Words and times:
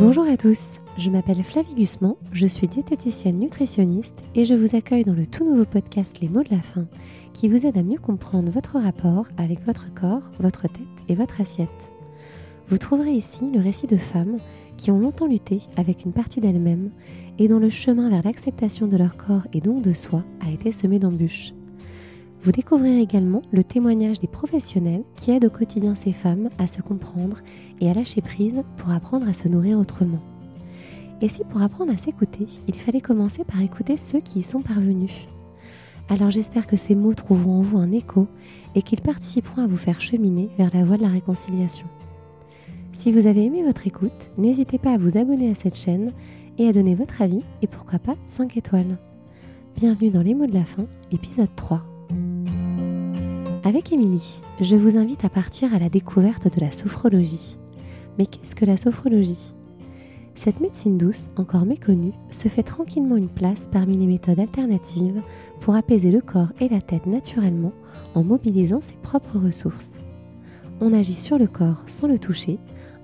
Bonjour 0.00 0.26
à 0.26 0.38
tous, 0.38 0.78
je 0.96 1.10
m'appelle 1.10 1.44
Flavie 1.44 1.74
Gusman, 1.74 2.14
je 2.32 2.46
suis 2.46 2.66
diététicienne 2.66 3.38
nutritionniste 3.38 4.16
et 4.34 4.46
je 4.46 4.54
vous 4.54 4.74
accueille 4.74 5.04
dans 5.04 5.12
le 5.12 5.26
tout 5.26 5.44
nouveau 5.44 5.66
podcast 5.66 6.20
Les 6.22 6.28
mots 6.30 6.42
de 6.42 6.54
la 6.54 6.62
faim 6.62 6.86
qui 7.34 7.50
vous 7.50 7.66
aide 7.66 7.76
à 7.76 7.82
mieux 7.82 7.98
comprendre 7.98 8.50
votre 8.50 8.78
rapport 8.78 9.26
avec 9.36 9.62
votre 9.66 9.92
corps, 9.92 10.32
votre 10.40 10.62
tête 10.62 11.04
et 11.10 11.14
votre 11.14 11.42
assiette. 11.42 11.68
Vous 12.70 12.78
trouverez 12.78 13.12
ici 13.12 13.50
le 13.52 13.60
récit 13.60 13.88
de 13.88 13.98
femmes 13.98 14.38
qui 14.78 14.90
ont 14.90 14.98
longtemps 14.98 15.26
lutté 15.26 15.60
avec 15.76 16.06
une 16.06 16.14
partie 16.14 16.40
d'elles-mêmes 16.40 16.88
et 17.38 17.46
dont 17.46 17.58
le 17.58 17.68
chemin 17.68 18.08
vers 18.08 18.22
l'acceptation 18.24 18.86
de 18.86 18.96
leur 18.96 19.18
corps 19.18 19.46
et 19.52 19.60
donc 19.60 19.82
de 19.82 19.92
soi 19.92 20.24
a 20.40 20.50
été 20.50 20.72
semé 20.72 20.98
d'embûches. 20.98 21.52
Vous 22.42 22.52
découvrirez 22.52 23.00
également 23.00 23.42
le 23.52 23.62
témoignage 23.62 24.18
des 24.18 24.26
professionnels 24.26 25.04
qui 25.14 25.30
aident 25.30 25.44
au 25.44 25.50
quotidien 25.50 25.94
ces 25.94 26.12
femmes 26.12 26.48
à 26.58 26.66
se 26.66 26.80
comprendre 26.80 27.38
et 27.80 27.90
à 27.90 27.94
lâcher 27.94 28.22
prise 28.22 28.62
pour 28.78 28.90
apprendre 28.90 29.28
à 29.28 29.34
se 29.34 29.46
nourrir 29.46 29.78
autrement. 29.78 30.20
Et 31.20 31.28
si 31.28 31.44
pour 31.44 31.60
apprendre 31.60 31.92
à 31.92 31.98
s'écouter, 31.98 32.46
il 32.66 32.74
fallait 32.74 33.02
commencer 33.02 33.44
par 33.44 33.60
écouter 33.60 33.98
ceux 33.98 34.20
qui 34.20 34.38
y 34.38 34.42
sont 34.42 34.62
parvenus? 34.62 35.12
Alors 36.08 36.30
j'espère 36.30 36.66
que 36.66 36.78
ces 36.78 36.94
mots 36.94 37.12
trouveront 37.12 37.58
en 37.58 37.62
vous 37.62 37.78
un 37.78 37.92
écho 37.92 38.26
et 38.74 38.80
qu'ils 38.80 39.02
participeront 39.02 39.62
à 39.62 39.66
vous 39.66 39.76
faire 39.76 40.00
cheminer 40.00 40.48
vers 40.56 40.70
la 40.74 40.82
voie 40.82 40.96
de 40.96 41.02
la 41.02 41.08
réconciliation. 41.08 41.86
Si 42.92 43.12
vous 43.12 43.26
avez 43.26 43.44
aimé 43.44 43.62
votre 43.62 43.86
écoute, 43.86 44.30
n'hésitez 44.38 44.78
pas 44.78 44.94
à 44.94 44.98
vous 44.98 45.18
abonner 45.18 45.50
à 45.50 45.54
cette 45.54 45.76
chaîne 45.76 46.10
et 46.56 46.66
à 46.66 46.72
donner 46.72 46.94
votre 46.94 47.20
avis 47.20 47.42
et 47.60 47.66
pourquoi 47.66 47.98
pas 47.98 48.16
5 48.28 48.56
étoiles. 48.56 48.98
Bienvenue 49.76 50.10
dans 50.10 50.22
les 50.22 50.34
mots 50.34 50.46
de 50.46 50.54
la 50.54 50.64
fin, 50.64 50.86
épisode 51.12 51.54
3. 51.54 51.89
Avec 53.62 53.92
Émilie, 53.92 54.40
je 54.62 54.74
vous 54.74 54.96
invite 54.96 55.26
à 55.26 55.28
partir 55.28 55.74
à 55.74 55.78
la 55.78 55.90
découverte 55.90 56.50
de 56.50 56.64
la 56.64 56.70
sophrologie. 56.70 57.58
Mais 58.16 58.24
qu'est-ce 58.24 58.54
que 58.54 58.64
la 58.64 58.78
sophrologie? 58.78 59.52
Cette 60.34 60.60
médecine 60.60 60.96
douce, 60.96 61.30
encore 61.36 61.66
méconnue, 61.66 62.14
se 62.30 62.48
fait 62.48 62.62
tranquillement 62.62 63.16
une 63.16 63.28
place 63.28 63.68
parmi 63.70 63.98
les 63.98 64.06
méthodes 64.06 64.40
alternatives 64.40 65.20
pour 65.60 65.74
apaiser 65.74 66.10
le 66.10 66.22
corps 66.22 66.54
et 66.58 66.70
la 66.70 66.80
tête 66.80 67.04
naturellement 67.04 67.72
en 68.14 68.24
mobilisant 68.24 68.80
ses 68.80 68.96
propres 68.96 69.38
ressources. 69.38 69.98
On 70.80 70.94
agit 70.94 71.12
sur 71.12 71.38
le 71.38 71.46
corps 71.46 71.82
sans 71.86 72.06
le 72.06 72.18
toucher, 72.18 72.58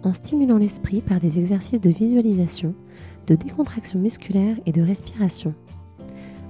en 0.05 0.15
stimulant 0.15 0.57
l'esprit 0.57 1.03
par 1.03 1.21
des 1.21 1.39
exercices 1.39 1.83
de 1.83 1.91
visualisation, 1.91 2.75
de 3.27 3.35
décontraction 3.35 3.99
musculaire 3.99 4.57
et 4.65 4.73
de 4.73 4.81
respiration. 4.81 5.55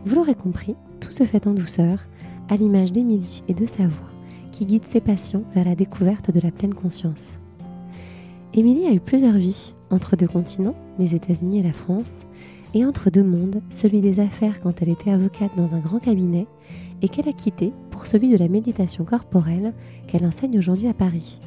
Vous 0.04 0.14
l'aurez 0.14 0.36
compris, 0.36 0.76
tout 1.00 1.10
se 1.10 1.24
fait 1.24 1.48
en 1.48 1.54
douceur, 1.54 2.06
à 2.48 2.56
l'image 2.56 2.92
d'Émilie 2.92 3.42
et 3.48 3.54
de 3.54 3.66
sa 3.66 3.86
voix, 3.86 4.10
qui 4.52 4.66
guide 4.66 4.86
ses 4.86 5.00
patients 5.00 5.44
vers 5.54 5.64
la 5.64 5.74
découverte 5.74 6.30
de 6.30 6.40
la 6.40 6.50
pleine 6.50 6.74
conscience. 6.74 7.38
Émilie 8.54 8.86
a 8.86 8.92
eu 8.92 9.00
plusieurs 9.00 9.36
vies, 9.36 9.74
entre 9.90 10.16
deux 10.16 10.28
continents, 10.28 10.76
les 10.98 11.14
États-Unis 11.14 11.58
et 11.58 11.62
la 11.62 11.72
France, 11.72 12.12
et 12.74 12.84
entre 12.84 13.10
deux 13.10 13.24
mondes, 13.24 13.62
celui 13.70 14.00
des 14.00 14.20
affaires 14.20 14.60
quand 14.60 14.82
elle 14.82 14.88
était 14.88 15.10
avocate 15.10 15.56
dans 15.56 15.74
un 15.74 15.78
grand 15.78 15.98
cabinet, 15.98 16.46
et 17.02 17.08
qu'elle 17.08 17.28
a 17.28 17.32
quitté 17.32 17.72
pour 17.90 18.06
celui 18.06 18.30
de 18.30 18.36
la 18.36 18.48
méditation 18.48 19.04
corporelle 19.04 19.72
qu'elle 20.06 20.26
enseigne 20.26 20.58
aujourd'hui 20.58 20.88
à 20.88 20.94
Paris. 20.94 21.38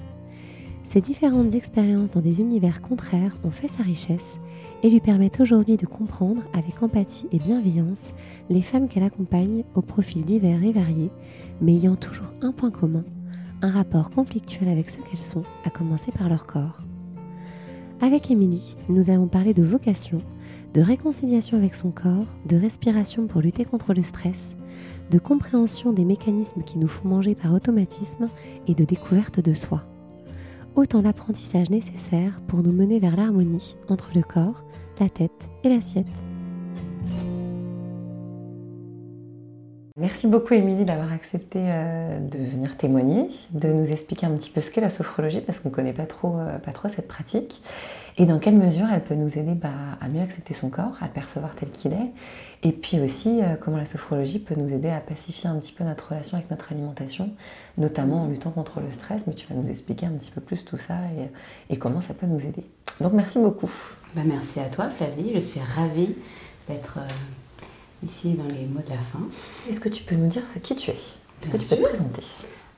Ces 0.90 1.02
différentes 1.02 1.54
expériences 1.54 2.10
dans 2.10 2.20
des 2.20 2.42
univers 2.42 2.82
contraires 2.82 3.38
ont 3.44 3.52
fait 3.52 3.68
sa 3.68 3.84
richesse 3.84 4.40
et 4.82 4.90
lui 4.90 5.00
permettent 5.00 5.40
aujourd'hui 5.40 5.78
de 5.78 5.86
comprendre 5.86 6.42
avec 6.52 6.82
empathie 6.82 7.28
et 7.32 7.38
bienveillance 7.38 8.12
les 8.50 8.64
femmes 8.64 8.90
qu'elle 8.90 9.04
accompagne 9.04 9.66
au 9.76 9.84
profil 9.84 10.26
divers 10.26 10.64
et 10.64 10.72
variés, 10.72 11.12
mais 11.62 11.76
ayant 11.76 11.96
toujours 11.96 12.34
un 12.42 12.52
point 12.52 12.72
commun, 12.72 13.06
un 13.62 13.70
rapport 13.70 14.10
conflictuel 14.10 14.68
avec 14.68 14.90
ce 14.90 14.98
qu'elles 14.98 15.20
sont, 15.20 15.44
à 15.64 15.70
commencer 15.70 16.12
par 16.12 16.28
leur 16.28 16.48
corps. 16.48 16.82
Avec 18.02 18.32
Émilie, 18.32 18.76
nous 18.88 19.12
avons 19.12 19.28
parlé 19.28 19.54
de 19.54 19.62
vocation, 19.62 20.18
de 20.74 20.82
réconciliation 20.82 21.56
avec 21.56 21.76
son 21.76 21.92
corps, 21.92 22.26
de 22.48 22.58
respiration 22.58 23.28
pour 23.28 23.42
lutter 23.42 23.64
contre 23.64 23.94
le 23.94 24.02
stress, 24.02 24.56
de 25.12 25.20
compréhension 25.20 25.94
des 25.94 26.06
mécanismes 26.06 26.64
qui 26.64 26.80
nous 26.80 26.88
font 26.88 27.08
manger 27.08 27.36
par 27.36 27.54
automatisme 27.54 28.26
et 28.68 28.74
de 28.74 28.86
découverte 28.86 29.40
de 29.40 29.54
soi 29.54 29.84
autant 30.76 31.02
d'apprentissages 31.02 31.70
nécessaires 31.70 32.42
pour 32.48 32.64
nous 32.64 32.72
mener 32.72 33.00
vers 33.00 33.16
l'harmonie 33.16 33.76
entre 33.88 34.12
le 34.16 34.22
corps, 34.22 34.64
la 35.00 35.10
tête 35.10 35.50
et 35.64 35.70
l'assiette. 35.70 36.08
Merci 40.00 40.28
beaucoup 40.28 40.54
Émilie 40.54 40.86
d'avoir 40.86 41.12
accepté 41.12 41.60
euh, 41.62 42.20
de 42.20 42.38
venir 42.38 42.78
témoigner, 42.78 43.28
de 43.52 43.68
nous 43.74 43.92
expliquer 43.92 44.28
un 44.28 44.32
petit 44.32 44.50
peu 44.50 44.62
ce 44.62 44.72
qu'est 44.72 44.80
la 44.80 44.90
sophrologie 44.90 45.42
parce 45.42 45.60
qu'on 45.60 45.68
ne 45.70 45.74
connaît 45.74 45.92
pas 45.94 46.06
trop, 46.06 46.38
euh, 46.40 46.58
pas 46.58 46.72
trop 46.72 46.88
cette 46.88 47.10
pratique 47.10 47.62
et 48.20 48.26
dans 48.26 48.38
quelle 48.38 48.58
mesure 48.58 48.86
elle 48.92 49.04
peut 49.04 49.16
nous 49.16 49.38
aider 49.38 49.56
bah, 49.56 49.70
à 50.02 50.10
mieux 50.10 50.22
accepter 50.22 50.54
son 50.54 50.70
corps, 50.70 50.98
à 51.02 51.06
le 51.06 51.12
percevoir 51.12 51.56
tel 51.56 51.72
qu'il 51.72 51.94
est 51.94 52.12
et 52.62 52.74
puis 52.74 53.00
aussi 53.00 53.42
euh, 53.42 53.56
comment 53.56 53.78
la 53.78 53.86
sophrologie 53.86 54.40
peut 54.40 54.56
nous 54.56 54.74
aider 54.74 54.90
à 54.90 55.00
pacifier 55.00 55.50
un 55.50 55.58
petit 55.58 55.72
peu 55.72 55.86
notre 55.86 56.10
relation 56.10 56.38
avec 56.38 56.52
notre 56.52 56.72
alimentation, 56.74 57.32
notamment 57.78 58.24
en 58.24 58.28
luttant 58.28 58.52
contre 58.52 58.82
le 58.82 58.92
stress, 58.92 59.24
mais 59.26 59.34
tu 59.34 59.48
vas 59.48 59.56
nous 59.56 59.70
expliquer 59.70 60.06
un 60.06 60.12
petit 60.12 60.32
peu 60.32 60.42
plus 60.42 60.66
tout 60.66 60.78
ça 60.78 60.96
et, 61.70 61.78
comment 61.78 62.02
ça 62.02 62.14
peut 62.14 62.28
nous 62.28 62.42
aider. 62.46 62.66
Donc 63.00 63.14
merci 63.14 63.40
beaucoup. 63.40 63.72
Bah, 64.14 64.22
merci 64.26 64.60
à 64.60 64.66
toi 64.66 64.90
Flavie, 64.90 65.32
je 65.34 65.40
suis 65.40 65.62
ravie 65.62 66.16
d'être 66.68 67.00
ici 68.04 68.34
dans 68.34 68.48
les 68.48 68.66
mots 68.66 68.82
de 68.86 68.90
la 68.90 68.98
fin. 68.98 69.22
Est-ce 69.70 69.80
que 69.80 69.90
tu 69.90 70.04
peux 70.04 70.16
nous 70.16 70.28
dire 70.28 70.44
qui 70.62 70.76
tu 70.76 70.92
es? 70.92 70.94
Est-ce 70.94 71.50
que 71.50 71.58
tu 71.58 71.68
peux 71.70 71.76
te 71.78 71.82
présenter? 71.82 72.24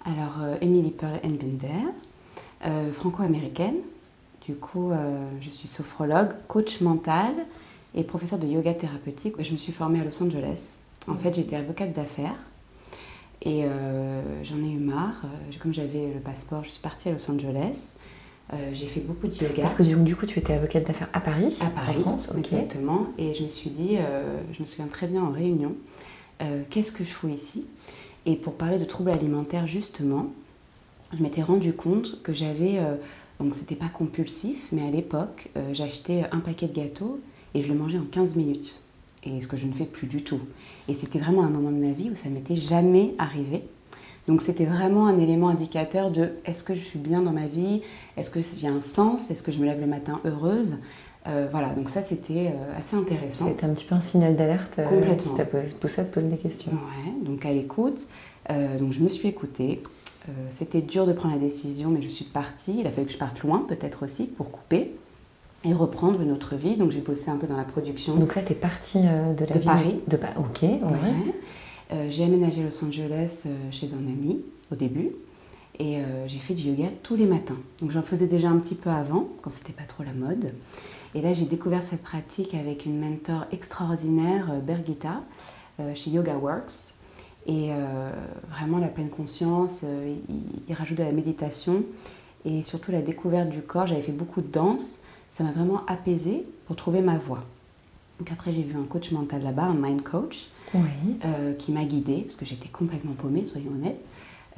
Alors, 0.05 0.43
euh, 0.43 0.55
Emily 0.61 0.91
Pearl 0.91 1.19
Enbender, 1.23 1.91
euh, 2.65 2.91
franco-américaine. 2.91 3.75
Du 4.45 4.55
coup, 4.55 4.91
euh, 4.91 5.29
je 5.39 5.49
suis 5.49 5.67
sophrologue, 5.67 6.29
coach 6.47 6.81
mental 6.81 7.33
et 7.93 8.03
professeur 8.03 8.39
de 8.39 8.47
yoga 8.47 8.73
thérapeutique. 8.73 9.35
Je 9.39 9.51
me 9.51 9.57
suis 9.57 9.71
formée 9.71 10.01
à 10.01 10.03
Los 10.03 10.21
Angeles. 10.23 10.77
En 11.07 11.15
fait, 11.15 11.33
j'étais 11.33 11.55
avocate 11.55 11.93
d'affaires 11.93 12.37
et 13.43 13.63
j'en 14.43 14.57
ai 14.57 14.69
eu 14.69 14.77
marre. 14.77 15.23
Comme 15.59 15.73
j'avais 15.73 16.13
le 16.13 16.19
passeport, 16.19 16.63
je 16.63 16.69
suis 16.69 16.81
partie 16.81 17.09
à 17.09 17.11
Los 17.11 17.29
Angeles. 17.29 17.95
Euh, 18.53 18.71
j'ai 18.73 18.85
fait 18.85 18.99
beaucoup 18.99 19.27
de 19.27 19.33
yoga. 19.33 19.63
Parce 19.63 19.75
que 19.75 19.83
du, 19.83 20.15
coup, 20.15 20.25
tu 20.25 20.37
étais 20.39 20.53
avocate 20.53 20.85
d'affaires 20.85 21.09
à 21.13 21.21
Paris 21.21 21.55
À 21.61 21.67
Paris, 21.67 21.97
en 21.99 22.01
France, 22.01 22.31
exactement. 22.37 23.07
Et 23.17 23.33
je 23.33 23.43
me 23.43 23.49
suis 23.49 23.69
dit, 23.69 23.97
euh, 23.97 24.39
je 24.51 24.61
me 24.61 24.65
souviens 24.65 24.87
très 24.87 25.07
bien 25.07 25.23
en 25.23 25.31
réunion, 25.31 25.75
euh, 26.41 26.63
qu'est-ce 26.69 26.91
que 26.91 27.05
je 27.05 27.11
fous 27.11 27.29
ici? 27.29 27.65
Et 28.25 28.35
pour 28.35 28.55
parler 28.55 28.77
de 28.77 28.83
troubles 28.83 29.11
alimentaires, 29.11 29.67
justement, 29.67 30.27
je 31.17 31.23
m'étais 31.23 31.41
rendu 31.41 31.71
compte 31.71 32.21
que 32.23 32.33
j'avais, 32.33 32.79
donc 33.41 33.55
c'était 33.55 33.75
pas 33.75 33.89
compulsif, 33.89 34.67
mais 34.71 34.83
à 34.87 34.91
l'époque, 34.91 35.49
j'achetais 35.73 36.25
un 36.31 36.39
paquet 36.39 36.67
de 36.67 36.73
gâteaux 36.75 37.19
et 37.53 37.63
je 37.63 37.67
le 37.67 37.75
mangeais 37.75 37.97
en 37.97 38.05
15 38.09 38.35
minutes. 38.35 38.81
Et 39.23 39.39
ce 39.41 39.47
que 39.47 39.57
je 39.57 39.67
ne 39.67 39.73
fais 39.73 39.85
plus 39.85 40.07
du 40.07 40.23
tout. 40.23 40.39
Et 40.87 40.93
c'était 40.93 41.19
vraiment 41.19 41.43
un 41.43 41.49
moment 41.49 41.71
de 41.71 41.77
ma 41.77 41.91
vie 41.91 42.09
où 42.09 42.15
ça 42.15 42.29
m'était 42.29 42.55
jamais 42.55 43.13
arrivé. 43.19 43.63
Donc 44.27 44.41
c'était 44.41 44.65
vraiment 44.65 45.07
un 45.07 45.17
élément 45.17 45.49
indicateur 45.49 46.11
de 46.11 46.31
est-ce 46.45 46.63
que 46.63 46.73
je 46.73 46.79
suis 46.79 46.99
bien 46.99 47.21
dans 47.21 47.31
ma 47.31 47.47
vie, 47.47 47.81
est-ce 48.17 48.29
que 48.29 48.39
j'ai 48.41 48.67
un 48.67 48.81
sens, 48.81 49.31
est-ce 49.31 49.43
que 49.43 49.51
je 49.51 49.59
me 49.59 49.65
lève 49.65 49.79
le 49.79 49.87
matin 49.87 50.19
heureuse? 50.25 50.77
Euh, 51.27 51.47
voilà, 51.51 51.73
donc 51.73 51.89
ça 51.89 52.01
c'était 52.01 52.47
euh, 52.47 52.77
assez 52.77 52.95
intéressant. 52.95 53.47
C'était 53.47 53.65
un 53.65 53.73
petit 53.73 53.85
peu 53.85 53.95
un 53.95 54.01
signal 54.01 54.35
d'alerte 54.35 54.79
euh, 54.79 54.87
Complètement. 54.87 55.33
qui 55.33 55.37
t'a 55.37 55.45
poussé 55.45 56.01
à 56.01 56.05
te 56.05 56.13
poser 56.13 56.27
des 56.27 56.37
questions. 56.37 56.71
Ouais, 56.71 57.11
donc 57.23 57.45
à 57.45 57.51
l'écoute, 57.51 58.07
donc 58.49 58.91
je 58.91 59.01
me 59.01 59.07
suis 59.07 59.27
écoutée. 59.27 59.81
C'était 60.49 60.81
dur 60.81 61.05
de 61.07 61.13
prendre 61.13 61.33
la 61.33 61.39
décision, 61.39 61.89
mais 61.89 62.01
je 62.01 62.07
suis 62.07 62.25
partie. 62.25 62.79
Il 62.79 62.87
a 62.87 62.91
fallu 62.91 63.07
que 63.07 63.13
je 63.13 63.17
parte 63.17 63.41
loin, 63.41 63.65
peut-être 63.67 64.03
aussi, 64.03 64.25
pour 64.25 64.51
couper 64.51 64.95
et 65.63 65.73
reprendre 65.73 66.21
une 66.21 66.31
autre 66.31 66.55
vie. 66.55 66.75
Donc 66.75 66.91
j'ai 66.91 67.01
bossé 67.01 67.31
un 67.31 67.37
peu 67.37 67.47
dans 67.47 67.57
la 67.57 67.63
production. 67.63 68.15
Donc 68.15 68.35
là, 68.35 68.41
tu 68.43 68.51
es 68.51 68.55
partie 68.55 68.99
de 69.01 69.45
la 69.45 69.55
de 69.55 69.59
Paris. 69.59 69.99
De 70.07 70.17
Paris. 70.17 70.33
Ok, 70.37 70.61
ouais. 70.61 70.79
Euh, 71.93 72.07
j'ai 72.09 72.23
aménagé 72.23 72.63
Los 72.63 72.83
Angeles 72.83 73.43
euh, 73.45 73.57
chez 73.71 73.89
un 73.93 74.07
ami 74.07 74.41
au 74.71 74.75
début 74.75 75.11
et 75.77 75.97
euh, 75.97 76.27
j'ai 76.27 76.39
fait 76.39 76.53
du 76.53 76.69
yoga 76.69 76.87
tous 77.03 77.15
les 77.15 77.25
matins. 77.25 77.57
Donc 77.81 77.91
j'en 77.91 78.01
faisais 78.01 78.27
déjà 78.27 78.49
un 78.49 78.57
petit 78.57 78.75
peu 78.75 78.89
avant, 78.89 79.27
quand 79.41 79.51
c'était 79.51 79.73
pas 79.73 79.83
trop 79.83 80.03
la 80.03 80.13
mode. 80.13 80.53
Et 81.15 81.21
là, 81.21 81.33
j'ai 81.33 81.45
découvert 81.45 81.83
cette 81.83 82.01
pratique 82.01 82.53
avec 82.53 82.85
une 82.85 82.99
mentor 82.99 83.45
extraordinaire, 83.51 84.49
Bergita, 84.65 85.21
chez 85.93 86.09
Yoga 86.11 86.37
Works. 86.37 86.90
Et 87.47 87.71
vraiment, 88.49 88.77
la 88.77 88.87
pleine 88.87 89.09
conscience, 89.09 89.81
il, 90.67 90.73
rajoute 90.75 90.97
de 90.97 91.03
la 91.03 91.11
méditation 91.11 91.83
et 92.45 92.63
surtout 92.63 92.91
la 92.91 93.01
découverte 93.01 93.49
du 93.49 93.61
corps. 93.61 93.87
J'avais 93.87 94.01
fait 94.01 94.11
beaucoup 94.11 94.41
de 94.41 94.47
danse. 94.47 94.99
Ça 95.31 95.43
m'a 95.43 95.51
vraiment 95.51 95.83
apaisée 95.87 96.45
pour 96.67 96.75
trouver 96.75 97.01
ma 97.01 97.17
voie. 97.17 97.43
Donc 98.21 98.31
après, 98.31 98.53
j'ai 98.53 98.61
vu 98.61 98.77
un 98.77 98.83
coach 98.83 99.11
mental 99.11 99.41
là-bas, 99.41 99.63
un 99.63 99.73
mind 99.73 100.03
coach, 100.03 100.49
euh, 100.75 101.53
qui 101.53 101.71
m'a 101.71 101.85
guidée, 101.85 102.21
parce 102.21 102.35
que 102.35 102.45
j'étais 102.45 102.69
complètement 102.69 103.13
paumée, 103.13 103.43
soyons 103.45 103.71
honnêtes. 103.71 104.05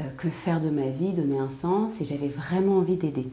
Euh, 0.02 0.04
que 0.18 0.28
faire 0.28 0.60
de 0.60 0.70
ma 0.70 0.88
vie, 0.88 1.14
donner 1.14 1.40
un 1.40 1.50
sens, 1.50 2.02
et 2.02 2.04
j'avais 2.04 2.28
vraiment 2.28 2.80
envie 2.80 2.98
d'aider. 2.98 3.28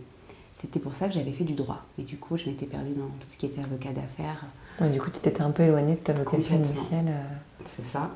C'était 0.57 0.79
pour 0.79 0.95
ça 0.95 1.09
que 1.09 1.15
j'avais 1.15 1.33
fait 1.33 1.43
du 1.43 1.55
droit. 1.55 1.85
Et 1.99 2.03
du 2.03 2.17
coup, 2.17 2.37
je 2.37 2.47
m'étais 2.47 2.67
perdue 2.67 2.93
dans 2.93 3.07
tout 3.07 3.27
ce 3.27 3.39
qui 3.39 3.47
était 3.47 3.61
avocat 3.61 3.93
d'affaires. 3.93 4.45
du 4.93 5.01
coup, 5.01 5.11
tu 5.11 5.19
t'étais 5.19 5.43
un 5.43 5.51
peu 5.51 5.65
éloignée 5.65 5.95
de 5.95 6.01
ta 6.01 6.13
vocation 6.13 6.55
initiale. 6.55 7.13
Euh. 7.61 7.69
C'est 7.71 7.85
ça. 7.85 8.11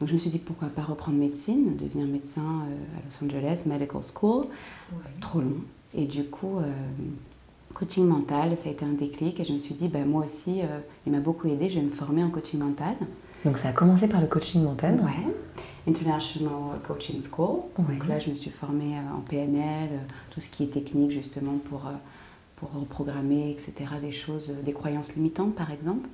Donc 0.00 0.08
je 0.08 0.14
me 0.14 0.18
suis 0.18 0.30
dit 0.30 0.38
pourquoi 0.38 0.68
pas 0.68 0.82
reprendre 0.82 1.18
médecine, 1.18 1.76
devenir 1.76 2.06
médecin 2.06 2.64
à 2.96 3.04
Los 3.04 3.24
Angeles, 3.24 3.62
Medical 3.66 4.00
School. 4.02 4.46
Trop 5.20 5.40
long. 5.40 5.60
Et 5.94 6.06
du 6.06 6.24
coup, 6.24 6.60
coaching 7.74 8.06
mental, 8.06 8.56
ça 8.58 8.68
a 8.68 8.72
été 8.72 8.84
un 8.84 8.92
déclic 8.92 9.40
et 9.40 9.44
je 9.44 9.52
me 9.52 9.58
suis 9.58 9.74
dit, 9.74 9.88
bah, 9.88 10.04
moi 10.04 10.24
aussi, 10.24 10.60
euh, 10.62 10.80
il 11.06 11.12
m'a 11.12 11.20
beaucoup 11.20 11.48
aidé, 11.48 11.68
je 11.68 11.76
vais 11.76 11.84
me 11.84 11.90
former 11.90 12.22
en 12.22 12.30
coaching 12.30 12.60
mental. 12.60 12.94
Donc 13.44 13.56
ça 13.58 13.68
a 13.68 13.72
commencé 13.72 14.06
par 14.06 14.20
le 14.20 14.26
coaching 14.26 14.62
mental 14.62 15.00
Ouais, 15.00 15.32
International 15.88 16.78
Coaching 16.86 17.22
School. 17.22 17.60
Donc 17.78 18.06
là, 18.06 18.18
je 18.18 18.30
me 18.30 18.34
suis 18.34 18.50
formée 18.50 18.96
euh, 18.96 19.16
en 19.16 19.20
PNL, 19.20 19.88
euh, 19.92 19.98
tout 20.30 20.40
ce 20.40 20.50
qui 20.50 20.64
est 20.64 20.72
technique 20.72 21.10
justement 21.10 21.56
pour, 21.68 21.84
pour 22.56 22.70
reprogrammer, 22.72 23.50
etc. 23.50 23.92
Des 24.00 24.12
choses, 24.12 24.52
des 24.62 24.72
croyances 24.72 25.14
limitantes 25.14 25.54
par 25.54 25.70
exemple. 25.70 26.08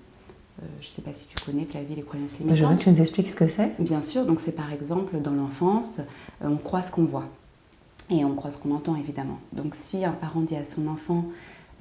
Je 0.81 0.87
ne 0.87 0.91
sais 0.91 1.03
pas 1.03 1.13
si 1.13 1.27
tu 1.27 1.37
connais, 1.45 1.65
Flavie, 1.65 1.95
les 1.95 2.03
croyances 2.03 2.39
limitantes. 2.39 2.59
Je 2.59 2.65
veux 2.65 2.77
que 2.77 2.83
tu 2.83 2.91
nous 2.91 3.01
expliques 3.01 3.29
ce 3.29 3.37
que 3.37 3.49
c'est. 3.49 3.73
Bien 3.79 4.03
sûr, 4.03 4.25
donc 4.25 4.41
c'est 4.41 4.53
par 4.53 4.73
exemple 4.73 5.21
dans 5.21 5.33
l'enfance, 5.33 6.01
on 6.41 6.57
croit 6.57 6.83
ce 6.83 6.91
qu'on 6.91 7.05
voit. 7.05 7.29
Et 8.11 8.25
on 8.25 8.35
croit 8.35 8.51
ce 8.51 8.59
qu'on 8.59 8.75
entend 8.75 8.97
évidemment. 8.97 9.39
Donc 9.53 9.75
si 9.75 10.05
un 10.05 10.13
parent 10.13 10.41
dit 10.41 10.57
à 10.57 10.65
son 10.65 10.87
enfant, 10.87 11.25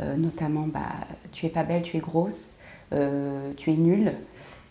euh, 0.02 0.18
notamment 0.18 0.68
bah, 0.68 0.82
tu 1.32 1.46
es 1.46 1.50
pas 1.50 1.64
belle, 1.64 1.84
tu 1.84 1.98
es 1.98 2.00
grosse, 2.00 2.58
euh, 2.94 3.54
tu 3.58 3.72
es 3.72 3.78
nulle, 3.78 4.14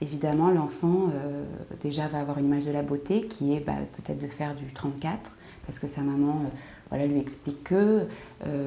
évidemment 0.01 0.51
l'enfant 0.51 1.11
euh, 1.15 1.45
déjà 1.81 2.09
va 2.09 2.21
avoir 2.21 2.39
une 2.39 2.47
image 2.47 2.65
de 2.65 2.73
la 2.73 2.83
beauté 2.83 3.27
qui 3.27 3.55
est 3.55 3.61
bah, 3.61 3.75
peut-être 3.97 4.21
de 4.21 4.27
faire 4.27 4.55
du 4.55 4.67
34 4.67 5.31
parce 5.65 5.79
que 5.79 5.87
sa 5.87 6.03
maman 6.03 6.43
voilà, 6.91 7.07
lui 7.07 7.19
explique 7.19 7.65
que 7.65 8.07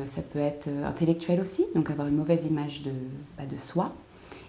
ça 0.06 0.22
peut 0.22 0.40
être 0.40 0.68
intellectuel 0.84 1.40
aussi, 1.40 1.66
donc 1.76 1.92
avoir 1.92 2.08
une 2.08 2.16
mauvaise 2.16 2.46
image 2.46 2.82
de, 2.82 2.92
bah, 3.38 3.46
de 3.46 3.56
soi. 3.58 3.94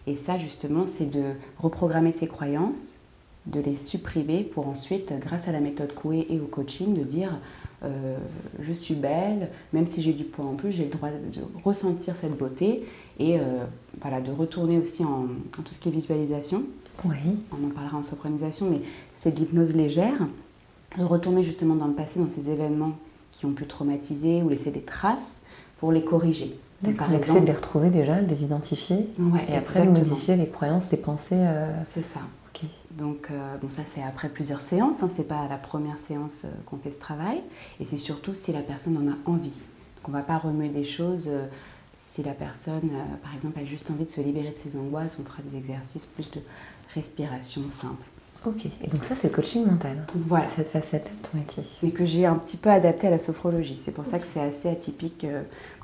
Et 0.06 0.14
ça 0.14 0.38
justement 0.38 0.86
c'est 0.86 1.10
de 1.10 1.32
reprogrammer 1.58 2.10
ses 2.10 2.26
croyances, 2.26 2.98
de 3.46 3.60
les 3.60 3.76
supprimer 3.76 4.42
pour 4.44 4.68
ensuite, 4.68 5.12
grâce 5.20 5.48
à 5.48 5.52
la 5.52 5.60
méthode 5.60 5.94
Coué 5.94 6.26
et 6.28 6.38
au 6.40 6.46
coaching, 6.46 6.94
de 6.94 7.02
dire 7.02 7.38
euh, 7.84 8.18
je 8.60 8.72
suis 8.72 8.94
belle, 8.94 9.50
même 9.72 9.86
si 9.86 10.02
j'ai 10.02 10.12
du 10.12 10.24
poids 10.24 10.44
en 10.44 10.54
plus, 10.54 10.72
j'ai 10.72 10.84
le 10.84 10.90
droit 10.90 11.10
de 11.10 11.40
ressentir 11.64 12.16
cette 12.16 12.36
beauté 12.36 12.84
et 13.18 13.38
euh, 13.38 13.64
voilà, 14.00 14.20
de 14.20 14.32
retourner 14.32 14.78
aussi 14.78 15.04
en, 15.04 15.26
tout 15.52 15.62
ce 15.72 15.78
qui 15.78 15.88
est 15.88 15.92
visualisation. 15.92 16.64
Oui. 17.04 17.38
On 17.52 17.66
en 17.66 17.70
parlera 17.70 17.98
en 17.98 18.02
sopranisation, 18.02 18.68
mais 18.68 18.80
c'est 19.14 19.32
de 19.32 19.40
l'hypnose 19.40 19.74
légère, 19.74 20.26
de 20.98 21.04
retourner 21.04 21.44
justement 21.44 21.76
dans 21.76 21.86
le 21.86 21.94
passé, 21.94 22.18
dans 22.18 22.30
ces 22.30 22.50
événements 22.50 22.92
qui 23.32 23.46
ont 23.46 23.52
pu 23.52 23.66
traumatiser 23.66 24.42
ou 24.42 24.48
laisser 24.48 24.70
des 24.70 24.82
traces 24.82 25.40
pour 25.78 25.92
les 25.92 26.02
corriger. 26.02 26.58
D'accord, 26.82 27.12
exemple, 27.12 27.40
de 27.40 27.46
les 27.46 27.52
retrouver 27.52 27.90
déjà, 27.90 28.20
de 28.20 28.28
les 28.28 28.44
identifier, 28.44 29.08
et 29.48 29.56
après 29.56 29.86
de 29.86 29.88
modifier 29.88 30.36
les 30.36 30.48
croyances, 30.48 30.90
les 30.90 30.96
pensées. 30.98 31.34
Euh, 31.34 31.72
c'est 31.92 32.02
ça. 32.02 32.20
Donc, 32.92 33.28
euh, 33.30 33.56
bon, 33.60 33.68
ça 33.68 33.82
c'est 33.84 34.02
après 34.02 34.28
plusieurs 34.28 34.60
séances, 34.60 35.02
hein, 35.04 35.10
c'est 35.14 35.26
pas 35.26 35.40
à 35.40 35.48
la 35.48 35.56
première 35.56 35.98
séance 35.98 36.42
euh, 36.44 36.48
qu'on 36.66 36.78
fait 36.78 36.90
ce 36.90 36.98
travail, 36.98 37.42
et 37.78 37.84
c'est 37.84 37.96
surtout 37.96 38.34
si 38.34 38.52
la 38.52 38.62
personne 38.62 38.96
en 38.96 39.12
a 39.12 39.14
envie. 39.26 39.62
Donc, 39.96 40.08
on 40.08 40.12
va 40.12 40.22
pas 40.22 40.38
remuer 40.38 40.68
des 40.68 40.84
choses. 40.84 41.30
Si 42.00 42.22
la 42.22 42.32
personne, 42.32 42.90
par 43.22 43.34
exemple, 43.34 43.58
a 43.58 43.64
juste 43.64 43.90
envie 43.90 44.04
de 44.04 44.10
se 44.10 44.20
libérer 44.20 44.50
de 44.50 44.56
ses 44.56 44.76
angoisses, 44.76 45.18
on 45.20 45.24
fera 45.24 45.42
des 45.42 45.58
exercices 45.58 46.06
plus 46.06 46.30
de 46.30 46.40
respiration 46.94 47.62
simple. 47.70 48.04
Ok, 48.46 48.66
et 48.66 48.86
donc 48.86 49.04
ça 49.04 49.14
c'est 49.20 49.28
le 49.28 49.34
coaching 49.34 49.66
mental. 49.66 50.04
Voilà. 50.14 50.46
Cette 50.54 50.68
facette 50.68 51.04
de 51.04 51.28
ton 51.28 51.38
métier. 51.38 51.64
Mais 51.82 51.90
que 51.90 52.04
j'ai 52.04 52.24
un 52.24 52.36
petit 52.36 52.56
peu 52.56 52.70
adapté 52.70 53.08
à 53.08 53.10
la 53.10 53.18
sophrologie. 53.18 53.76
C'est 53.76 53.90
pour 53.90 54.06
ça 54.06 54.18
que 54.18 54.26
c'est 54.26 54.40
assez 54.40 54.68
atypique 54.68 55.26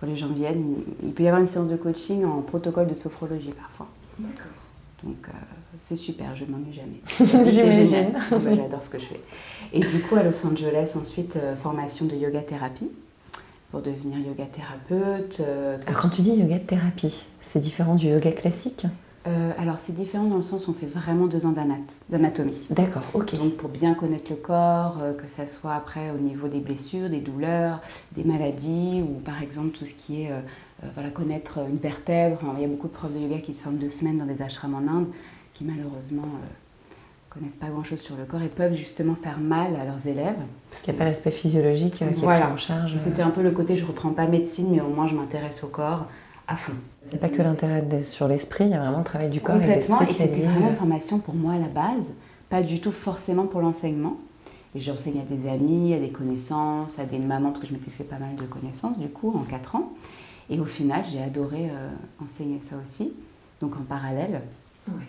quand 0.01 0.07
les 0.07 0.17
gens 0.17 0.29
viennent. 0.29 0.77
Il 1.03 1.13
peut 1.13 1.25
y 1.25 1.27
avoir 1.27 1.41
une 1.41 1.49
séance 1.49 1.69
de 1.69 1.77
coaching 1.77 2.25
en 2.25 2.43
protocole 2.43 2.87
de 2.87 2.95
sophrologie 2.95 3.53
parfois. 3.53 3.89
D'accord. 4.19 4.53
Donc 5.03 5.29
c'est 5.79 5.97
super, 5.97 6.35
je 6.37 6.45
m'ennuie 6.45 6.73
jamais. 6.73 7.51
J'imagine. 7.51 8.13
Ah 8.15 8.39
bah, 8.39 8.55
j'adore 8.55 8.83
ce 8.83 8.91
que 8.91 8.99
je 8.99 9.07
fais. 9.07 9.21
Et 9.73 9.81
du 9.81 10.01
coup, 10.01 10.17
à 10.17 10.23
Los 10.23 10.47
Angeles, 10.47 10.95
ensuite, 10.99 11.37
euh, 11.37 11.57
formation 11.57 12.07
de 12.07 12.15
yoga 12.15 12.41
thérapie 12.41 12.91
pour 13.71 13.83
devenir 13.83 14.19
yoga 14.19 14.47
thérapeute. 14.47 15.41
Euh, 15.41 15.79
alors, 15.87 16.01
quand 16.01 16.09
tu 16.11 16.23
dis 16.23 16.35
yoga 16.35 16.59
thérapie, 16.59 17.27
c'est 17.43 17.61
différent 17.61 17.97
du 17.97 18.09
yoga 18.09 18.33
classique? 18.33 18.87
Euh, 19.27 19.53
alors 19.59 19.77
c'est 19.79 19.93
différent 19.93 20.25
dans 20.25 20.37
le 20.37 20.43
sens 20.43 20.69
où 20.69 20.73
on 20.73 20.75
fait 20.75 20.87
vraiment 20.87 21.27
deux 21.27 21.47
ans 21.47 21.55
d'anatomie. 22.09 22.61
D'accord, 22.71 23.03
ok. 23.15 23.37
Donc 23.37 23.55
pour 23.55 23.71
bien 23.71 23.95
connaître 23.95 24.31
le 24.31 24.37
corps, 24.37 24.99
que 25.17 25.27
ça 25.27 25.47
soit 25.47 25.75
après 25.75 26.11
au 26.11 26.19
niveau 26.19 26.49
des 26.49 26.61
blessures, 26.61 27.09
des 27.09 27.21
douleurs, 27.21 27.81
des 28.13 28.25
maladies, 28.25 29.03
ou 29.03 29.21
par 29.21 29.43
exemple 29.43 29.71
tout 29.71 29.87
ce 29.87 29.95
qui 29.95 30.23
est 30.23 30.31
voilà, 30.95 31.11
connaître 31.11 31.59
une 31.69 31.79
vertèbre. 31.79 32.41
il 32.57 32.63
y 32.63 32.65
a 32.65 32.69
beaucoup 32.69 32.89
de 32.89 32.93
profs 32.93 33.13
de 33.13 33.19
yoga 33.19 33.39
qui 33.39 33.55
se 33.55 33.63
forment 33.63 33.79
deux 33.79 33.89
semaines 33.89 34.19
dans 34.19 34.27
des 34.27 34.43
ashrams 34.43 34.75
en 34.75 34.93
Inde 34.93 35.07
qui 35.55 35.65
malheureusement 35.65 36.23
euh, 36.23 36.95
connaissent 37.31 37.57
pas 37.57 37.69
grand-chose 37.69 38.01
sur 38.01 38.17
le 38.17 38.25
corps 38.25 38.43
et 38.43 38.49
peuvent 38.49 38.75
justement 38.75 39.15
faire 39.15 39.39
mal 39.39 39.77
à 39.77 39.85
leurs 39.85 40.07
élèves. 40.07 40.37
Parce 40.71 40.83
qu'il 40.83 40.93
n'y 40.93 40.99
a 40.99 41.05
pas 41.05 41.09
l'aspect 41.09 41.31
physiologique 41.31 42.03
euh, 42.03 42.11
qui 42.11 42.25
est 42.25 42.27
pris 42.27 42.43
en 42.43 42.59
charge. 42.59 42.97
C'était 42.99 43.23
un 43.23 43.31
peu 43.31 43.43
le 43.43 43.53
côté 43.53 43.77
je 43.77 43.87
reprends 43.87 44.11
pas 44.11 44.27
médecine, 44.27 44.69
mais 44.71 44.81
au 44.81 44.89
moins 44.89 45.07
je 45.07 45.15
m'intéresse 45.15 45.65
au 45.65 45.69
corps 45.69 46.07
à 46.47 46.57
fond. 46.57 46.75
C'est 47.11 47.21
pas 47.21 47.29
que 47.29 47.43
l'intérêt 47.43 48.03
sur 48.05 48.29
l'esprit, 48.29 48.65
il 48.65 48.71
y 48.71 48.75
a 48.75 48.81
vraiment 48.81 48.99
le 48.99 49.05
travail 49.05 49.31
du 49.31 49.41
corps. 49.41 49.57
Complètement, 49.57 50.01
et, 50.03 50.13
c'était 50.13 50.41
vraiment 50.41 50.71
une 50.71 50.77
formation 50.77 51.19
pour 51.19 51.35
moi 51.35 51.55
à 51.55 51.59
la 51.59 51.69
base, 51.69 52.15
pas 52.51 52.63
du 52.63 52.81
tout 52.81 52.93
forcément 52.93 53.47
pour 53.47 53.61
l'enseignement. 53.61 54.17
Et 54.75 54.81
j'enseigne 54.81 55.21
à 55.21 55.23
des 55.23 55.49
amis, 55.49 55.95
à 55.95 56.01
des 56.01 56.11
connaissances, 56.11 56.99
à 56.99 57.05
des 57.05 57.19
mamans, 57.19 57.51
parce 57.51 57.61
que 57.61 57.67
je 57.69 57.73
m'étais 57.73 57.91
fait 57.91 58.05
pas 58.05 58.19
mal 58.19 58.35
de 58.35 58.43
connaissances 58.43 58.99
du 58.99 59.09
coup 59.09 59.33
en 59.37 59.45
4 59.45 59.77
ans. 59.77 59.93
Et 60.51 60.59
au 60.59 60.65
final, 60.65 61.05
j'ai 61.11 61.23
adoré 61.23 61.71
euh, 61.71 61.89
enseigner 62.23 62.61
ça 62.61 62.77
aussi. 62.83 63.13
Donc 63.61 63.77
en 63.77 63.83
parallèle, 63.83 64.43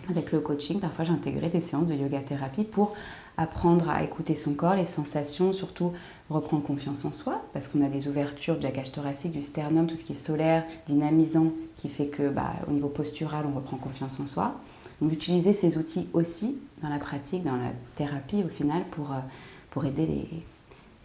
avec 0.08 0.32
le 0.32 0.40
coaching, 0.40 0.80
parfois 0.80 1.04
j'ai 1.04 1.12
intégré 1.12 1.48
des 1.48 1.60
séances 1.60 1.86
de 1.86 1.94
yoga 1.94 2.20
thérapie 2.20 2.64
pour 2.64 2.94
apprendre 3.36 3.90
à 3.90 4.02
écouter 4.02 4.34
son 4.34 4.54
corps, 4.54 4.74
les 4.74 4.86
sensations, 4.86 5.52
surtout 5.52 5.92
reprendre 6.30 6.62
confiance 6.62 7.04
en 7.04 7.12
soi, 7.12 7.42
parce 7.52 7.68
qu'on 7.68 7.82
a 7.82 7.88
des 7.88 8.08
ouvertures 8.08 8.56
de 8.58 8.62
la 8.62 8.70
cage 8.70 8.92
thoracique, 8.92 9.32
du 9.32 9.42
sternum, 9.42 9.86
tout 9.86 9.96
ce 9.96 10.04
qui 10.04 10.12
est 10.12 10.16
solaire, 10.16 10.64
dynamisant, 10.88 11.52
qui 11.76 11.88
fait 11.88 12.06
que 12.06 12.28
bah, 12.28 12.54
au 12.68 12.72
niveau 12.72 12.88
postural, 12.88 13.46
on 13.46 13.54
reprend 13.54 13.76
confiance 13.76 14.18
en 14.18 14.26
soi. 14.26 14.54
Donc 15.00 15.12
utiliser 15.12 15.52
ces 15.52 15.78
outils 15.78 16.08
aussi 16.12 16.56
dans 16.82 16.88
la 16.88 16.98
pratique, 16.98 17.44
dans 17.44 17.56
la 17.56 17.70
thérapie 17.96 18.42
au 18.44 18.48
final, 18.48 18.82
pour, 18.90 19.12
euh, 19.12 19.18
pour 19.70 19.84
aider 19.84 20.06
les, 20.06 20.28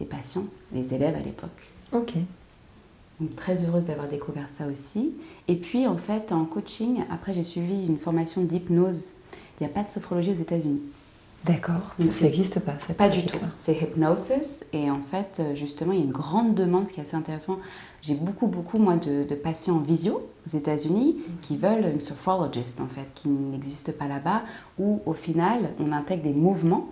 les 0.00 0.06
patients, 0.06 0.46
les 0.72 0.94
élèves 0.94 1.14
à 1.14 1.20
l'époque. 1.20 1.70
Ok 1.92 2.14
très 3.36 3.64
heureuse 3.64 3.84
d'avoir 3.84 4.08
découvert 4.08 4.48
ça 4.48 4.66
aussi. 4.66 5.12
Et 5.48 5.56
puis 5.56 5.86
en 5.86 5.96
fait 5.96 6.32
en 6.32 6.44
coaching, 6.44 7.04
après 7.10 7.32
j'ai 7.32 7.42
suivi 7.42 7.86
une 7.86 7.98
formation 7.98 8.42
d'hypnose. 8.42 9.12
Il 9.60 9.66
n'y 9.66 9.70
a 9.70 9.74
pas 9.74 9.84
de 9.84 9.90
sophrologie 9.90 10.30
aux 10.30 10.34
États-Unis. 10.34 10.80
D'accord. 11.44 11.80
Donc 11.98 12.12
ça 12.12 12.24
n'existe 12.24 12.60
pas. 12.60 12.76
Pas 12.96 13.08
du 13.08 13.26
tout. 13.26 13.38
C'est 13.50 13.74
hypnosis 13.74 14.64
et 14.72 14.90
en 14.90 15.00
fait 15.00 15.38
euh, 15.40 15.54
justement 15.56 15.92
il 15.92 15.98
y 15.98 16.02
a 16.02 16.04
une 16.04 16.12
grande 16.12 16.54
demande, 16.54 16.86
ce 16.86 16.92
qui 16.92 17.00
est 17.00 17.02
assez 17.02 17.16
intéressant. 17.16 17.58
J'ai 18.00 18.14
beaucoup 18.14 18.46
beaucoup 18.46 18.78
moi 18.78 18.96
de, 18.96 19.34
patients 19.34 19.76
en 19.76 19.80
visio 19.80 20.28
aux 20.46 20.56
États-Unis 20.56 21.16
qui 21.40 21.56
veulent 21.56 21.86
une 21.92 22.00
sophrologist 22.00 22.80
en 22.80 22.86
fait, 22.86 23.12
qui 23.14 23.28
n'existe 23.28 23.92
pas 23.92 24.06
là-bas, 24.06 24.42
où 24.78 25.00
au 25.04 25.14
final 25.14 25.70
on 25.80 25.92
intègre 25.92 26.22
des 26.22 26.32
mouvements, 26.32 26.88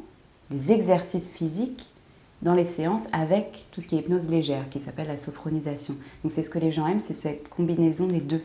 des 0.50 0.72
exercices 0.72 1.28
physiques 1.28 1.90
dans 2.42 2.54
les 2.54 2.64
séances 2.64 3.06
avec 3.12 3.66
tout 3.70 3.80
ce 3.80 3.86
qui 3.86 3.96
est 3.96 4.00
hypnose 4.00 4.28
légère, 4.28 4.68
qui 4.68 4.80
s'appelle 4.80 5.08
la 5.08 5.16
sophronisation. 5.16 5.94
Donc 6.22 6.32
c'est 6.32 6.42
ce 6.42 6.50
que 6.50 6.58
les 6.58 6.72
gens 6.72 6.86
aiment, 6.86 7.00
c'est 7.00 7.14
cette 7.14 7.48
combinaison 7.48 8.06
des 8.06 8.20
deux, 8.20 8.42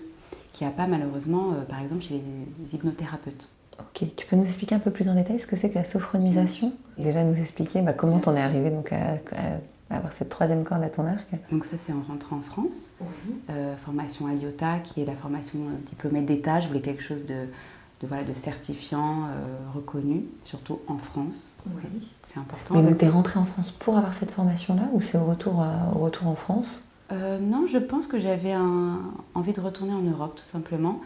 qui 0.53 0.63
n'y 0.63 0.69
a 0.69 0.73
pas 0.73 0.87
malheureusement, 0.87 1.53
euh, 1.53 1.61
par 1.63 1.81
exemple, 1.81 2.01
chez 2.01 2.15
les, 2.15 2.75
hypnothérapeutes. 2.75 3.49
Ok, 3.79 4.07
tu 4.15 4.25
peux 4.25 4.35
nous 4.35 4.45
expliquer 4.45 4.75
un 4.75 4.79
peu 4.79 4.91
plus 4.91 5.09
en 5.09 5.15
détail 5.15 5.39
ce 5.39 5.47
que 5.47 5.55
c'est 5.55 5.69
que 5.69 5.75
la 5.75 5.83
sophronisation 5.83 6.73
Déjà 6.97 7.23
nous 7.23 7.37
expliquer 7.37 7.81
bah, 7.81 7.93
comment 7.93 8.21
on 8.25 8.35
est 8.35 8.41
arrivé 8.41 8.69
donc 8.69 8.93
à, 8.93 9.17
avoir 9.89 10.11
cette 10.13 10.29
troisième 10.29 10.63
corde 10.63 10.83
à 10.83 10.89
ton 10.89 11.05
arc. 11.05 11.27
Donc 11.51 11.65
ça 11.65 11.77
c'est 11.77 11.91
en 11.91 12.01
rentrant 12.01 12.37
en 12.37 12.41
France, 12.41 12.91
euh, 13.49 13.75
formation 13.75 14.27
à 14.27 14.33
l'IOTA 14.33 14.79
qui 14.79 15.01
est 15.01 15.05
la 15.05 15.13
formation 15.13 15.59
euh, 15.59 15.85
diplômée 15.85 16.21
d'État. 16.21 16.59
Je 16.59 16.67
voulais 16.67 16.81
quelque 16.81 17.03
chose 17.03 17.25
de 17.25 17.47
de, 18.01 18.07
voilà, 18.07 18.25
de 18.25 18.33
certifiants 18.33 19.23
euh, 19.23 19.45
reconnus, 19.73 20.23
surtout 20.43 20.79
en 20.87 20.97
France. 20.97 21.55
Oui. 21.65 22.11
C'est 22.23 22.39
important. 22.39 22.75
Mais 22.75 22.83
donc, 22.83 22.97
tu 22.97 23.05
es 23.05 23.09
rentrée 23.09 23.39
en 23.39 23.45
France 23.45 23.71
pour 23.71 23.97
avoir 23.97 24.13
cette 24.13 24.31
formation-là 24.31 24.89
ou 24.91 24.99
c'est 24.99 25.17
au 25.17 25.23
retour, 25.23 25.65
au 25.95 25.99
retour 25.99 26.27
en 26.27 26.35
France? 26.35 26.85
Euh, 27.11 27.39
Non, 27.39 27.67
je 27.67 27.77
pense 27.77 28.07
que 28.07 28.19
j'avais 28.19 28.55
envie 29.33 29.53
de 29.53 29.61
retourner 29.61 29.93
en 29.93 30.01
Europe, 30.01 30.35
tout 30.35 30.45
simplement. 30.45 31.01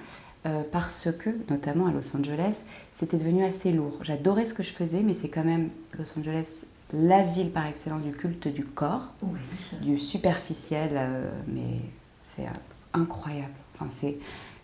Euh, 0.49 0.63
parce 0.71 1.09
que, 1.17 1.29
notamment 1.49 1.87
à 1.87 1.91
Los 1.91 2.15
Angeles, 2.15 2.63
c'était 2.93 3.17
devenu 3.17 3.45
assez 3.45 3.71
lourd. 3.71 3.99
J'adorais 4.01 4.45
ce 4.45 4.53
que 4.53 4.63
je 4.63 4.73
faisais, 4.73 5.01
mais 5.01 5.13
c'est 5.13 5.29
quand 5.29 5.43
même 5.43 5.69
Los 5.97 6.17
Angeles, 6.17 6.65
la 6.93 7.23
ville 7.23 7.51
par 7.51 7.67
excellence 7.67 8.03
du 8.03 8.11
culte 8.11 8.47
du 8.47 8.65
corps, 8.65 9.13
du 9.81 9.99
superficiel, 9.99 10.99
mais 11.47 11.79
c'est 12.21 12.47
incroyable. 12.93 13.53
Enfin, 13.75 13.87
c'est 13.89 14.17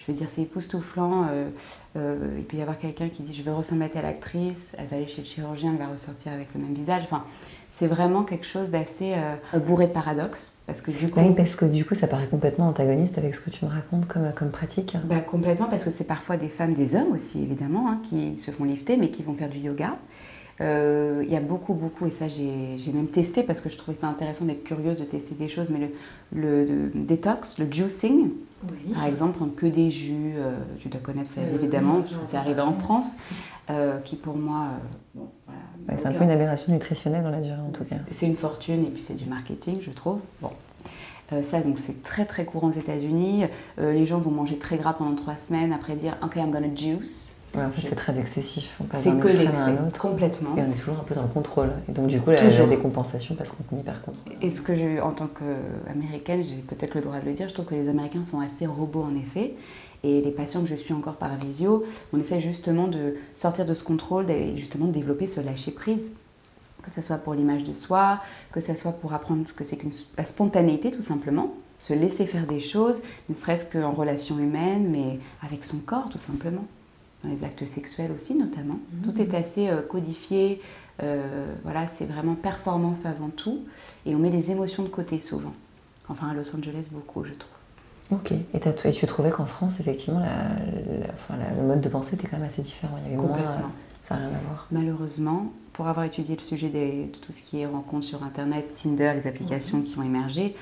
je 0.06 0.12
veux 0.12 0.18
dire, 0.18 0.28
c'est 0.30 0.44
époustouflant. 0.44 1.28
Euh, 1.30 1.50
euh, 1.98 2.36
il 2.38 2.46
peut 2.46 2.58
y 2.58 2.62
avoir 2.62 2.78
quelqu'un 2.78 3.10
qui 3.10 3.24
dit 3.24 3.34
Je 3.34 3.42
veux 3.42 3.54
ressembler 3.54 3.86
à 3.86 3.90
telle 3.90 4.06
actrice, 4.06 4.74
elle 4.78 4.86
va 4.88 4.98
aller 4.98 5.08
chez 5.08 5.22
le 5.22 5.28
chirurgien, 5.28 5.72
elle 5.72 5.80
va 5.80 5.92
ressortir 5.92 6.32
avec 6.32 6.48
le 6.54 6.62
même 6.62 6.74
visage. 6.74 7.04
Enfin, 7.04 7.24
c'est 7.72 7.88
vraiment 7.88 8.24
quelque 8.24 8.46
chose 8.46 8.70
d'assez 8.70 9.14
euh, 9.16 9.60
bourré 9.60 9.88
de 9.88 9.94
paradoxes. 9.94 10.54
Parce 10.68 10.82
que 10.82 10.92
du 10.92 11.10
coup. 11.10 11.20
Oui, 11.20 11.34
parce 11.36 11.56
que 11.56 11.66
du 11.66 11.86
coup, 11.86 11.94
ça 11.94 12.08
paraît 12.08 12.28
complètement 12.28 12.68
antagoniste 12.68 13.18
avec 13.18 13.36
ce 13.36 13.42
que 13.42 13.50
tu 13.50 13.66
me 13.66 13.70
racontes 13.70 14.08
comme, 14.08 14.34
comme 14.34 14.50
pratique. 14.50 14.98
Bah, 15.06 15.20
complètement, 15.20 15.68
parce 15.68 15.84
que 15.84 15.92
c'est 15.92 16.06
parfois 16.06 16.38
des 16.38 16.50
femmes, 16.50 16.74
des 16.74 16.96
hommes 16.96 17.14
aussi, 17.14 17.44
évidemment, 17.44 17.90
hein, 17.90 18.02
qui 18.10 18.38
se 18.38 18.52
font 18.52 18.64
lifter, 18.64 18.98
mais 18.98 19.10
qui 19.10 19.22
vont 19.22 19.36
faire 19.36 19.50
du 19.50 19.60
yoga. 19.60 19.98
Il 20.60 21.30
y 21.30 21.36
a 21.36 21.42
beaucoup, 21.42 21.74
beaucoup, 21.74 22.08
et 22.08 22.12
ça 22.12 22.28
j'ai 22.28 22.92
même 22.94 23.08
testé 23.08 23.44
parce 23.44 23.62
que 23.62 23.70
je 23.70 23.78
trouvais 23.78 23.98
ça 23.98 24.08
intéressant 24.08 24.46
d'être 24.46 24.64
curieuse 24.64 25.00
de 25.00 25.06
tester 25.06 25.36
des 25.36 25.48
choses, 25.48 25.70
mais 25.70 25.92
le, 26.32 26.66
le, 26.66 26.92
détox, 26.94 27.60
le 27.60 27.72
juicing, 27.72 28.30
par 28.94 29.06
exemple, 29.06 29.38
prendre 29.38 29.54
que 29.54 29.66
des 29.66 29.92
jus, 29.92 30.34
tu 30.80 30.88
dois 30.88 31.02
connaître 31.02 31.32
évidemment, 31.54 32.00
parce 32.00 32.18
que 32.18 32.26
c'est 32.26 32.38
arrivé 32.38 32.62
en 32.62 32.74
France, 32.74 33.18
qui 34.06 34.16
pour 34.16 34.38
moi... 34.38 34.68
Bon, 35.14 35.28
c'est 35.98 36.08
un 36.08 36.14
peu 36.14 36.24
une 36.24 36.32
aberration 36.32 36.72
nutritionnelle 36.72 37.24
dans 37.24 37.30
la 37.30 37.42
durée 37.42 37.60
en 37.60 37.72
tout 37.72 37.84
cas. 37.84 37.98
C'est 38.12 38.26
une 38.26 38.36
fortune 38.36 38.86
et 38.86 38.90
puis 38.90 39.04
c'est 39.04 39.16
du 39.16 39.26
marketing, 39.26 39.80
je 39.82 39.92
trouve. 39.92 40.20
Bon. 40.42 40.52
Euh, 41.34 41.44
ça, 41.44 41.62
donc, 41.62 41.78
c'est 41.78 42.04
très 42.04 42.26
très 42.26 42.46
courant 42.46 42.68
aux 42.68 42.72
États-Unis. 42.72 43.46
Euh, 43.80 43.94
les 43.94 44.06
gens 44.06 44.20
vont 44.20 44.32
manger 44.32 44.58
très 44.58 44.78
gras 44.78 44.94
pendant 44.94 45.16
trois 45.16 45.38
semaines, 45.38 45.74
après 45.74 45.96
dire 45.96 46.18
OK, 46.24 46.36
I'm 46.36 46.52
gonna 46.52 46.74
juice. 46.76 47.35
Ouais, 47.56 47.64
en 47.64 47.72
fait, 47.72 47.82
c'est 47.88 47.96
très 47.96 48.18
excessif. 48.20 48.80
C'est 48.94 49.18
que 49.20 49.28
l'excès, 49.28 49.76
complètement. 50.00 50.56
Et 50.58 50.62
on 50.62 50.72
est 50.72 50.76
toujours 50.76 51.00
un 51.00 51.04
peu 51.04 51.16
dans 51.16 51.24
le 51.24 51.28
contrôle. 51.28 51.72
Et 51.88 51.92
donc, 51.92 52.08
du 52.08 52.20
coup, 52.20 52.32
la, 52.32 52.44
la 52.44 52.66
décompensation 52.66 53.36
parce 53.36 53.52
qu'on 53.52 53.78
y 53.78 53.84
perd 53.84 54.02
compte. 54.02 54.16
Et 54.42 54.50
ce 54.50 54.62
que 54.62 54.76
je, 54.76 55.02
en 55.02 55.12
tant 55.12 55.28
qu'américaine, 55.28 56.44
j'ai 56.44 56.56
peut-être 56.56 56.96
le 56.96 57.02
droit 57.02 57.20
de 57.20 57.26
le 57.26 57.34
dire, 57.34 57.48
je 57.48 57.54
trouve 57.54 57.66
que 57.66 57.76
les 57.76 57.88
Américains 57.88 58.24
sont 58.24 58.40
assez 58.40 58.66
robots 58.66 59.04
en 59.04 59.16
effet. 59.16 59.54
Et 60.04 60.22
les 60.22 60.32
patients 60.32 60.62
que 60.62 60.68
je 60.68 60.76
suis 60.76 60.94
encore 60.94 61.16
par 61.16 61.36
visio, 61.36 61.84
on 62.14 62.20
essaie 62.20 62.40
justement 62.40 62.88
de 62.88 63.16
sortir 63.34 63.66
de 63.66 63.74
ce 63.74 63.84
contrôle 63.84 64.30
et 64.30 64.56
justement 64.56 64.86
de 64.86 64.92
développer 64.92 65.28
ce 65.28 65.42
lâcher-prise. 65.42 66.12
Que 66.84 66.92
ce 66.92 67.02
soit 67.02 67.18
pour 67.18 67.34
l'image 67.34 67.64
de 67.64 67.74
soi, 67.74 68.20
que 68.52 68.60
ce 68.60 68.76
soit 68.76 68.92
pour 68.92 69.14
apprendre 69.14 69.48
ce 69.48 69.54
que 69.54 69.64
c'est 69.64 69.78
qu'une 69.78 69.92
la 70.18 70.24
spontanéité 70.24 70.92
tout 70.92 71.02
simplement, 71.02 71.56
se 71.80 71.94
laisser 71.94 72.28
faire 72.28 72.46
des 72.46 72.60
choses, 72.60 73.02
ne 73.28 73.34
serait-ce 73.34 73.66
qu'en 73.66 73.92
relation 73.94 74.38
humaine, 74.38 74.90
mais 74.92 75.20
avec 75.44 75.64
son 75.64 75.80
corps 75.80 76.10
tout 76.12 76.20
simplement. 76.20 76.66
Dans 77.26 77.32
les 77.32 77.44
actes 77.44 77.66
sexuels 77.66 78.12
aussi 78.12 78.36
notamment. 78.36 78.76
Mmh. 78.76 79.02
Tout 79.02 79.22
est 79.22 79.34
assez 79.34 79.70
euh, 79.70 79.82
codifié, 79.82 80.62
euh, 81.02 81.54
voilà, 81.64 81.88
c'est 81.88 82.06
vraiment 82.06 82.36
performance 82.36 83.06
avant 83.06 83.30
tout, 83.30 83.62
et 84.06 84.14
on 84.14 84.20
met 84.20 84.30
les 84.30 84.52
émotions 84.52 84.84
de 84.84 84.90
côté 84.90 85.20
souvent. 85.20 85.54
Enfin 86.08 86.28
à 86.28 86.34
Los 86.34 86.56
Angeles 86.56 86.90
beaucoup 86.92 87.24
je 87.24 87.34
trouve. 87.34 87.52
Ok. 88.12 88.32
Et, 88.32 88.92
tu 88.92 89.08
trouvais 89.08 89.32
qu'en 89.32 89.48
France, 89.48 89.80
effectivement, 89.80 90.22
le 90.22 91.64
mode 91.64 91.82
de 91.82 91.90
pensée 91.90 92.14
était 92.14 92.28
quand 92.28 92.38
même 92.38 92.46
assez 92.46 92.62
différent. 92.62 92.98
Il 93.00 93.04
y 93.04 93.08
avait 93.08 93.16
Moins, 93.16 93.50
ça 94.04 94.16
n'a 94.16 94.28
rien 94.28 94.38
à 94.38 94.42
voir. 94.48 94.68
Malheureusement, 94.72 95.52
pour 95.74 95.88
avoir 95.88 96.06
étudié 96.06 96.36
le 96.36 96.44
sujet 96.44 96.70
de 96.70 97.18
tout 97.18 97.32
ce 97.32 97.42
qui 97.42 97.62
est 97.62 97.66
rencontres 97.66 98.06
sur 98.06 98.22
Internet, 98.22 98.76
Tinder, 98.76 99.14
les 99.16 99.26
applications 99.26 99.82
qui 99.82 99.98
ont 99.98 100.04
émergé, 100.04 100.56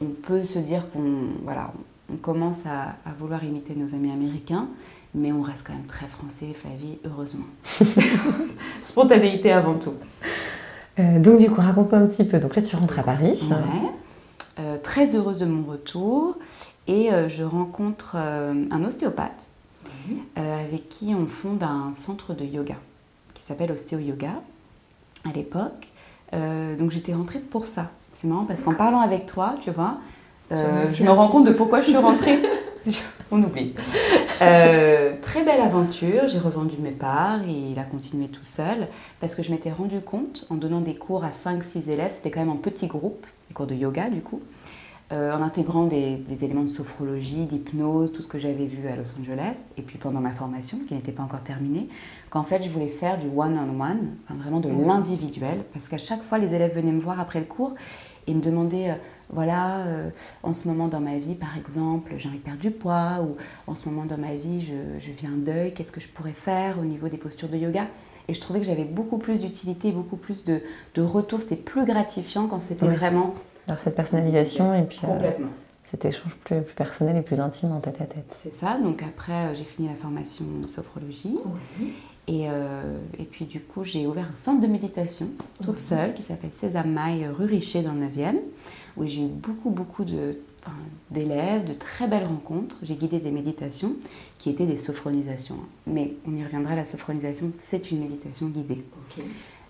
on 0.00 0.06
peut 0.06 0.44
se 0.44 0.60
dire 0.60 0.88
qu'on 0.90 1.32
voilà, 1.42 1.72
on 2.12 2.16
commence 2.16 2.64
à, 2.66 2.96
vouloir 3.18 3.42
imiter 3.44 3.74
nos 3.74 3.94
amis 3.94 4.12
américains, 4.12 4.68
mais 5.16 5.32
on 5.32 5.42
reste 5.42 5.66
quand 5.66 5.72
même 5.72 5.86
très 5.86 6.06
français, 6.06 6.52
Flavie, 6.54 6.98
heureusement. 7.04 7.46
Spontanéité 8.80 9.50
avant 9.50 9.74
tout. 9.74 9.94
Euh, 10.98 11.18
donc 11.18 11.38
du 11.38 11.50
coup, 11.50 11.60
raconte-moi 11.60 12.00
un 12.00 12.06
petit 12.06 12.24
peu. 12.24 12.38
Donc 12.38 12.54
là, 12.54 12.62
tu 12.62 12.76
rentres 12.76 12.98
à 12.98 13.02
Paris. 13.02 13.48
Ouais. 13.50 13.90
Euh, 14.58 14.78
très 14.82 15.14
heureuse 15.14 15.38
de 15.38 15.44
mon 15.44 15.70
retour 15.70 16.36
et 16.88 17.12
euh, 17.12 17.28
je 17.28 17.42
rencontre 17.42 18.14
euh, 18.16 18.64
un 18.70 18.84
ostéopathe 18.84 19.46
euh, 20.38 20.64
avec 20.64 20.88
qui 20.88 21.14
on 21.14 21.26
fonde 21.26 21.62
un 21.62 21.92
centre 21.92 22.32
de 22.32 22.44
yoga 22.44 22.76
qui 23.34 23.42
s'appelle 23.42 23.72
Ostéo 23.72 23.98
Yoga 23.98 24.40
à 25.28 25.32
l'époque. 25.32 25.88
donc 26.32 26.90
j'étais 26.90 27.12
rentrée 27.12 27.38
pour 27.38 27.66
ça. 27.66 27.90
C'est 28.14 28.28
marrant 28.28 28.44
parce 28.44 28.62
qu'en 28.62 28.74
parlant 28.74 29.00
avec 29.00 29.26
toi, 29.26 29.56
tu 29.60 29.70
vois, 29.70 29.98
je 30.50 31.02
me 31.02 31.10
rends 31.10 31.28
compte 31.28 31.46
de 31.46 31.52
pourquoi 31.52 31.80
je 31.80 31.88
suis 31.88 31.96
rentrée. 31.96 32.40
on 33.30 33.42
oublie. 33.42 33.74
très 35.22 35.44
belle 35.44 35.60
aventure, 35.60 36.28
j'ai 36.28 36.38
revendu 36.38 36.76
mes 36.78 36.90
parts 36.90 37.42
et 37.42 37.70
il 37.72 37.78
a 37.78 37.84
continué 37.84 38.28
tout 38.28 38.44
seul 38.44 38.88
parce 39.20 39.34
que 39.34 39.42
je 39.42 39.50
m'étais 39.50 39.72
rendu 39.72 40.00
compte 40.00 40.46
en 40.50 40.54
donnant 40.54 40.80
des 40.80 40.94
cours 40.94 41.24
à 41.24 41.30
5-6 41.30 41.90
élèves, 41.90 42.12
c'était 42.12 42.30
quand 42.30 42.40
même 42.40 42.50
en 42.50 42.56
petit 42.56 42.86
groupe, 42.86 43.26
des 43.48 43.54
cours 43.54 43.66
de 43.66 43.74
yoga 43.74 44.08
du 44.10 44.20
coup, 44.20 44.40
euh, 45.12 45.32
en 45.32 45.40
intégrant 45.40 45.84
des, 45.84 46.44
éléments 46.44 46.64
de 46.64 46.68
sophrologie, 46.68 47.46
d'hypnose, 47.46 48.12
tout 48.12 48.22
ce 48.22 48.26
que 48.26 48.38
j'avais 48.38 48.66
vu 48.66 48.88
à 48.88 48.96
Los 48.96 49.16
Angeles, 49.20 49.56
et 49.76 49.82
puis 49.82 49.98
pendant 49.98 50.20
ma 50.20 50.32
formation, 50.32 50.78
qui 50.88 50.94
n'était 50.94 51.12
pas 51.12 51.22
encore 51.22 51.44
terminée, 51.44 51.88
qu'en 52.28 52.42
fait 52.42 52.60
je 52.64 52.68
voulais 52.68 52.88
faire 52.88 53.16
du 53.16 53.28
one-on-one, 53.28 54.16
vraiment 54.30 54.58
de 54.58 54.68
l'individuel, 54.68 55.58
parce 55.72 55.86
qu'à 55.86 55.98
chaque 55.98 56.24
fois 56.24 56.38
les 56.38 56.54
élèves 56.54 56.74
venaient 56.74 56.90
me 56.90 57.00
voir 57.00 57.20
après 57.20 57.38
le 57.38 57.44
cours 57.44 57.76
et 58.26 58.34
me 58.34 58.40
demandaient, 58.40 58.90
euh, 58.90 58.94
voilà, 59.30 59.78
euh, 59.78 60.10
en 60.42 60.52
ce 60.52 60.68
moment 60.68 60.88
dans 60.88 61.00
ma 61.00 61.18
vie 61.18 61.34
par 61.34 61.56
exemple, 61.56 62.12
j'ai 62.16 62.28
envie 62.28 62.38
de 62.38 62.44
perdre 62.44 62.60
du 62.60 62.70
poids, 62.70 63.22
ou 63.22 63.36
en 63.66 63.74
ce 63.74 63.88
moment 63.88 64.04
dans 64.04 64.18
ma 64.18 64.34
vie 64.34 64.60
je, 64.60 65.00
je 65.00 65.26
un 65.26 65.36
deuil, 65.36 65.74
qu'est-ce 65.74 65.92
que 65.92 66.00
je 66.00 66.08
pourrais 66.08 66.32
faire 66.32 66.78
au 66.78 66.84
niveau 66.84 67.08
des 67.08 67.16
postures 67.16 67.48
de 67.48 67.56
yoga? 67.56 67.86
Et 68.28 68.34
je 68.34 68.40
trouvais 68.40 68.60
que 68.60 68.66
j'avais 68.66 68.84
beaucoup 68.84 69.18
plus 69.18 69.38
d'utilité, 69.38 69.92
beaucoup 69.92 70.16
plus 70.16 70.44
de, 70.44 70.60
de 70.96 71.02
retour. 71.02 71.40
C'était 71.40 71.54
plus 71.54 71.84
gratifiant 71.84 72.48
quand 72.48 72.60
c'était 72.60 72.88
vraiment 72.88 73.34
alors 73.68 73.80
cette 73.80 73.96
personnalisation 73.96 74.74
et 74.74 74.82
puis 74.82 75.00
euh, 75.04 75.32
cet 75.84 76.04
échange 76.04 76.34
plus, 76.44 76.62
plus, 76.62 76.74
personnel 76.74 77.16
et 77.16 77.22
plus 77.22 77.40
intime 77.40 77.72
en 77.72 77.80
tête 77.80 78.00
à 78.00 78.06
tête. 78.06 78.36
C'est 78.42 78.54
ça, 78.54 78.78
donc 78.78 79.02
après 79.02 79.32
euh, 79.32 79.54
j'ai 79.54 79.64
fini 79.64 79.88
la 79.88 79.94
formation 79.94 80.44
sophrologie. 80.68 81.38
Et, 82.28 82.48
euh, 82.50 82.98
et, 83.20 83.24
puis 83.24 83.44
du 83.44 83.60
coup, 83.60 83.84
j'ai 83.84 84.04
ouvert 84.04 84.26
un 84.28 84.34
centre 84.34 84.60
de 84.60 84.66
méditation 84.66 85.28
toute 85.62 85.78
seule 85.78 86.12
qui 86.12 86.24
s'appelle 86.24 86.50
Sésame 86.52 86.90
Maille 86.90 87.28
rue 87.28 87.44
Richer 87.44 87.82
dans 87.82 87.92
le 87.92 88.00
9e, 88.00 88.40
où 88.96 89.06
j'ai 89.06 89.22
eu 89.22 89.28
beaucoup, 89.28 89.70
beaucoup 89.70 90.04
d'élèves, 91.10 91.64
de, 91.64 91.74
très 91.74 92.06
belles 92.08 92.26
rencontres. 92.26 92.76
J'ai 92.82 92.94
guidé 92.94 93.18
des 93.18 93.30
méditations 93.30 93.94
qui 94.38 94.50
étaient 94.50 94.66
des 94.66 94.76
sophronisations. 94.76 95.58
Mais 95.86 96.14
on 96.26 96.34
y 96.34 96.42
reviendra, 96.42 96.74
la 96.74 96.84
sophronisation, 96.84 97.50
c'est 97.52 97.90
une 97.90 98.00
méditation 98.00 98.48
guidée. 98.48 98.84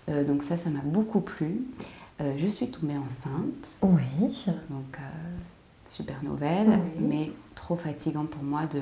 donc 0.07 0.43
ça, 0.43 0.57
ça 0.57 0.69
m'a 0.69 0.81
beaucoup 0.81 1.21
plu. 1.21 1.61
Euh, 2.19 2.33
je 2.37 2.47
suis 2.47 2.69
tombée 2.69 2.97
enceinte. 2.97 3.77
Oui. 3.81 4.45
Donc, 4.69 4.97
euh, 4.97 5.37
super 5.87 6.23
nouvelle, 6.23 6.79
mais 6.99 7.31
trop 7.55 7.75
fatigant 7.75 8.25
pour 8.25 8.43
moi 8.43 8.65
de, 8.65 8.81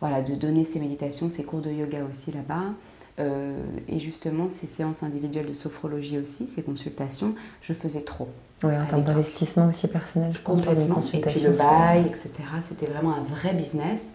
voilà, 0.00 0.22
de 0.22 0.34
donner 0.34 0.64
ces 0.64 0.80
méditations, 0.80 1.28
ces 1.28 1.44
cours 1.44 1.60
de 1.60 1.70
yoga 1.70 2.04
aussi 2.10 2.32
là-bas. 2.32 2.72
Euh, 3.18 3.56
et 3.88 3.98
justement, 3.98 4.48
ces 4.50 4.66
séances 4.66 5.02
individuelles 5.02 5.46
de 5.46 5.54
sophrologie 5.54 6.18
aussi, 6.18 6.48
ces 6.48 6.62
consultations, 6.62 7.34
je 7.62 7.72
faisais 7.72 8.02
trop. 8.02 8.28
Oui, 8.62 8.76
en 8.76 8.86
termes 8.86 9.02
d'investissement 9.02 9.68
aussi 9.68 9.88
personnel, 9.88 10.32
je. 10.34 10.40
Complètement. 10.40 11.00
Et 11.12 11.20
puis 11.20 11.40
le 11.40 11.50
bail, 11.50 12.06
etc. 12.06 12.30
C'était 12.60 12.86
vraiment 12.86 13.14
un 13.14 13.22
vrai 13.22 13.54
business. 13.54 14.10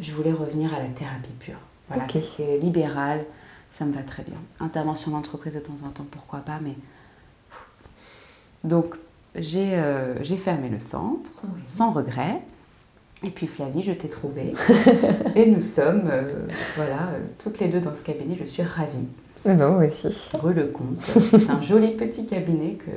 Je 0.00 0.12
voulais 0.12 0.32
revenir 0.32 0.74
à 0.74 0.78
la 0.78 0.86
thérapie 0.86 1.32
pure. 1.38 1.58
Voilà, 1.88 2.06
c'était 2.08 2.58
libéral, 2.58 3.24
ça 3.72 3.84
me 3.84 3.92
va 3.92 4.02
très 4.02 4.22
bien. 4.22 4.38
Intervention 4.60 5.10
d'entreprise 5.10 5.54
de 5.54 5.58
temps 5.58 5.84
en 5.84 5.90
temps, 5.90 6.06
pourquoi 6.08 6.38
pas, 6.40 6.60
mais 6.62 6.76
donc 8.62 8.94
euh, 9.36 10.14
j'ai 10.20 10.36
fermé 10.36 10.68
le 10.68 10.80
centre 10.80 11.42
sans 11.66 11.90
regret. 11.90 12.42
Et 13.22 13.30
puis 13.30 13.46
Flavie, 13.46 13.82
je 13.82 13.92
t'ai 13.92 14.08
trouvée. 14.08 14.54
et 15.36 15.46
nous 15.46 15.60
sommes, 15.60 16.08
euh, 16.10 16.32
voilà, 16.76 17.08
euh, 17.12 17.20
toutes 17.42 17.58
les 17.58 17.68
deux 17.68 17.80
dans 17.80 17.94
ce 17.94 18.02
cabinet. 18.02 18.36
Je 18.38 18.44
suis 18.44 18.62
ravie. 18.62 19.08
Eh 19.44 19.52
ben, 19.52 19.68
moi 19.68 19.86
aussi. 19.86 20.30
Rue 20.34 20.54
le 20.54 20.66
Comte. 20.66 21.00
C'est 21.00 21.50
un 21.50 21.60
joli 21.60 21.96
petit 21.96 22.26
cabinet 22.26 22.74
que, 22.74 22.90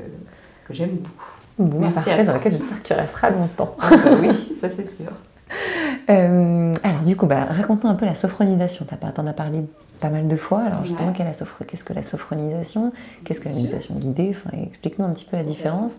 que 0.67 0.73
j'aime 0.73 0.95
beaucoup. 0.95 1.31
Bon, 1.59 1.79
Merci 1.79 2.09
parfait, 2.09 2.23
dans 2.23 2.33
lequel 2.33 2.51
j'espère 2.51 2.81
que 2.81 2.87
tu 2.87 2.93
resteras 2.93 3.29
longtemps. 3.29 3.75
Ah 3.79 3.91
bah 3.91 4.11
oui, 4.19 4.31
ça 4.59 4.69
c'est 4.69 4.87
sûr. 4.87 5.11
alors 6.07 7.01
du 7.05 7.15
coup, 7.15 7.27
bah, 7.27 7.45
raconte-nous 7.45 7.89
un 7.89 7.95
peu 7.95 8.05
la 8.05 8.15
sophronisation. 8.15 8.85
Tu 8.85 9.21
en 9.21 9.27
as 9.27 9.33
parlé 9.33 9.59
pas 9.99 10.09
mal 10.09 10.27
de 10.27 10.35
fois. 10.35 10.61
Alors 10.61 10.83
justement, 10.83 11.13
qu'est-ce 11.13 11.83
que 11.83 11.93
la 11.93 12.03
sophronisation? 12.03 12.91
Qu'est-ce 13.23 13.39
que 13.39 13.49
la 13.49 13.55
méditation 13.55 13.95
guidée? 13.95 14.31
Enfin, 14.31 14.57
Explique-nous 14.63 15.05
un 15.05 15.13
petit 15.13 15.25
peu 15.25 15.37
la 15.37 15.43
différence 15.43 15.97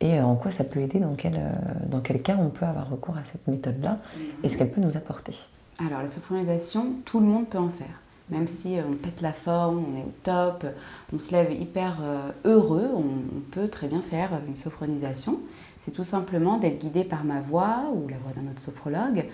et 0.00 0.18
euh, 0.18 0.24
en 0.24 0.34
quoi 0.34 0.50
ça 0.50 0.64
peut 0.64 0.80
aider, 0.80 0.98
dans 0.98 1.14
quel, 1.14 1.34
euh, 1.36 1.50
dans 1.88 2.00
quel 2.00 2.20
cas 2.22 2.36
on 2.38 2.50
peut 2.50 2.66
avoir 2.66 2.90
recours 2.90 3.16
à 3.16 3.24
cette 3.24 3.46
méthode-là 3.46 3.98
et 4.42 4.48
ce 4.48 4.58
qu'elle 4.58 4.70
peut 4.70 4.80
nous 4.80 4.96
apporter? 4.96 5.34
Alors 5.78 6.02
la 6.02 6.08
sophronisation, 6.08 6.94
tout 7.04 7.20
le 7.20 7.26
monde 7.26 7.48
peut 7.48 7.58
en 7.58 7.68
faire. 7.68 8.00
Même 8.30 8.48
si 8.48 8.78
euh, 8.78 8.82
on 8.88 8.94
pète 8.94 9.20
la 9.20 9.32
forme, 9.32 9.84
on 9.92 9.98
est 9.98 10.02
au 10.02 10.12
top, 10.22 10.66
on 11.12 11.18
se 11.18 11.32
lève 11.32 11.52
hyper 11.52 12.02
heureux, 12.44 12.88
on, 12.94 13.40
peut 13.50 13.68
très 13.68 13.86
bien 13.86 14.02
faire 14.02 14.30
une 14.48 14.56
sophronisation. 14.56 15.38
C'est 15.80 15.90
tout 15.90 16.04
simplement 16.04 16.58
d'être 16.58 16.80
guidé 16.80 17.04
par 17.04 17.24
ma 17.24 17.40
voix 17.40 17.84
ou 17.94 18.08
la 18.08 18.16
voix 18.16 18.32
d'un 18.32 18.50
autre 18.50 18.60
sophrologue 18.60 19.26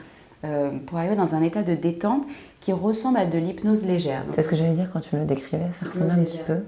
pour 0.87 0.99
arriver 0.99 1.17
dans 1.17 1.35
un 1.35 1.43
état 1.43 1.63
de 1.63 1.75
détente 1.75 2.25
qui 2.61 2.73
ressemble 2.73 3.19
à 3.19 3.27
de 3.27 3.39
l'hypnose 3.39 3.85
légère. 3.85 4.25
C'est 4.33 4.43
ce 4.43 4.49
que 4.49 4.57
j'allais 4.57 4.75
dire 4.75 4.91
quand 4.93 5.01
tu 5.01 5.15
me 5.15 5.21
le 5.21 5.27
décrivais, 5.27 5.71
ça 5.79 5.87
ressemble 5.87 6.11
un 6.11 6.25
petit 6.25 6.41
peu. 6.45 6.59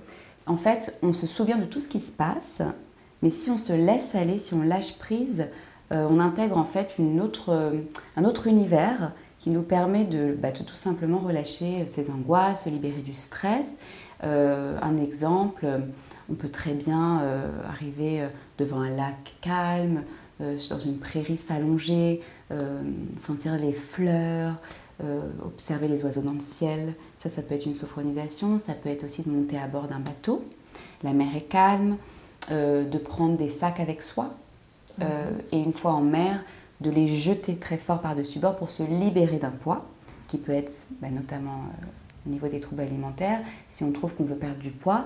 En 0.47 0.57
fait, 0.57 0.97
on 1.03 1.13
se 1.13 1.27
souvient 1.27 1.59
de 1.59 1.65
tout 1.65 1.81
ce 1.81 1.89
qui 1.89 2.01
se 2.01 2.13
passe, 2.13 2.63
mais 3.23 3.31
si 3.31 3.51
on 3.51 3.59
se 3.59 3.73
laisse 3.73 4.15
aller, 4.15 4.39
si 4.39 4.55
on 4.55 4.63
lâche 4.63 4.99
prise, 4.99 5.47
euh, 5.93 6.07
on 6.11 6.19
intègre 6.19 6.57
en 6.57 6.65
fait 6.65 6.95
une 6.99 7.21
autre, 7.21 7.51
euh, 7.51 7.81
un 8.17 8.25
autre 8.25 8.47
univers 8.47 9.13
qui 9.39 9.51
nous 9.51 9.63
permet 9.63 10.05
de, 10.05 10.37
bah, 10.39 10.53
tout 10.53 10.65
simplement 10.77 11.19
relâcher 11.19 11.87
ses 11.87 12.11
angoisses, 12.11 12.65
se 12.65 12.71
libérer 12.71 13.01
du 13.01 13.15
stress. 13.15 13.77
Euh, 14.23 14.79
un 14.81 14.97
exemple, 14.97 15.67
on 16.31 16.35
peut 16.35 16.49
très 16.49 16.75
bien 16.75 17.21
arriver 17.69 18.29
devant 18.59 18.81
un 18.81 18.91
lac 18.91 19.35
calme, 19.41 20.03
dans 20.39 20.79
une 20.79 20.99
prairie 20.99 21.39
s'allonger, 21.39 22.23
sentir 23.19 23.57
les 23.57 23.73
fleurs, 23.73 24.55
observer 25.45 25.89
les 25.89 26.05
oiseaux 26.05 26.23
dans 26.23 26.33
le 26.33 26.41
ciel. 26.41 26.95
Ça, 27.19 27.29
ça 27.29 27.43
peut 27.43 27.57
être 27.57 27.67
une 27.67 27.75
sophronisation. 27.75 28.61
Ça 28.61 28.75
peut 28.75 28.91
être 28.91 29.05
aussi 29.05 29.23
de 29.23 29.31
monter 29.31 29.59
à 29.59 29.67
bord 29.67 29.89
d'un 29.89 29.99
bateau. 29.99 30.45
La 31.03 31.13
mer 31.13 31.35
est 31.37 31.49
calme, 31.49 31.97
de 32.51 32.99
prendre 32.99 33.37
des 33.37 33.49
sacs 33.49 33.81
avec 33.81 34.03
soi. 34.03 34.35
et 35.01 35.59
une 35.59 35.73
fois 35.73 35.93
en 35.93 36.01
mer, 36.01 36.41
de 36.81 36.91
les 36.91 37.07
jeter 37.07 37.57
très 37.57 37.79
fort 37.79 38.01
par-dessus 38.01 38.39
bord 38.39 38.57
pour 38.57 38.71
se 38.71 38.83
libérer 38.83 39.39
d'un 39.39 39.51
poids, 39.51 39.87
qui 40.29 40.39
peut 40.39 40.53
être 40.53 40.87
bah, 41.01 41.09
notamment 41.11 41.61
au 42.27 42.31
niveau 42.31 42.49
des 42.49 42.61
troubles 42.61 42.83
alimentaires. 42.83 43.41
Si 43.69 43.85
on 43.85 43.93
trouve 43.93 44.15
qu'on 44.15 44.25
veut 44.25 44.37
perdre 44.37 44.59
du 44.59 44.71
poids, 44.71 45.05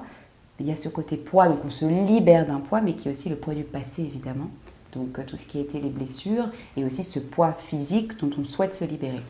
il 0.58 0.66
y 0.66 0.72
a 0.72 0.76
ce 0.76 0.88
côté 0.88 1.16
poids, 1.16 1.48
donc 1.48 1.58
on 1.64 1.70
se 1.70 1.84
libère 1.84 2.46
d'un 2.46 2.60
poids, 2.60 2.80
mais 2.80 2.94
qui 2.94 3.08
est 3.08 3.10
aussi 3.10 3.28
le 3.28 3.36
poids 3.36 3.54
du 3.54 3.64
passé, 3.64 4.02
évidemment. 4.02 4.48
Donc 4.92 5.18
euh, 5.18 5.24
tout 5.26 5.36
ce 5.36 5.44
qui 5.44 5.58
a 5.58 5.60
été 5.60 5.80
les 5.80 5.90
blessures, 5.90 6.48
et 6.76 6.84
aussi 6.84 7.04
ce 7.04 7.18
poids 7.18 7.52
physique 7.52 8.18
dont 8.18 8.30
on 8.38 8.44
souhaite 8.44 8.72
se 8.72 8.84
libérer. 8.84 9.20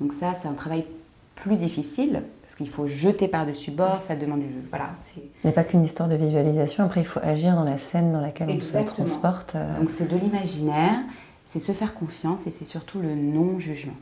Donc 0.00 0.12
ça, 0.12 0.32
c'est 0.34 0.48
un 0.48 0.54
travail 0.54 0.84
plus 1.34 1.56
difficile, 1.56 2.22
parce 2.42 2.54
qu'il 2.54 2.68
faut 2.68 2.86
jeter 2.86 3.28
par-dessus 3.28 3.70
bord, 3.70 4.02
ça 4.02 4.14
demande... 4.14 4.42
Voilà, 4.68 4.90
Il 5.16 5.22
n'y 5.44 5.50
a 5.50 5.52
pas 5.52 5.64
qu'une 5.64 5.82
histoire 5.82 6.08
de 6.08 6.14
visualisation, 6.14 6.84
après 6.84 7.00
il 7.00 7.06
faut 7.06 7.20
agir 7.22 7.54
dans 7.54 7.64
la 7.64 7.78
scène 7.78 8.12
dans 8.12 8.20
laquelle 8.20 8.50
on 8.50 8.60
se 8.60 8.78
transporte. 8.78 9.54
Euh. 9.54 9.78
Donc 9.78 9.88
c'est 9.88 10.06
de 10.06 10.16
l'imaginaire, 10.16 11.00
c'est 11.42 11.60
se 11.60 11.72
faire 11.72 11.94
confiance, 11.94 12.46
et 12.46 12.50
c'est 12.50 12.66
surtout 12.66 13.00
le 13.00 13.14
non-jugement. 13.14 13.94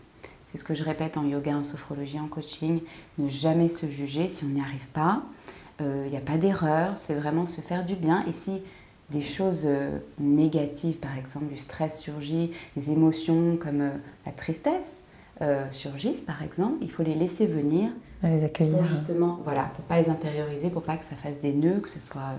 C'est 0.47 0.59
ce 0.59 0.65
que 0.65 0.75
je 0.75 0.83
répète 0.83 1.17
en 1.17 1.25
yoga, 1.25 1.57
en 1.57 1.65
sophrologie, 1.65 2.19
en 2.19 2.27
coaching, 2.27 2.81
ne 3.19 3.29
jamais 3.29 3.69
se 3.69 3.87
juger 3.87 4.29
si 4.29 4.45
on 4.45 4.49
n'y 4.49 4.61
arrive 4.61 4.89
pas. 4.93 5.23
Il 5.81 5.87
euh, 5.87 6.09
n'y 6.09 6.17
a 6.17 6.21
pas 6.21 6.39
d'erreur, 6.39 6.95
c'est 6.97 7.15
vraiment 7.15 7.47
se 7.47 7.61
faire 7.61 7.85
du 7.85 7.95
bien. 7.95 8.25
Et 8.27 8.33
si 8.33 8.63
des 9.11 9.21
choses 9.21 9.63
euh, 9.65 9.99
négatives, 10.19 10.97
par 10.97 11.17
exemple 11.17 11.47
du 11.47 11.57
stress 11.57 12.01
surgit, 12.01 12.51
des 12.77 12.91
émotions 12.91 13.57
comme 13.57 13.91
la 14.27 14.33
tristesse 14.33 15.05
surgissent, 15.71 16.21
par 16.21 16.43
exemple, 16.43 16.79
il 16.83 16.91
faut 16.91 17.03
les 17.03 17.15
laisser 17.15 17.47
venir. 17.47 17.91
les 18.23 18.45
accueillir. 18.45 18.85
justement, 18.85 19.39
voilà, 19.45 19.65
pour 19.65 19.85
pas 19.85 20.01
les 20.01 20.09
intérioriser, 20.09 20.71
pour 20.71 20.83
pas 20.83 20.97
que 20.97 21.05
ça 21.05 21.17
fasse 21.17 21.41
des 21.41 21.53
nœuds, 21.53 21.81
que 21.81 21.91
ce 21.91 22.01
soit 22.01 22.35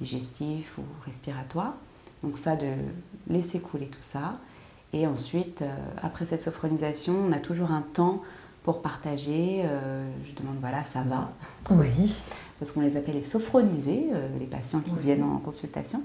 digestif 0.00 0.78
ou 0.78 0.82
respiratoire. 1.04 1.74
Donc 2.22 2.36
ça, 2.36 2.56
de 2.56 2.66
laisser 3.28 3.60
couler 3.60 3.86
tout 3.86 4.02
ça. 4.02 4.38
Et 4.92 5.06
ensuite, 5.06 5.62
après 6.02 6.26
cette 6.26 6.40
sophronisation, 6.40 7.14
on 7.28 7.32
a 7.32 7.38
toujours 7.38 7.70
un 7.70 7.82
temps 7.82 8.22
pour 8.62 8.82
partager. 8.82 9.64
je 10.24 10.34
demande, 10.34 10.56
voilà, 10.60 10.84
ça 10.84 11.02
va. 11.02 11.30
Oui 11.70 12.20
parce 12.60 12.72
qu'on 12.72 12.82
les 12.82 12.96
appelle 12.96 13.14
les 13.14 13.22
sophronisés, 13.22 14.08
euh, 14.12 14.28
les 14.38 14.44
patients 14.44 14.80
qui 14.80 14.94
viennent 15.00 15.24
en 15.24 15.38
consultation. 15.38 16.02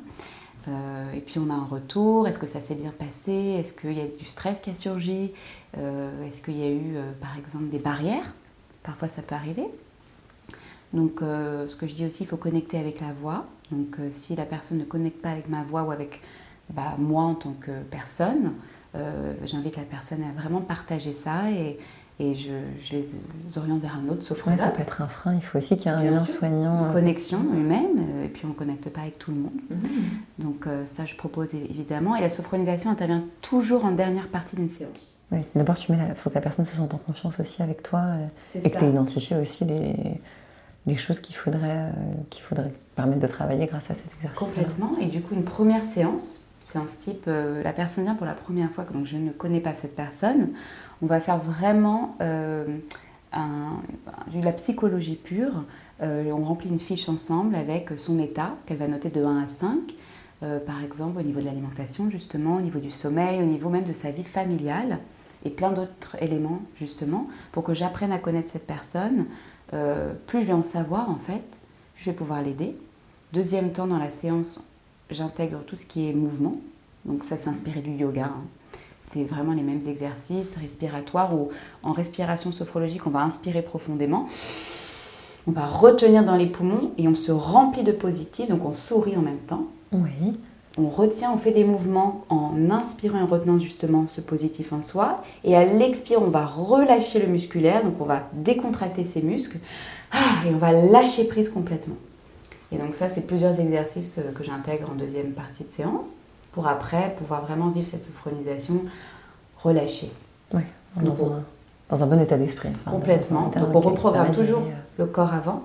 Euh, 0.68 1.14
et 1.14 1.20
puis 1.20 1.40
on 1.40 1.50
a 1.50 1.54
un 1.54 1.66
retour, 1.66 2.28
est-ce 2.28 2.40
que 2.40 2.48
ça 2.48 2.62
s'est 2.62 2.76
bien 2.76 2.92
passé? 2.92 3.32
Est-ce 3.32 3.74
qu'il 3.74 3.94
y 3.94 4.02
a 4.02 4.08
du 4.08 4.26
stress 4.26 4.60
qui 4.60 4.70
a 4.70 4.76
surgi? 4.76 5.32
Euh, 5.78 6.28
Est-ce 6.28 6.42
qu'il 6.42 6.58
y 6.58 6.64
a 6.64 6.72
eu 6.72 6.96
par 7.22 7.38
exemple 7.38 7.70
des 7.70 7.80
barrières? 7.80 8.34
Parfois 8.84 9.08
ça 9.08 9.22
peut 9.22 9.36
arriver. 9.36 9.66
Donc 10.94 11.20
ce 11.20 11.76
que 11.76 11.88
je 11.88 11.94
dis 11.94 12.06
aussi, 12.06 12.24
il 12.24 12.28
faut 12.28 12.38
connecter 12.38 12.80
avec 12.80 13.02
la 13.02 13.12
voix. 13.14 13.46
Donc 13.72 13.98
si 14.12 14.36
la 14.36 14.46
personne 14.46 14.78
ne 14.78 14.86
connecte 14.86 15.22
pas 15.22 15.32
avec 15.32 15.50
ma 15.50 15.64
voix 15.64 15.84
ou 15.84 15.92
avec 15.92 16.22
bah, 16.70 16.96
moi 16.98 17.24
en 17.24 17.36
tant 17.36 17.54
que 17.54 17.82
personne, 17.92 18.54
j'invite 19.44 19.76
la 19.76 19.84
personne 19.84 20.24
à 20.24 20.32
vraiment 20.40 20.62
partager 20.62 21.14
ça 21.14 21.50
et 22.18 22.34
je, 22.34 22.52
les 22.94 23.06
oriente 23.58 23.82
vers 23.82 23.98
un 23.98 24.10
autre 24.10 24.24
sophrologue. 24.24 24.60
ça 24.60 24.70
peut 24.70 24.82
être 24.82 25.02
un 25.02 25.08
frein, 25.08 25.36
il 25.36 25.42
faut 25.42 25.58
aussi 25.58 25.76
qu'il 25.76 25.88
y 25.88 25.90
ait 25.90 25.98
un 25.98 26.04
lien 26.04 26.26
soignant. 26.26 26.86
Une 26.86 26.90
euh, 26.90 26.94
connexion 26.94 27.40
humaine, 27.54 28.00
euh, 28.00 28.26
et 28.26 28.30
puis 28.30 28.46
on 28.46 28.50
ne 28.50 28.54
connecte 28.54 28.90
pas 28.90 29.02
avec 29.02 29.20
tout 29.20 29.32
le 29.32 29.38
monde. 29.38 29.52
Mhm. 29.70 29.80
Donc 30.40 30.66
euh, 30.66 30.86
ça, 30.86 31.04
je 31.06 31.16
propose 31.16 31.54
évidemment. 31.56 32.16
Et 32.16 32.22
la 32.22 32.30
sophronisation 32.30 32.90
intervient 32.90 33.26
toujours 33.42 33.84
en 33.84 33.92
dernière 33.92 34.30
partie 34.30 34.56
d'une 34.56 34.70
séance. 34.70 35.18
Oui, 35.32 35.40
d'abord, 35.56 35.76
il 35.78 36.16
faut 36.16 36.30
que 36.30 36.36
la 36.36 36.42
personne 36.42 36.64
se 36.64 36.78
sente 36.78 36.94
en 36.94 37.00
confiance 37.00 37.40
aussi 37.40 37.62
avec 37.62 37.84
toi 37.84 38.16
et 38.54 38.70
que 38.70 38.78
tu 38.78 38.86
aies 38.86 38.90
identifié 38.90 39.36
aussi 39.36 39.66
les, 39.66 40.22
les 40.86 40.96
choses 40.96 41.20
qu'il 41.20 41.36
faudrait, 41.36 41.92
qu'il 42.30 42.44
faudrait 42.44 42.72
permettre 42.96 43.22
de 43.22 43.28
travailler 43.28 43.66
grâce 43.66 43.90
à 43.92 43.96
cet 43.96 44.06
exercice. 44.18 44.40
Complètement. 44.40 44.94
Et 45.02 45.08
du 45.08 45.22
coup, 45.22 45.34
une 45.34 45.44
première 45.44 45.84
séance, 45.84 46.46
séance 46.62 47.00
type, 47.00 47.26
la 47.26 47.74
personne 47.74 48.04
vient 48.04 48.14
pour 48.14 48.28
la 48.28 48.36
première 48.36 48.70
fois, 48.70 48.86
donc 48.86 49.06
je 49.06 49.18
ne 49.18 49.32
connais 49.32 49.62
pas 49.62 49.74
cette 49.74 49.96
personne 49.96 50.50
on 51.02 51.08
va 51.08 51.20
faire 51.20 51.38
vraiment 51.38 52.16
euh, 52.22 52.66
la 53.34 54.52
psychologie 54.54 55.16
pure. 55.16 55.64
Euh, 56.02 56.32
on 56.32 56.44
remplit 56.44 56.70
une 56.70 56.80
fiche 56.80 57.10
ensemble 57.10 57.56
avec 57.56 57.92
son 57.98 58.20
état, 58.20 58.56
qu'elle 58.66 58.78
va 58.78 58.88
noter 58.88 59.10
de 59.10 59.24
1 59.24 59.44
à 59.44 59.48
5. 59.48 59.78
Euh, 60.44 60.60
par 60.60 60.84
exemple, 60.84 61.20
au 61.20 61.24
niveau 61.24 61.40
de 61.40 61.46
l'alimentation, 61.46 62.10
justement, 62.10 62.58
au 62.58 62.62
niveau 62.62 62.80
du 62.80 62.92
sommeil, 62.92 63.42
au 63.42 63.46
niveau 63.46 63.70
même 63.70 63.86
de 63.86 63.94
sa 63.94 64.12
vie 64.12 64.24
familiale, 64.24 65.00
et 65.44 65.50
plein 65.50 65.72
d'autres 65.72 66.18
éléments, 66.22 66.62
justement, 66.76 67.28
pour 67.52 67.64
que 67.64 67.74
j'apprenne 67.74 68.12
à 68.12 68.18
connaître 68.18 68.50
cette 68.50 68.66
personne. 68.66 69.26
plus 70.26 70.42
je 70.42 70.46
vais 70.46 70.54
en 70.54 70.64
savoir, 70.64 71.10
en 71.10 71.18
fait, 71.18 71.60
je 71.96 72.06
vais 72.06 72.16
pouvoir 72.16 72.42
l'aider. 72.42 72.76
Deuxième 73.32 73.72
temps, 73.72 73.86
dans 73.86 74.00
la 74.00 74.10
séance, 74.10 74.64
j'intègre 75.12 75.60
tout 75.66 75.76
ce 75.76 75.86
qui 75.86 76.10
est 76.10 76.14
mouvement. 76.14 76.58
Donc 77.06 77.24
ça, 77.24 77.38
c'est 77.38 77.50
inspiré 77.50 77.82
du 77.82 77.92
yoga. 77.92 78.26
Hein 78.26 78.44
c'est 79.08 79.24
vraiment 79.24 79.54
les 79.54 79.62
mêmes 79.62 79.82
exercices 79.88 80.56
respiratoires 80.58 81.34
où 81.34 81.50
en 81.84 81.92
respiration 81.92 82.52
sophrologique, 82.52 83.06
on 83.06 83.12
va 83.12 83.22
inspirer 83.22 83.62
profondément. 83.62 84.28
On 85.48 85.52
va 85.52 85.66
retenir 85.66 86.24
dans 86.24 86.36
les 86.36 86.48
poumons 86.48 86.92
et 86.98 87.08
on 87.08 87.16
se 87.16 87.32
remplit 87.32 87.84
de 87.84 87.92
positif, 87.92 88.50
donc 88.50 88.66
on 88.66 88.74
sourit 88.74 89.16
en 89.16 89.22
même 89.22 89.38
temps. 89.38 89.68
Oui. 89.92 90.40
On 90.78 90.88
retient, 90.88 91.32
on 91.32 91.38
fait 91.38 91.52
des 91.52 91.64
mouvements 91.64 92.26
en 92.30 92.70
inspirant 92.70 93.20
et 93.20 93.22
en 93.22 93.28
retenant 93.28 93.60
justement 93.60 94.08
ce 94.08 94.22
positif 94.22 94.74
en 94.74 94.82
soi. 94.82 95.24
Et 95.44 95.56
à 95.56 95.64
l'expire, 95.64 96.22
on 96.22 96.30
va 96.30 96.46
relâcher 96.46 97.20
le 97.20 97.28
musculaire, 97.28 97.84
donc 97.84 97.94
on 98.02 98.06
va 98.06 98.24
décontracter 98.34 99.06
ses 99.06 99.22
muscles 99.22 99.60
ah, 100.12 100.48
et 100.48 100.54
on 100.54 100.58
va 100.58 100.74
lâcher 100.74 101.26
prise 101.26 101.48
complètement. 101.48 101.96
Et 102.72 102.78
donc 102.78 102.96
ça, 102.96 103.08
c'est 103.08 103.26
plusieurs 103.26 103.60
exercices 103.60 104.18
euh, 104.18 104.32
que 104.34 104.44
j'intègre 104.44 104.90
en 104.90 104.96
deuxième 104.96 105.32
partie 105.32 105.64
de 105.64 105.70
séance 105.70 106.25
pour 106.56 106.68
après 106.68 107.14
pouvoir 107.18 107.42
vraiment 107.42 107.70
vivre 107.70 107.86
cette 107.86 108.04
sophronisation 108.04 108.86
relâchée. 109.58 110.10
Oui, 110.54 110.62
dans, 110.96 112.02
un, 112.02 112.08
bon 112.08 112.20
état 112.20 112.38
d'esprit. 112.38 112.70
complètement. 112.86 113.50
Donc 113.50 113.76
on 113.76 113.82
reprogramme 113.82 114.32
toujours 114.32 114.62
euh, 114.62 114.72
le 114.98 115.06
corps 115.06 115.34
avant 115.34 115.64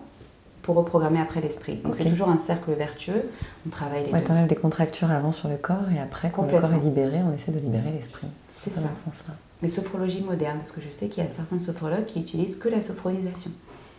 pour 0.62 0.74
reprogrammer 0.74 1.20
après 1.20 1.40
l'esprit. 1.40 1.76
Donc 1.76 1.94
c'est 1.94 2.04
toujours 2.04 2.28
un 2.28 2.38
cercle 2.38 2.72
vertueux. 2.72 3.30
On 3.66 3.70
travaille 3.70 4.04
les 4.04 4.12
ouais, 4.12 4.30
enlèves 4.30 4.48
des 4.48 4.56
contractures 4.56 5.12
avant 5.12 5.30
sur 5.30 5.48
le 5.48 5.56
corps 5.56 5.88
et 5.94 6.00
après, 6.00 6.32
quand 6.32 6.42
le 6.42 6.60
corps 6.60 6.72
est 6.72 6.80
libéré, 6.80 7.20
on 7.22 7.32
essaie 7.32 7.52
de 7.52 7.60
libérer 7.60 7.92
l'esprit. 7.92 8.26
C'est 8.48 8.72
ça. 8.72 8.92
sens-là. 8.92 9.34
Mais 9.62 9.68
sophrologie 9.68 10.22
moderne, 10.22 10.58
parce 10.58 10.72
que 10.72 10.80
je 10.80 10.90
sais 10.90 11.06
qu'il 11.06 11.22
y 11.22 11.26
a 11.26 11.30
certains 11.30 11.60
sophrologues 11.60 12.06
qui 12.06 12.18
utilisent 12.18 12.56
que 12.56 12.68
la 12.68 12.80
sophronisation. 12.80 13.52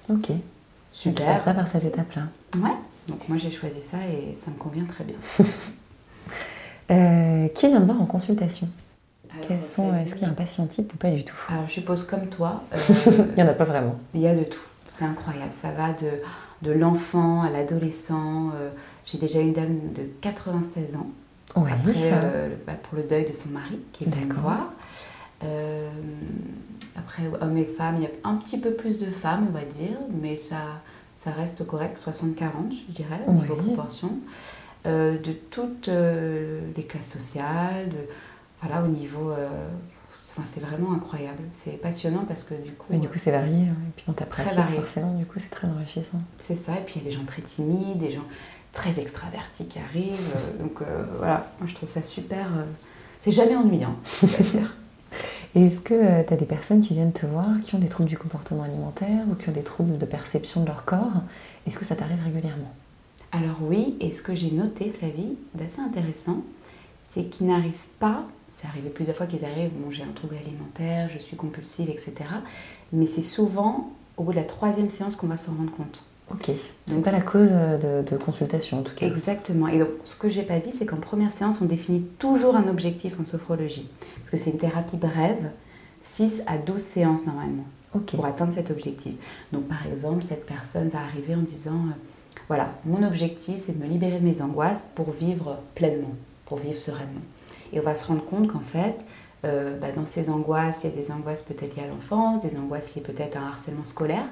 Ok. 0.10 0.32
Super. 0.92 1.38
Tu 1.38 1.46
ça 1.46 1.54
par 1.54 1.70
cette 1.70 1.86
étape-là. 1.86 2.24
Ouais. 2.56 2.76
Donc 3.08 3.30
moi 3.30 3.38
j'ai 3.38 3.50
choisi 3.50 3.82
ça 3.82 3.98
et 4.00 4.36
ça 4.36 4.52
me 4.52 4.58
convient 4.58 4.84
très 4.84 5.06
bien. 5.06 5.16
Euh, 6.92 7.48
qui 7.50 7.68
vient 7.68 7.80
me 7.80 7.86
voir 7.86 8.02
en 8.02 8.06
consultation 8.06 8.68
Quels 9.48 9.64
sont, 9.64 9.96
Est-ce 9.96 10.14
qu'il 10.14 10.24
y 10.24 10.26
a 10.26 10.30
un 10.30 10.34
patient 10.34 10.66
type 10.66 10.94
ou 10.94 10.98
pas 10.98 11.10
du 11.10 11.24
tout 11.24 11.36
Alors, 11.50 11.66
je 11.68 11.72
suppose 11.72 12.04
comme 12.04 12.28
toi. 12.28 12.64
Euh, 12.74 12.78
il 13.30 13.36
n'y 13.36 13.44
en 13.44 13.48
a 13.48 13.54
pas 13.54 13.64
vraiment. 13.64 13.98
Il 14.14 14.22
y 14.22 14.28
a 14.28 14.36
de 14.36 14.44
tout. 14.44 14.60
C'est 14.98 15.06
incroyable. 15.06 15.54
Ça 15.54 15.72
va 15.72 15.94
de, 15.94 16.10
de 16.62 16.72
l'enfant 16.72 17.44
à 17.44 17.50
l'adolescent. 17.50 18.50
Euh, 18.56 18.70
j'ai 19.06 19.18
déjà 19.18 19.40
une 19.40 19.54
dame 19.54 19.78
de 19.96 20.04
96 20.20 20.96
ans. 20.96 21.08
Ouais, 21.56 21.72
après, 21.72 22.12
bah, 22.66 22.74
pour 22.82 22.98
le 22.98 23.04
deuil 23.04 23.26
de 23.26 23.34
son 23.34 23.50
mari 23.50 23.80
qui 23.92 24.06
est 24.06 24.08
venu 24.08 24.26
me 24.26 24.34
voir. 24.34 24.72
après, 26.98 27.24
hommes 27.42 27.58
et 27.58 27.66
femmes, 27.66 27.96
il 27.98 28.04
y 28.04 28.06
a 28.06 28.10
un 28.24 28.36
petit 28.36 28.58
peu 28.58 28.72
plus 28.72 28.98
de 28.98 29.08
femmes, 29.12 29.48
on 29.50 29.54
va 29.54 29.66
dire, 29.66 29.98
mais 30.22 30.38
ça, 30.38 30.62
ça 31.18 31.32
reste 31.32 31.66
correct, 31.66 32.00
60-40, 32.00 32.72
je 32.88 32.94
dirais, 32.94 33.22
au 33.28 33.34
niveau 33.34 33.56
proportion. 33.56 34.12
Euh, 34.88 35.20
de 35.20 35.32
toutes 35.32 35.90
euh, 35.90 36.60
les 36.76 36.84
classes 36.84 37.10
sociales, 37.10 37.90
de, 37.90 38.08
voilà, 38.62 38.84
au 38.84 38.88
niveau... 38.88 39.30
Euh, 39.30 39.48
enfin, 40.32 40.42
c'est 40.52 40.60
vraiment 40.60 40.94
incroyable. 40.94 41.44
C'est 41.54 41.80
passionnant 41.80 42.26
parce 42.28 42.44
que 42.44 42.56
du 42.56 42.72
coup... 42.72 42.88
Mais 42.90 42.98
du 42.98 43.08
coup, 43.08 43.20
c'est 43.24 43.32
varié. 43.32 43.68
Hein. 43.68 43.76
Et 43.88 43.92
puis 43.96 44.06
dans 44.08 44.14
ta 44.14 44.26
pratique, 44.26 44.60
forcément, 44.60 45.14
du 45.14 45.26
coup, 45.26 45.38
c'est 45.40 45.52
très 45.52 45.68
enrichissant. 45.68 46.22
C'est 46.40 46.56
ça. 46.56 46.74
Et 46.74 46.84
puis, 46.84 46.96
il 46.96 47.04
y 47.04 47.08
a 47.08 47.12
des 47.12 47.16
gens 47.16 47.26
très 47.26 47.44
timides, 47.44 48.00
des 48.00 48.12
gens 48.12 48.26
très 48.74 49.00
extravertis 49.00 49.68
qui 49.68 49.78
arrivent. 49.78 50.36
donc, 50.60 50.82
voilà, 51.18 51.52
moi, 51.60 51.68
je 51.68 51.76
trouve 51.76 51.90
ça 51.90 52.02
super... 52.02 52.48
c'est 53.22 53.32
jamais 53.32 53.56
ennuyant, 53.56 53.96
dire. 54.24 54.76
Et 55.54 55.66
est-ce 55.66 55.82
que 55.82 56.24
tu 56.24 56.34
as 56.34 56.38
des 56.38 56.46
personnes 56.46 56.80
qui 56.80 56.94
viennent 56.94 57.12
te 57.12 57.26
voir, 57.26 57.50
qui 57.66 57.76
ont 57.76 57.80
des 57.80 57.90
troubles 57.90 58.08
du 58.08 58.18
comportement 58.18 58.64
alimentaire 58.64 59.26
ou 59.30 59.36
qui 59.36 59.50
ont 59.50 59.52
des 59.52 59.64
troubles 59.64 59.98
de 59.98 60.06
perception 60.06 60.62
de 60.62 60.68
leur 60.68 60.86
corps? 60.86 61.22
Est-ce 61.68 61.78
que 61.78 61.84
ça 61.84 61.96
t'arrive 61.96 62.24
régulièrement? 62.24 62.74
Alors 63.32 63.58
oui, 63.62 63.96
et 64.00 64.12
ce 64.12 64.22
que 64.22 64.36
j'ai 64.36 64.52
noté, 64.52 64.90
Flavie, 64.90 65.38
d'assez 65.56 65.80
intéressant, 65.80 66.44
c'est 67.02 67.26
qu'ils 67.26 67.48
n'arrivent 67.48 67.88
pas, 68.00 68.26
c'est 68.50 68.68
arrivé 68.68 68.90
plusieurs 68.90 69.16
fois 69.16 69.26
qu'ils 69.26 69.46
arrivent, 69.46 69.72
bon 69.74 69.90
j'ai 69.90 70.04
un 70.04 70.12
trouble 70.14 70.36
alimentaire, 70.36 71.10
je 71.12 71.18
suis 71.18 71.38
compulsive, 71.38 71.90
etc. 71.90 72.14
Mais 72.92 73.06
c'est 73.06 73.22
souvent 73.22 73.92
au 74.18 74.24
bout 74.24 74.32
de 74.32 74.38
la 74.38 74.44
troisième 74.44 74.90
séance 74.90 75.16
qu'on 75.16 75.28
va 75.28 75.38
s'en 75.38 75.54
rendre 75.54 75.72
compte. 75.72 76.04
Ok. 76.30 76.52
C'est 76.88 77.02
pas 77.02 77.12
la 77.12 77.22
cause 77.22 77.50
de, 77.50 78.04
de, 78.10 78.18
consultation 78.18 78.80
en 78.80 78.84
tout 78.84 78.96
cas. 78.96 79.06
Exactement. 79.06 79.68
Et 79.68 79.80
donc, 79.80 79.90
ce 80.06 80.16
que 80.16 80.30
j'ai 80.30 80.44
pas 80.44 80.60
dit, 80.60 80.72
c'est 80.72 80.86
qu'en 80.86 80.98
première 80.98 81.32
séance, 81.32 81.60
on 81.62 81.66
définit 81.66 82.02
toujours 82.20 82.56
un 82.56 82.68
objectif 82.68 83.20
en 83.20 83.26
sophrologie. 83.26 83.90
Parce 84.18 84.30
que 84.30 84.38
c'est 84.38 84.52
une 84.52 84.58
thérapie 84.58 84.98
brève, 84.98 85.52
6 86.02 86.44
à 86.48 86.58
12 86.58 86.80
séances 86.82 87.26
normalement, 87.26 87.66
pour 88.08 88.26
atteindre 88.26 88.54
cet 88.54 88.72
objectif. 88.72 89.14
Donc, 89.52 89.68
par 89.68 89.86
exemple, 89.88 90.24
cette 90.24 90.46
personne 90.46 90.88
va 90.88 91.00
arriver 91.00 91.36
en 91.36 91.42
disant 91.42 91.72
euh, 91.72 91.94
Voilà, 92.52 92.70
mon 92.84 93.02
objectif, 93.04 93.64
c'est 93.66 93.80
de 93.80 93.82
me 93.82 93.88
libérer 93.88 94.20
de 94.20 94.26
mes 94.26 94.42
angoisses 94.42 94.84
pour 94.94 95.12
vivre 95.12 95.60
pleinement, 95.74 96.12
pour 96.44 96.58
vivre 96.58 96.78
sereinement. 96.78 97.22
Et 97.72 97.80
on 97.80 97.82
va 97.82 97.96
se 97.96 98.06
rendre 98.06 98.26
compte 98.26 98.52
qu'en 98.52 98.60
fait, 98.60 98.98
euh, 99.46 99.80
bah, 99.80 99.94
dans 99.96 100.06
ces 100.06 100.30
angoisses, 100.30 100.82
il 100.84 100.90
y 100.90 100.94
a 100.94 100.96
des 100.98 101.12
angoisses 101.12 101.44
peut-être 101.44 101.78
liées 101.78 101.84
à 101.84 101.88
l'enfance, 101.88 102.42
des 102.42 102.58
angoisses 102.58 102.94
liées 102.94 103.02
peut-être 103.02 103.38
à 103.38 103.40
un 103.40 103.48
harcèlement 103.48 103.86
scolaire, 103.86 104.26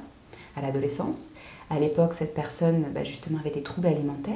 à 0.57 0.61
l'adolescence. 0.61 1.29
À 1.69 1.79
l'époque, 1.79 2.13
cette 2.13 2.33
personne, 2.33 2.87
bah, 2.93 3.05
justement, 3.05 3.39
avait 3.39 3.51
des 3.51 3.63
troubles 3.63 3.87
alimentaires. 3.87 4.35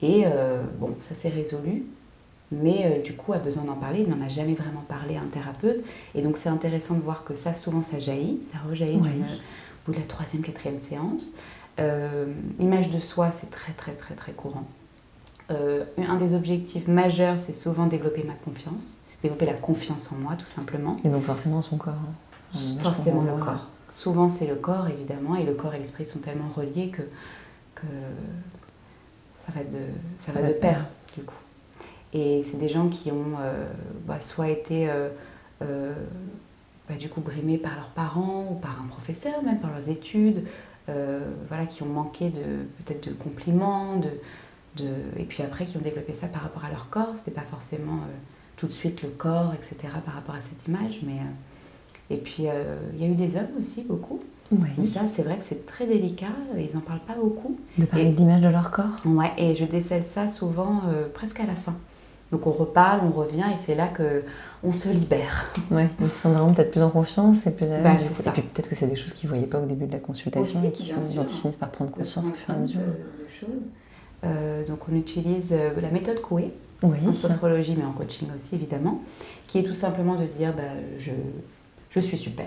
Et 0.00 0.22
euh, 0.24 0.62
bon, 0.78 0.94
ça 0.98 1.14
s'est 1.14 1.28
résolu, 1.28 1.84
mais 2.50 2.86
euh, 2.86 3.02
du 3.02 3.12
coup, 3.12 3.34
a 3.34 3.38
besoin 3.38 3.64
d'en 3.64 3.76
parler. 3.76 4.06
Il 4.06 4.08
n'en 4.08 4.24
a 4.24 4.30
jamais 4.30 4.54
vraiment 4.54 4.84
parlé 4.88 5.16
à 5.16 5.20
un 5.20 5.28
thérapeute. 5.30 5.84
Et 6.14 6.22
donc, 6.22 6.38
c'est 6.38 6.48
intéressant 6.48 6.94
de 6.94 7.00
voir 7.00 7.24
que 7.24 7.34
ça, 7.34 7.52
souvent, 7.52 7.82
ça 7.82 7.98
jaillit. 7.98 8.40
Ça 8.42 8.56
rejaillit 8.66 8.96
au 8.96 9.00
bout 9.84 9.92
de 9.92 9.98
la 9.98 10.06
troisième, 10.06 10.42
quatrième 10.42 10.78
séance. 10.78 11.32
Image 12.58 12.90
de 12.90 13.00
soi, 13.00 13.30
c'est 13.32 13.50
très, 13.50 13.72
très, 13.72 13.92
très, 13.92 14.14
très 14.14 14.32
courant. 14.32 14.66
un 15.50 16.16
des 16.16 16.34
objectifs 16.34 16.88
majeurs, 16.88 17.38
c'est 17.38 17.52
souvent 17.52 17.86
développer 17.86 18.22
ma 18.24 18.34
confiance 18.34 18.98
développer 19.22 19.46
la 19.46 19.54
confiance 19.54 20.10
en 20.12 20.16
moi, 20.16 20.36
tout 20.36 20.46
simplement. 20.46 20.98
Et 21.04 21.08
donc 21.08 21.22
forcément 21.22 21.62
son 21.62 21.76
corps. 21.76 21.94
Hein. 21.94 22.58
Forcément 22.80 23.22
le 23.22 23.42
corps. 23.42 23.68
Souvent 23.90 24.28
c'est 24.28 24.46
le 24.46 24.56
corps, 24.56 24.88
évidemment, 24.88 25.36
et 25.36 25.44
le 25.44 25.54
corps 25.54 25.74
et 25.74 25.78
l'esprit 25.78 26.04
sont 26.04 26.18
tellement 26.18 26.48
reliés 26.54 26.88
que, 26.88 27.02
que 27.74 27.86
ça 29.44 29.52
va 29.54 29.62
de, 29.64 29.78
ça, 30.18 30.32
va 30.32 30.46
de 30.46 30.52
pair, 30.52 30.86
du 31.16 31.22
coup. 31.22 31.34
Et 32.12 32.42
c'est 32.42 32.56
des 32.56 32.68
gens 32.68 32.88
qui 32.88 33.10
ont 33.10 33.34
euh, 33.40 33.66
bah, 34.06 34.20
soit 34.20 34.48
été 34.48 34.88
euh, 34.88 35.08
euh, 35.62 35.94
bah, 36.88 36.96
du 36.96 37.08
coup 37.08 37.20
brimés 37.20 37.58
par 37.58 37.74
leurs 37.76 37.90
parents 37.90 38.48
ou 38.50 38.54
par 38.54 38.80
un 38.82 38.86
professeur, 38.86 39.42
même 39.42 39.60
par 39.60 39.70
leurs 39.70 39.88
études, 39.88 40.46
voilà, 41.48 41.66
qui 41.66 41.82
ont 41.82 41.86
manqué 41.86 42.30
de 42.30 42.66
peut-être 42.84 43.08
de 43.08 43.14
compliments, 43.14 43.96
de, 43.96 44.10
de, 44.76 44.90
et 45.18 45.24
puis 45.24 45.42
après 45.42 45.64
qui 45.64 45.76
ont 45.76 45.80
développé 45.80 46.12
ça 46.12 46.28
par 46.28 46.42
rapport 46.42 46.64
à 46.64 46.70
leur 46.70 46.88
corps. 46.90 47.14
C'était 47.14 47.30
pas 47.30 47.42
forcément 47.42 48.00
tout 48.56 48.66
de 48.66 48.72
suite 48.72 49.02
le 49.02 49.10
corps, 49.10 49.52
etc., 49.54 49.92
par 50.04 50.14
rapport 50.14 50.34
à 50.34 50.40
cette 50.40 50.66
image. 50.66 51.00
Mais, 51.02 51.18
euh, 51.18 52.14
et 52.14 52.16
puis, 52.16 52.48
euh, 52.48 52.76
il 52.94 53.02
y 53.02 53.04
a 53.04 53.08
eu 53.08 53.14
des 53.14 53.36
hommes 53.36 53.48
aussi, 53.60 53.82
beaucoup. 53.82 54.20
Oui. 54.52 54.68
Mais 54.78 54.86
ça, 54.86 55.02
c'est 55.12 55.22
vrai 55.22 55.38
que 55.38 55.44
c'est 55.44 55.66
très 55.66 55.86
délicat, 55.86 56.26
ils 56.56 56.72
n'en 56.74 56.80
parlent 56.80 57.00
pas 57.00 57.14
beaucoup. 57.14 57.58
De 57.78 57.84
parler 57.84 58.10
de 58.10 58.16
l'image 58.16 58.42
de 58.42 58.48
leur 58.48 58.70
corps 58.70 59.00
Ouais, 59.04 59.32
et 59.36 59.54
je 59.54 59.64
décèle 59.64 60.04
ça 60.04 60.28
souvent 60.28 60.82
euh, 60.88 61.08
presque 61.12 61.40
à 61.40 61.46
la 61.46 61.56
fin. 61.56 61.74
Donc 62.32 62.46
on 62.46 62.50
reparle, 62.50 63.00
on 63.04 63.12
revient, 63.12 63.44
et 63.52 63.56
c'est 63.56 63.74
là 63.74 63.88
que 63.88 64.24
on 64.64 64.72
se 64.72 64.88
libère. 64.88 65.52
Oui, 65.70 65.82
ils 66.00 66.08
se 66.08 66.20
sentent 66.20 66.34
vraiment 66.34 66.52
peut-être 66.52 66.72
plus 66.72 66.82
en 66.82 66.90
confiance 66.90 67.46
et 67.46 67.50
plus 67.50 67.66
à 67.66 67.80
bah, 67.80 67.92
l'aise. 67.92 68.26
et 68.26 68.30
puis 68.30 68.42
peut-être 68.42 68.68
que 68.68 68.74
c'est 68.74 68.88
des 68.88 68.96
choses 68.96 69.12
qu'ils 69.12 69.28
ne 69.28 69.34
voyaient 69.34 69.46
pas 69.46 69.60
au 69.60 69.66
début 69.66 69.86
de 69.86 69.92
la 69.92 70.00
consultation 70.00 70.62
et 70.64 70.72
qui, 70.72 70.92
dont 70.92 71.00
ils 71.00 71.28
finissent 71.28 71.56
par 71.56 71.70
prendre 71.70 71.92
conscience 71.92 72.26
au 72.26 72.32
fur 72.32 72.50
et 72.50 72.56
à 72.56 72.58
mesure. 72.58 72.80
De, 72.80 73.26
choses. 73.28 73.70
donc 74.66 74.80
on 74.90 74.96
utilise 74.96 75.52
la 75.52 75.90
méthode 75.90 76.20
Coué 76.20 76.52
en 76.82 77.14
sophrologie, 77.14 77.74
mais 77.76 77.84
en 77.84 77.92
coaching 77.92 78.28
aussi 78.34 78.54
évidemment, 78.54 79.02
qui 79.46 79.58
est 79.58 79.62
tout 79.62 79.74
simplement 79.74 80.16
de 80.16 80.26
dire 80.26 80.52
bah, 80.54 80.62
je, 80.98 81.12
je 81.90 82.00
suis 82.00 82.18
super, 82.18 82.46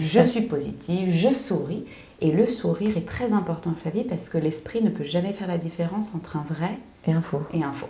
je 0.00 0.22
suis 0.22 0.42
positive, 0.42 1.10
je 1.10 1.32
souris. 1.32 1.84
Et 2.20 2.30
le 2.30 2.46
sourire 2.46 2.96
est 2.96 3.06
très 3.06 3.32
important 3.32 3.70
dans 3.70 3.76
la 3.84 3.90
vie 3.90 4.04
parce 4.04 4.28
que 4.28 4.38
l'esprit 4.38 4.80
ne 4.80 4.90
peut 4.90 5.02
jamais 5.02 5.32
faire 5.32 5.48
la 5.48 5.58
différence 5.58 6.14
entre 6.14 6.36
un 6.36 6.44
vrai 6.48 6.78
et 7.04 7.12
un 7.12 7.20
faux. 7.20 7.42
Et 7.52 7.64
un 7.64 7.72
faux. 7.72 7.88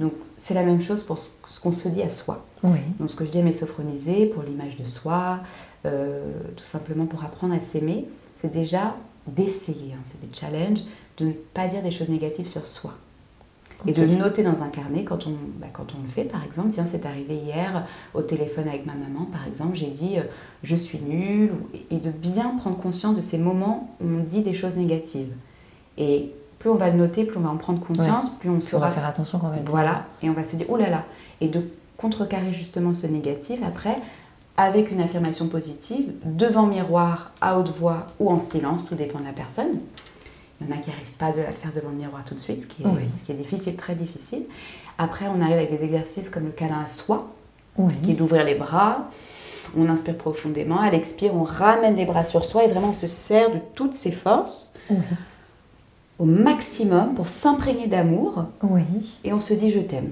Donc 0.00 0.14
c'est 0.38 0.54
la 0.54 0.62
même 0.62 0.80
chose 0.80 1.02
pour 1.02 1.18
ce 1.18 1.60
qu'on 1.60 1.72
se 1.72 1.88
dit 1.88 2.02
à 2.02 2.08
soi. 2.08 2.44
Donc 2.98 3.10
ce 3.10 3.16
que 3.16 3.24
je 3.24 3.30
dis 3.30 3.38
à 3.38 3.42
mes 3.42 3.52
sophronisés, 3.52 4.26
pour 4.26 4.42
l'image 4.42 4.76
de 4.76 4.84
soi, 4.86 5.40
euh, 5.86 6.32
tout 6.56 6.64
simplement 6.64 7.06
pour 7.06 7.22
apprendre 7.22 7.54
à 7.54 7.60
s'aimer, 7.60 8.06
c'est 8.38 8.50
déjà 8.50 8.96
d'essayer, 9.26 9.92
hein, 9.92 10.00
c'est 10.02 10.20
des 10.20 10.34
challenges, 10.34 10.80
de 11.18 11.26
ne 11.26 11.32
pas 11.32 11.68
dire 11.68 11.82
des 11.82 11.90
choses 11.90 12.08
négatives 12.08 12.48
sur 12.48 12.66
soi. 12.66 12.94
Et 13.86 13.92
de 13.92 14.04
noter 14.04 14.42
dans 14.42 14.62
un 14.62 14.68
carnet 14.68 15.04
quand 15.04 15.26
on, 15.26 15.34
bah, 15.58 15.68
quand 15.72 15.94
on 15.98 16.02
le 16.02 16.08
fait, 16.08 16.24
par 16.24 16.44
exemple, 16.44 16.68
tiens, 16.70 16.84
c'est 16.86 17.06
arrivé 17.06 17.36
hier 17.36 17.86
au 18.12 18.20
téléphone 18.20 18.68
avec 18.68 18.84
ma 18.84 18.92
maman, 18.92 19.24
par 19.24 19.46
exemple, 19.46 19.74
j'ai 19.74 19.86
dit 19.86 20.18
euh, 20.18 20.22
je 20.62 20.76
suis 20.76 20.98
nulle, 20.98 21.52
et 21.90 21.96
de 21.96 22.10
bien 22.10 22.56
prendre 22.58 22.76
conscience 22.76 23.16
de 23.16 23.22
ces 23.22 23.38
moments 23.38 23.96
où 24.02 24.06
on 24.06 24.22
dit 24.22 24.42
des 24.42 24.52
choses 24.52 24.76
négatives. 24.76 25.32
Et 25.96 26.30
plus 26.60 26.70
on 26.70 26.76
va 26.76 26.90
le 26.90 26.96
noter, 26.96 27.24
plus 27.24 27.38
on 27.38 27.40
va 27.40 27.48
en 27.48 27.56
prendre 27.56 27.80
conscience, 27.80 28.30
plus 28.30 28.50
on 28.50 28.60
saura. 28.60 28.90
faire 28.90 29.06
attention 29.06 29.38
quand 29.38 29.48
on 29.48 29.50
va 29.50 29.56
le 29.56 29.62
dire. 29.62 29.70
Voilà, 29.70 30.04
et 30.22 30.30
on 30.30 30.34
va 30.34 30.44
se 30.44 30.54
dire 30.54 30.66
oh 30.68 30.76
là 30.76 30.88
là. 30.88 31.04
Et 31.40 31.48
de 31.48 31.62
contrecarrer 31.96 32.52
justement 32.52 32.94
ce 32.94 33.06
négatif 33.06 33.60
après 33.66 33.96
avec 34.56 34.90
une 34.90 35.00
affirmation 35.00 35.48
positive, 35.48 36.12
devant 36.22 36.66
miroir, 36.66 37.32
à 37.40 37.58
haute 37.58 37.70
voix 37.70 38.06
ou 38.18 38.30
en 38.30 38.38
silence, 38.38 38.84
tout 38.84 38.94
dépend 38.94 39.18
de 39.18 39.24
la 39.24 39.32
personne. 39.32 39.78
Il 40.60 40.68
y 40.68 40.70
en 40.70 40.76
a 40.76 40.78
qui 40.78 40.90
n'arrivent 40.90 41.12
pas 41.12 41.26
à 41.26 41.30
le 41.30 41.52
faire 41.52 41.72
devant 41.74 41.88
le 41.88 41.96
miroir 41.96 42.22
tout 42.26 42.34
de 42.34 42.40
suite, 42.40 42.60
ce 42.60 42.66
qui 42.66 42.82
est, 42.82 42.86
ce 43.16 43.24
qui 43.24 43.32
est 43.32 43.36
difficile, 43.36 43.76
très 43.76 43.94
difficile. 43.94 44.42
Après, 44.98 45.24
on 45.34 45.40
arrive 45.40 45.56
avec 45.56 45.70
des 45.70 45.82
exercices 45.82 46.28
comme 46.28 46.44
le 46.44 46.50
câlin 46.50 46.82
à 46.84 46.88
soi, 46.88 47.30
qui 48.02 48.10
est 48.10 48.14
d'ouvrir 48.14 48.44
les 48.44 48.54
bras. 48.54 49.08
On 49.78 49.88
inspire 49.88 50.18
profondément. 50.18 50.78
À 50.78 50.90
l'expire, 50.90 51.34
on 51.34 51.44
ramène 51.44 51.96
les 51.96 52.04
bras 52.04 52.24
sur 52.24 52.44
soi 52.44 52.64
et 52.64 52.66
vraiment 52.66 52.90
on 52.90 52.92
se 52.92 53.06
sert 53.06 53.50
de 53.50 53.60
toutes 53.74 53.94
ses 53.94 54.10
forces 54.10 54.74
au 56.20 56.24
maximum 56.26 57.14
pour 57.14 57.26
s'imprégner 57.26 57.88
d'amour. 57.88 58.44
Et 59.24 59.32
on 59.32 59.40
se 59.40 59.54
dit 59.54 59.70
je 59.70 59.80
t'aime. 59.80 60.10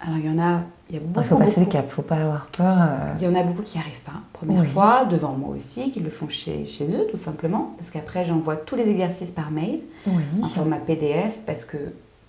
Alors 0.00 0.18
il 0.18 0.26
y 0.26 0.30
en 0.30 0.38
a 0.38 0.62
il 0.90 1.00
faut 1.24 1.36
passer 1.36 1.60
le 1.60 1.66
cap, 1.66 1.84
il 1.86 1.92
faut 1.92 2.02
pas 2.02 2.16
avoir 2.16 2.46
peur. 2.46 2.76
Euh. 2.80 3.14
Il 3.18 3.24
y 3.24 3.28
en 3.28 3.34
a 3.34 3.42
beaucoup 3.42 3.62
qui 3.62 3.76
n'y 3.76 3.82
arrivent 3.84 4.00
pas. 4.00 4.20
Première 4.32 4.64
fois, 4.64 5.04
devant 5.04 5.32
moi 5.32 5.54
aussi, 5.54 5.90
qui 5.90 6.00
le 6.00 6.08
font 6.08 6.28
chez, 6.28 6.64
chez 6.64 6.86
eux, 6.96 7.06
tout 7.10 7.18
simplement. 7.18 7.74
Parce 7.76 7.90
qu'après, 7.90 8.24
j'envoie 8.24 8.56
tous 8.56 8.74
les 8.74 8.88
exercices 8.88 9.30
par 9.30 9.50
mail, 9.50 9.80
en 10.42 10.46
format 10.46 10.78
PDF, 10.78 11.34
parce 11.44 11.66
que 11.66 11.76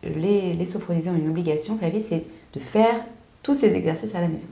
les, 0.03 0.53
les 0.53 0.65
sophronisés 0.65 1.09
ont 1.09 1.15
une 1.15 1.29
obligation, 1.29 1.77
Flavie, 1.77 2.01
c'est 2.01 2.25
de 2.53 2.59
faire 2.59 2.95
tous 3.43 3.53
ces 3.53 3.73
exercices 3.75 4.13
à 4.13 4.19
la 4.19 4.27
maison. 4.27 4.47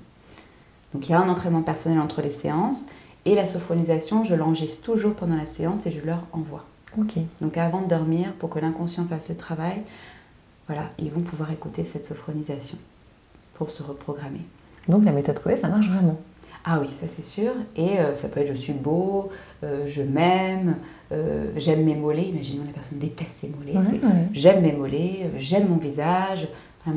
Donc 0.94 1.10
il 1.10 1.12
y 1.12 1.16
a 1.16 1.20
un 1.20 1.28
entraînement 1.28 1.62
personnel 1.62 2.00
entre 2.00 2.22
les 2.22 2.32
séances, 2.32 2.88
et 3.26 3.36
la 3.36 3.46
sophronisation, 3.46 4.24
je 4.24 4.36
l'enregistre 4.36 4.82
toujours 4.82 5.16
pendant 5.16 5.36
la 5.36 5.48
séance 5.48 5.86
et 5.86 5.92
je 5.92 6.00
leur 6.06 6.20
envoie. 6.32 6.64
Donc 7.42 7.58
avant 7.58 7.82
de 7.82 7.88
dormir, 7.88 8.34
pour 8.34 8.50
que 8.50 8.60
l'inconscient 8.60 9.06
fasse 9.06 9.30
le 9.30 9.36
travail, 9.36 9.84
voilà, 10.68 10.90
ils 10.98 11.12
vont 11.12 11.22
pouvoir 11.22 11.52
écouter 11.52 11.84
cette 11.84 12.06
sophronisation 12.06 12.78
pour 13.54 13.70
se 13.70 13.84
reprogrammer. 13.84 14.42
Donc 14.88 15.06
la 15.06 15.12
méthode 15.12 15.42
Coué, 15.42 15.58
ça 15.58 15.68
marche 15.68 15.90
vraiment 15.90 16.18
ah 16.70 16.80
oui, 16.82 16.90
ça 16.90 17.08
c'est 17.08 17.24
sûr. 17.24 17.52
Et 17.78 17.98
euh, 17.98 18.14
ça 18.14 18.28
peut 18.28 18.42
être 18.42 18.50
je 18.50 18.54
suis 18.54 18.74
beau, 18.74 19.30
euh, 19.64 19.86
je 19.88 20.02
m'aime, 20.02 20.76
euh, 21.14 21.46
j'aime 21.56 21.86
mes 21.86 21.96
mollets. 21.96 22.26
Imaginons 22.26 22.64
les 22.66 22.74
personnes 22.74 23.00
détestent 23.00 23.40
ces 23.40 23.48
mollets. 23.48 23.74
J'aime 24.34 24.62
mes 24.62 24.74
mollets, 24.74 25.32
j'aime 25.38 25.70
mon 25.70 25.78
visage. 25.78 26.50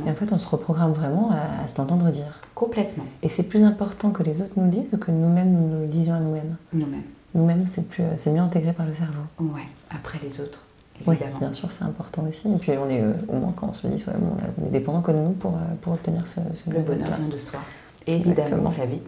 Et 0.07 0.11
en 0.11 0.15
fait, 0.15 0.33
on 0.33 0.39
se 0.39 0.47
reprogramme 0.47 0.93
vraiment 0.93 1.31
à, 1.33 1.67
se 1.67 1.77
l'entendre 1.79 2.11
dire. 2.11 2.41
Complètement. 2.55 3.05
Et 3.23 3.29
c'est 3.29 3.43
plus 3.43 3.65
important 3.65 4.11
que 4.11 4.23
les 4.23 4.41
autres 4.41 4.53
nous 4.57 4.65
le 4.65 4.71
disent 4.71 4.91
que 5.01 5.11
nous-mêmes 5.11 5.53
nous 5.53 5.81
le 5.81 5.87
disions 5.87 6.15
à 6.15 6.21
nous-mêmes. 6.21 6.57
Nous-mêmes. 6.73 7.03
Nous-mêmes, 7.35 7.67
c'est, 7.69 7.87
plus, 7.87 8.05
c'est 8.17 8.31
mieux 8.31 8.41
intégré 8.41 8.73
par 8.73 8.87
le 8.87 8.95
cerveau. 8.95 9.23
Ouais, 9.39 9.69
après 9.91 10.19
les 10.23 10.41
autres. 10.41 10.65
Oui, 11.07 11.17
bien 11.39 11.53
sûr, 11.53 11.71
c'est 11.71 11.85
important 11.85 12.25
aussi. 12.29 12.53
Et 12.53 12.57
puis 12.57 12.73
on 12.73 12.89
est 12.89 13.01
euh, 13.01 13.13
au 13.29 13.37
moins 13.37 13.53
quand 13.57 13.69
on 13.69 13.73
se 13.73 13.87
dit, 13.87 14.05
ouais, 14.07 14.15
on, 14.61 14.67
est 14.67 14.71
dépendant 14.71 15.01
que 15.01 15.13
de 15.13 15.17
nous 15.17 15.31
pour, 15.31 15.53
euh, 15.53 15.75
pour 15.81 15.95
obtenir 15.95 16.27
ce, 16.27 16.41
ce 16.55 16.71
le 16.71 16.81
bonheur 16.81 17.09
vient 17.19 17.29
de 17.29 17.39
soi. 17.39 17.61
Évidemment, 18.07 18.73
la 18.77 18.87
vie, 18.87 19.01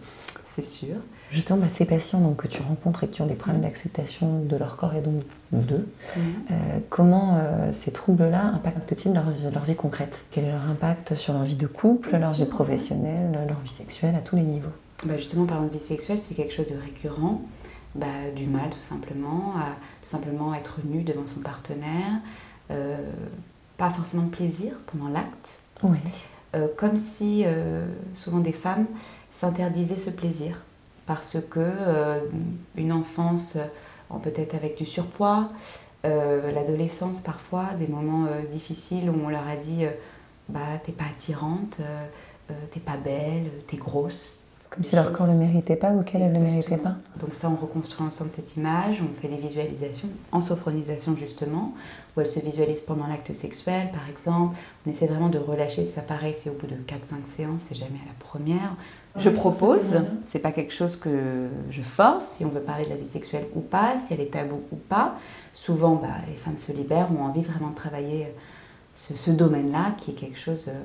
c'est 0.43 0.63
sûr. 0.63 0.95
Justement, 1.31 1.59
bah, 1.59 1.67
ces 1.69 1.85
patients 1.85 2.19
donc, 2.19 2.37
que 2.37 2.47
tu 2.47 2.61
rencontres 2.61 3.03
et 3.03 3.07
qui 3.07 3.21
ont 3.21 3.25
des 3.25 3.33
problèmes 3.35 3.61
d'acceptation 3.61 4.39
de 4.39 4.55
leur 4.55 4.77
corps 4.77 4.93
et 4.93 5.01
donc 5.01 5.23
d'eux, 5.51 5.87
mmh. 6.15 6.19
euh, 6.51 6.79
comment 6.89 7.39
ces 7.83 7.91
troubles-là 7.91 8.53
impactent-ils 8.55 9.13
leur, 9.13 9.25
leur, 9.51 9.63
vie 9.63 9.75
concrète? 9.75 10.25
Quel 10.31 10.45
est 10.45 10.51
leur 10.51 10.69
impact 10.69 11.15
sur 11.15 11.33
leur 11.33 11.43
vie 11.43 11.55
de 11.55 11.67
couple, 11.67 12.15
leur 12.17 12.33
vie 12.33 12.45
professionnelle, 12.45 13.31
leur 13.47 13.59
vie 13.59 13.71
sexuelle, 13.71 14.15
à 14.15 14.19
tous 14.19 14.35
les 14.35 14.43
niveaux? 14.43 14.69
Bah 15.05 15.17
Justement, 15.17 15.45
parlant 15.45 15.65
de 15.65 15.73
vie 15.73 15.79
sexuelle, 15.79 16.19
c'est 16.19 16.35
quelque 16.35 16.53
chose 16.53 16.67
de 16.67 16.75
récurrent. 16.81 17.41
Bah, 17.95 18.31
du 18.35 18.47
mal 18.47 18.71
tout 18.71 18.79
simplement, 18.79 19.53
à 19.55 19.75
tout 20.01 20.09
simplement 20.09 20.55
être 20.55 20.79
nu 20.83 21.03
devant 21.03 21.27
son 21.27 21.41
partenaire, 21.41 22.21
euh, 22.71 22.97
pas 23.77 23.91
forcément 23.91 24.23
de 24.23 24.31
plaisir 24.31 24.73
pendant 24.87 25.11
l'acte, 25.11 25.59
euh, 26.55 26.67
comme 26.75 26.95
si 26.95 27.43
euh, 27.45 27.85
souvent 28.15 28.39
des 28.39 28.51
femmes 28.51 28.87
s'interdisaient 29.29 29.97
ce 29.97 30.09
plaisir 30.09 30.63
parce 31.05 31.37
que 31.49 32.21
une 32.77 32.93
enfance 32.93 33.57
peut-être 34.21 34.55
avec 34.55 34.77
du 34.77 34.85
surpoids, 34.85 35.49
l'adolescence 36.05 37.19
parfois, 37.19 37.73
des 37.77 37.87
moments 37.87 38.27
difficiles 38.49 39.09
où 39.09 39.25
on 39.25 39.27
leur 39.27 39.45
a 39.45 39.57
dit 39.57 39.83
bah 40.47 40.77
t'es 40.81 40.93
pas 40.93 41.03
attirante, 41.13 41.79
t'es 42.71 42.79
pas 42.79 42.95
belle, 42.95 43.51
t'es 43.67 43.75
grosse, 43.75 44.39
Comme 44.73 44.83
si 44.83 44.95
leur 44.95 45.11
corps 45.11 45.27
ne 45.27 45.33
le 45.33 45.37
méritait 45.37 45.75
pas 45.75 45.91
ou 45.91 46.01
qu'elle 46.01 46.27
ne 46.27 46.33
le 46.33 46.39
méritait 46.39 46.77
pas. 46.77 46.95
Donc 47.19 47.35
ça, 47.35 47.47
on 47.47 47.55
reconstruit 47.55 48.07
ensemble 48.07 48.31
cette 48.31 48.55
image, 48.55 49.03
on 49.03 49.13
fait 49.21 49.27
des 49.27 49.37
visualisations 49.37 50.09
en 50.31 50.41
sophronisation 50.41 51.15
justement, 51.15 51.75
où 52.17 52.21
elle 52.21 52.27
se 52.27 52.39
visualise 52.39 52.81
pendant 52.81 53.05
l'acte 53.05 53.33
sexuel 53.33 53.91
par 53.91 54.09
exemple. 54.09 54.57
On 54.87 54.89
essaie 54.89 55.05
vraiment 55.05 55.29
de 55.29 55.37
relâcher, 55.37 55.85
ça 55.85 56.01
pareil, 56.01 56.33
c'est 56.35 56.49
au 56.49 56.53
bout 56.53 56.65
de 56.65 56.73
4-5 56.73 57.25
séances, 57.25 57.65
c'est 57.69 57.75
jamais 57.75 57.99
à 58.03 58.07
la 58.07 58.15
première. 58.17 58.75
Je 59.15 59.29
propose, 59.29 60.01
c'est 60.27 60.39
pas 60.39 60.51
quelque 60.51 60.73
chose 60.73 60.95
que 60.95 61.49
je 61.69 61.83
force, 61.83 62.25
si 62.25 62.43
on 62.43 62.49
veut 62.49 62.61
parler 62.61 62.85
de 62.85 62.89
la 62.89 62.95
vie 62.95 63.05
sexuelle 63.05 63.45
ou 63.53 63.59
pas, 63.59 63.99
si 63.99 64.11
elle 64.11 64.21
est 64.21 64.33
taboue 64.33 64.63
ou 64.71 64.75
pas. 64.75 65.17
Souvent, 65.53 65.97
bah, 65.97 66.15
les 66.27 66.35
femmes 66.35 66.57
se 66.57 66.71
libèrent, 66.71 67.09
ont 67.11 67.25
envie 67.25 67.43
vraiment 67.43 67.69
de 67.69 67.75
travailler 67.75 68.33
ce, 68.95 69.13
ce 69.13 69.29
domaine-là, 69.29 69.93
qui 70.01 70.11
est 70.11 70.15
quelque 70.15 70.39
chose... 70.39 70.65
Euh, 70.69 70.83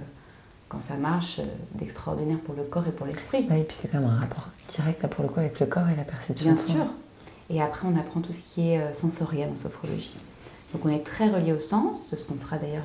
quand 0.69 0.81
ça 0.81 0.97
marche, 0.97 1.39
euh, 1.39 1.45
d'extraordinaire 1.75 2.39
pour 2.39 2.55
le 2.55 2.63
corps 2.63 2.87
et 2.87 2.93
pour 2.93 3.07
l'esprit. 3.07 3.47
et 3.51 3.65
puis 3.65 3.77
c'est 3.77 3.89
quand 3.89 4.01
même 4.01 4.11
un 4.11 4.17
rapport 4.17 4.49
direct 4.69 5.07
pour 5.07 5.23
le 5.23 5.31
coup 5.31 5.41
avec 5.41 5.61
le 5.61 5.67
corps 5.67 5.89
et 5.89 5.97
la 5.97 6.05
perception. 6.05 6.53
Bien 6.53 6.57
sûr. 6.57 6.85
Et 7.51 7.63
après, 7.63 7.89
on 7.91 7.99
apprend 7.99 8.21
tout 8.21 8.33
ce 8.33 8.43
qui 8.43 8.71
est 8.71 8.79
euh, 8.79 8.93
sensoriel 8.93 9.49
en 9.51 9.57
sophrologie. 9.57 10.15
Donc 10.73 10.85
on 10.85 10.91
est 10.91 11.05
très 11.05 11.29
relié 11.29 11.53
au 11.53 11.61
sens, 11.61 12.15
ce 12.15 12.27
qu'on 12.27 12.35
fera 12.35 12.59
d'ailleurs 12.59 12.85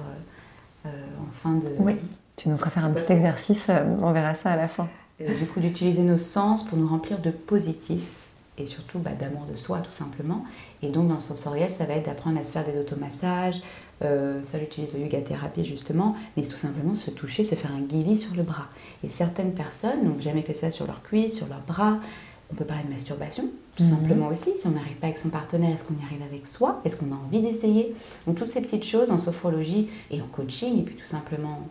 euh, 0.86 0.90
en 1.20 1.32
fin 1.34 1.56
de... 1.56 1.76
Oui, 1.80 1.98
tu 2.38 2.48
nous 2.48 2.58
feras 2.58 2.70
faire 2.70 2.86
un 2.86 2.92
petit 2.92 3.12
exercice, 3.12 3.68
on 4.02 4.12
verra 4.14 4.36
ça 4.36 4.52
à 4.52 4.56
la 4.56 4.70
fin. 4.70 4.88
du 5.20 5.46
coup, 5.48 5.60
d'utiliser 5.60 6.02
nos 6.02 6.18
sens 6.18 6.64
pour 6.64 6.78
nous 6.78 6.88
remplir 6.88 7.20
de 7.20 7.30
positif 7.30 8.24
et 8.58 8.66
surtout 8.66 9.00
bah, 9.00 9.12
d'amour 9.20 9.46
de 9.52 9.56
soi 9.56 9.80
tout 9.80 9.92
simplement. 9.92 10.46
Et 10.82 10.90
donc 10.90 11.08
dans 11.08 11.16
le 11.16 11.22
sensoriel, 11.22 11.72
ça 11.72 11.86
va 11.86 11.94
être 11.94 12.06
d'apprendre 12.06 12.40
à 12.40 12.44
se 12.44 12.52
faire 12.52 12.64
des 12.64 12.78
automassages, 12.78 13.62
euh, 14.06 14.42
ça 14.42 14.58
utilise 14.60 14.94
le 14.94 15.02
yoga 15.02 15.22
thérapie 15.22 15.64
justement, 15.64 16.16
mais 16.36 16.44
tout 16.44 16.58
simplement 16.58 16.96
se 16.96 17.12
toucher, 17.12 17.44
se 17.44 17.56
faire 17.56 17.72
un 17.72 17.82
guili 17.82 18.18
sur 18.18 18.36
le 18.36 18.44
bras. 18.44 18.68
Et 19.04 19.10
certaines 19.10 19.54
personnes 19.54 20.04
n'ont 20.04 20.20
jamais 20.20 20.42
fait 20.42 20.54
ça 20.54 20.72
sur 20.72 20.86
leurs 20.86 21.02
cuisses, 21.02 21.36
sur 21.36 21.48
leurs 21.48 21.62
bras. 21.62 21.98
On 22.52 22.56
peut 22.56 22.66
parler 22.66 22.84
de 22.84 22.90
masturbation, 22.90 23.46
tout 23.76 23.84
mhm. 23.84 23.90
simplement 23.90 24.28
aussi. 24.28 24.56
Si 24.56 24.68
on 24.68 24.72
n'arrive 24.72 24.98
pas 24.98 25.08
avec 25.08 25.18
son 25.18 25.30
partenaire, 25.30 25.72
est-ce 25.72 25.84
qu'on 25.84 25.96
y 25.96 26.04
arrive 26.04 26.22
avec 26.22 26.46
soi? 26.46 26.82
Est-ce 26.86 26.98
qu'on 26.98 27.12
a 27.12 27.16
envie 27.16 27.42
d'essayer? 27.42 27.96
Donc 28.28 28.36
toutes 28.36 28.50
ces 28.50 28.62
petites 28.62 28.86
choses 28.86 29.12
en 29.12 29.18
sophrologie 29.18 29.90
et 30.12 30.22
en 30.22 30.28
coaching, 30.28 30.80
et 30.80 30.84
puis 30.84 30.96
tout 30.96 31.06
simplement 31.06 31.68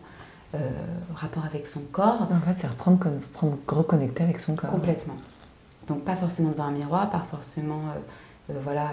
euh, 0.55 0.69
rapport 1.15 1.45
avec 1.45 1.67
son 1.67 1.81
corps. 1.91 2.27
En 2.29 2.41
fait, 2.41 2.55
c'est 2.55 2.67
reprendre, 2.67 2.99
reprendre, 3.03 3.57
reconnecter 3.67 4.23
avec 4.23 4.39
son 4.39 4.55
corps. 4.55 4.69
Complètement. 4.69 5.15
Donc 5.87 6.03
pas 6.03 6.15
forcément 6.15 6.49
devant 6.51 6.65
un 6.65 6.71
miroir, 6.71 7.09
pas 7.09 7.25
forcément... 7.29 7.81
Euh, 7.89 7.99
voilà 8.61 8.91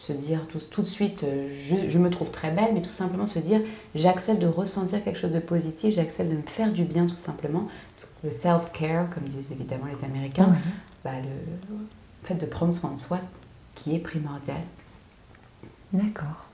se 0.00 0.14
dire 0.14 0.40
tout, 0.48 0.58
tout 0.58 0.80
de 0.80 0.86
suite 0.86 1.24
euh, 1.24 1.50
je, 1.88 1.98
me 1.98 2.08
trouve 2.08 2.30
très 2.30 2.50
belle, 2.50 2.70
mais 2.72 2.80
tout 2.80 2.90
simplement 2.90 3.26
se 3.26 3.38
dire 3.38 3.60
j'accepte 3.94 4.40
de 4.40 4.46
ressentir 4.46 5.04
quelque 5.04 5.18
chose 5.18 5.32
de 5.32 5.40
positif, 5.40 5.94
j'accepte 5.94 6.30
de 6.30 6.36
me 6.36 6.42
faire 6.42 6.72
du 6.72 6.84
bien 6.84 7.06
tout 7.06 7.16
simplement. 7.16 7.68
Le 8.24 8.30
self-care, 8.30 9.10
comme 9.10 9.24
disent 9.24 9.52
évidemment 9.52 9.84
les 9.84 10.02
Américains, 10.02 10.56
bah, 11.04 11.10
le, 11.22 11.76
fait 12.24 12.34
de 12.34 12.46
prendre 12.46 12.72
soin 12.72 12.92
de 12.92 12.98
soi 12.98 13.18
qui 13.74 13.94
est 13.94 13.98
primordial. 13.98 14.60
D'accord. 15.92 16.46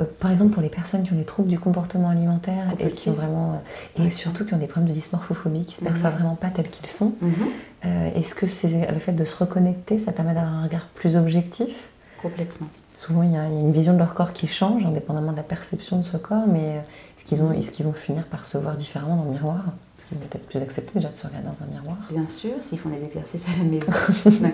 Euh, 0.00 0.04
par 0.18 0.30
exemple, 0.30 0.52
pour 0.52 0.62
les 0.62 0.70
personnes 0.70 1.04
qui 1.04 1.12
ont 1.12 1.16
des 1.16 1.26
troubles 1.26 1.50
du 1.50 1.58
comportement 1.58 2.08
alimentaire 2.08 2.72
et 2.78 2.90
qui 2.90 3.10
ont 3.10 3.12
vraiment 3.12 3.62
euh, 3.98 4.04
et 4.04 4.08
surtout 4.08 4.46
qui 4.46 4.54
ont 4.54 4.58
des 4.58 4.68
problèmes 4.68 4.88
de 4.88 4.94
dysmorphophobie, 4.94 5.66
qui 5.66 5.74
se 5.74 5.84
perçoivent 5.84 6.14
vraiment 6.14 6.34
pas 6.34 6.48
tels 6.48 6.70
qu'ils 6.70 6.86
sont, 6.86 7.12
mhm. 7.20 7.92
est-ce 8.14 8.34
que 8.34 8.46
c'est 8.46 8.90
le 8.90 8.98
fait 9.00 9.12
de 9.12 9.26
se 9.26 9.36
reconnecter, 9.36 9.98
ça 9.98 10.12
permet 10.12 10.32
d'avoir 10.32 10.54
un 10.54 10.62
regard 10.62 10.86
plus 10.94 11.14
objectif? 11.14 11.90
Complètement 12.22 12.68
souvent 12.96 13.22
il 13.22 13.32
y, 13.32 13.36
a, 13.36 13.46
une 13.46 13.72
vision 13.72 13.92
de 13.92 13.98
leur 13.98 14.14
corps 14.14 14.32
qui 14.32 14.46
change, 14.46 14.84
indépendamment 14.84 15.32
de 15.32 15.36
la 15.36 15.42
perception 15.42 15.98
de 15.98 16.02
ce 16.02 16.16
corps, 16.16 16.46
mais 16.48 16.82
est-ce 17.18 17.24
qu'ils, 17.24 17.40
est-ce 17.58 17.70
qu'ils 17.70 17.86
vont 17.86 17.92
finir 17.92 18.24
par 18.24 18.46
se 18.46 18.58
voir 18.58 18.76
différemment 18.76 19.16
dans 19.16 19.24
le 19.24 19.32
miroir 19.32 19.60
Est-ce 19.98 20.06
qu'ils 20.06 20.18
vont 20.18 20.26
peut-être 20.26 20.46
plus 20.46 20.60
accepter 20.60 20.92
déjà 20.94 21.10
de 21.10 21.14
se 21.14 21.26
regarder 21.26 21.46
dans 21.46 21.62
un 21.62 21.66
miroir 21.66 21.98
Bien 22.10 22.26
sûr, 22.26 22.54
s'ils 22.60 22.78
font 22.78 22.88
les 22.88 23.04
exercices 23.04 23.44
à 23.48 23.58
la 23.58 23.64
maison. 23.64 23.92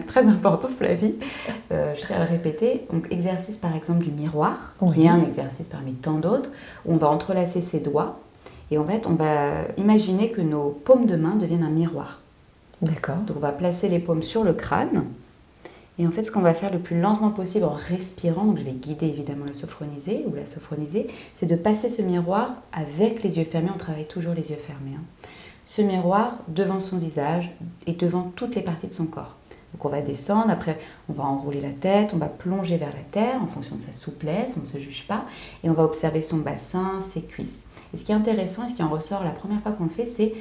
très 0.06 0.26
important, 0.26 0.68
Flavie. 0.68 1.18
Euh, 1.70 1.94
je 1.94 2.04
tiens 2.04 2.16
à 2.16 2.24
le 2.24 2.30
répéter. 2.30 2.86
Donc, 2.92 3.06
exercice 3.10 3.56
par 3.56 3.74
exemple 3.74 4.04
du 4.04 4.10
miroir, 4.10 4.74
qui 4.92 5.04
est 5.04 5.08
un 5.08 5.22
exercice 5.22 5.68
parmi 5.68 5.92
tant 5.92 6.18
d'autres, 6.18 6.50
où 6.84 6.94
on 6.94 6.96
va 6.98 7.08
entrelacer 7.08 7.60
ses 7.60 7.80
doigts 7.80 8.18
et 8.72 8.78
en 8.78 8.86
fait, 8.86 9.06
on 9.06 9.14
va 9.14 9.66
imaginer 9.76 10.30
que 10.30 10.40
nos 10.40 10.70
paumes 10.70 11.04
de 11.04 11.14
main 11.14 11.36
deviennent 11.36 11.62
un 11.62 11.68
miroir. 11.68 12.20
D'accord. 12.80 13.16
Donc, 13.16 13.36
on 13.36 13.40
va 13.40 13.52
placer 13.52 13.90
les 13.90 13.98
paumes 13.98 14.22
sur 14.22 14.44
le 14.44 14.54
crâne 14.54 15.04
et 15.98 16.06
en 16.06 16.10
fait, 16.10 16.24
ce 16.24 16.30
qu'on 16.30 16.40
va 16.40 16.54
faire 16.54 16.72
le 16.72 16.78
plus 16.78 16.98
lentement 16.98 17.30
possible 17.30 17.66
en 17.66 17.76
respirant, 17.88 18.44
donc 18.44 18.56
je 18.56 18.64
vais 18.64 18.72
guider 18.72 19.06
évidemment 19.06 19.44
le 19.46 19.52
sophronisé 19.52 20.24
ou 20.26 20.34
la 20.34 20.46
sophronisée, 20.46 21.08
c'est 21.34 21.46
de 21.46 21.54
passer 21.54 21.90
ce 21.90 22.00
miroir 22.00 22.54
avec 22.72 23.22
les 23.22 23.38
yeux 23.38 23.44
fermés. 23.44 23.70
On 23.74 23.78
travaille 23.78 24.06
toujours 24.06 24.32
les 24.32 24.50
yeux 24.50 24.56
fermés. 24.56 24.96
Hein. 24.96 25.02
Ce 25.64 25.82
miroir 25.82 26.38
devant 26.48 26.80
son 26.80 26.98
visage 26.98 27.52
et 27.86 27.92
devant 27.92 28.32
toutes 28.34 28.54
les 28.54 28.62
parties 28.62 28.86
de 28.86 28.94
son 28.94 29.06
corps. 29.06 29.36
Donc 29.74 29.84
on 29.84 29.88
va 29.88 30.00
descendre, 30.00 30.50
après 30.50 30.78
on 31.08 31.12
va 31.12 31.24
enrouler 31.24 31.60
la 31.60 31.70
tête, 31.70 32.12
on 32.14 32.18
va 32.18 32.26
plonger 32.26 32.76
vers 32.76 32.90
la 32.90 33.02
terre 33.10 33.42
en 33.42 33.46
fonction 33.46 33.76
de 33.76 33.80
sa 33.80 33.92
souplesse, 33.92 34.56
on 34.58 34.62
ne 34.62 34.66
se 34.66 34.78
juge 34.78 35.06
pas, 35.06 35.24
et 35.64 35.70
on 35.70 35.72
va 35.72 35.84
observer 35.84 36.20
son 36.20 36.38
bassin, 36.38 37.00
ses 37.00 37.22
cuisses. 37.22 37.64
Et 37.94 37.96
ce 37.96 38.04
qui 38.04 38.12
est 38.12 38.14
intéressant 38.14 38.64
et 38.64 38.68
ce 38.68 38.74
qui 38.74 38.82
en 38.82 38.90
ressort 38.90 39.24
la 39.24 39.30
première 39.30 39.60
fois 39.60 39.72
qu'on 39.72 39.84
le 39.84 39.90
fait, 39.90 40.06
c'est 40.06 40.34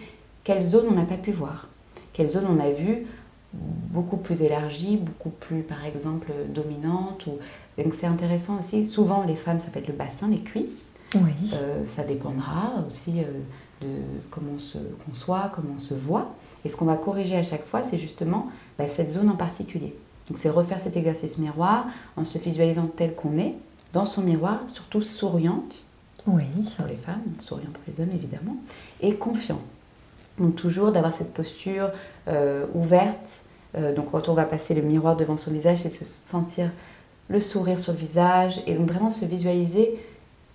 quelle 0.43 0.61
zone 0.61 0.87
on 0.89 0.95
n'a 0.95 1.05
pas 1.05 1.15
pu 1.15 1.31
voir, 1.31 1.69
quelle 2.13 2.27
zone 2.27 2.45
on 2.49 2.59
a 2.59 2.71
vu 2.71 3.05
beaucoup 3.53 4.17
plus 4.17 4.41
élargie, 4.41 4.97
beaucoup 4.97 5.29
plus 5.29 5.61
par 5.61 5.85
exemple 5.85 6.31
dominante. 6.49 7.27
Ou... 7.27 7.37
Donc 7.81 7.93
c'est 7.93 8.07
intéressant 8.07 8.59
aussi. 8.59 8.85
Souvent 8.85 9.23
les 9.23 9.35
femmes, 9.35 9.59
ça 9.59 9.69
peut 9.69 9.79
être 9.79 9.87
le 9.87 9.93
bassin, 9.93 10.29
les 10.29 10.41
cuisses. 10.41 10.95
Oui. 11.15 11.51
Euh, 11.53 11.83
ça 11.87 12.03
dépendra 12.03 12.73
aussi 12.87 13.19
euh, 13.19 13.85
de 13.85 14.01
comment 14.29 14.53
on 14.55 14.59
se 14.59 14.77
conçoit, 15.05 15.51
comment 15.53 15.73
on 15.75 15.79
se 15.79 15.93
voit. 15.93 16.33
Et 16.63 16.69
ce 16.69 16.77
qu'on 16.77 16.85
va 16.85 16.95
corriger 16.95 17.35
à 17.35 17.43
chaque 17.43 17.65
fois, 17.65 17.81
c'est 17.83 17.97
justement 17.97 18.47
bah, 18.77 18.87
cette 18.87 19.11
zone 19.11 19.29
en 19.29 19.35
particulier. 19.35 19.95
Donc 20.29 20.37
c'est 20.37 20.49
refaire 20.49 20.79
cet 20.79 20.95
exercice 20.95 21.37
miroir 21.37 21.85
en 22.15 22.23
se 22.23 22.37
visualisant 22.37 22.87
tel 22.87 23.15
qu'on 23.15 23.37
est, 23.37 23.55
dans 23.91 24.05
son 24.05 24.21
miroir, 24.21 24.61
surtout 24.67 25.01
souriante. 25.01 25.83
Oui. 26.27 26.43
Pour 26.77 26.85
les 26.85 26.95
femmes, 26.95 27.23
souriant 27.41 27.71
pour 27.73 27.81
les 27.87 28.01
hommes 28.01 28.13
évidemment, 28.13 28.55
et 29.01 29.15
confiant. 29.15 29.59
Donc 30.41 30.56
toujours 30.56 30.91
d'avoir 30.91 31.13
cette 31.13 31.34
posture 31.34 31.91
euh, 32.27 32.65
ouverte. 32.73 33.41
Euh, 33.75 33.93
donc 33.93 34.12
quand 34.12 34.27
on 34.27 34.34
va 34.34 34.43
passer 34.43 34.73
le 34.73 34.82
miroir 34.82 35.15
devant 35.15 35.38
son 35.38 35.51
visage, 35.51 35.80
c'est 35.80 35.89
de 35.89 35.93
se 35.93 36.04
sentir 36.04 36.69
le 37.30 37.39
sourire 37.39 37.80
sur 37.80 37.93
le 37.93 37.99
visage 37.99 38.62
et 38.67 38.73
donc 38.73 38.89
vraiment 38.89 39.10
se 39.10 39.23
visualiser 39.23 39.97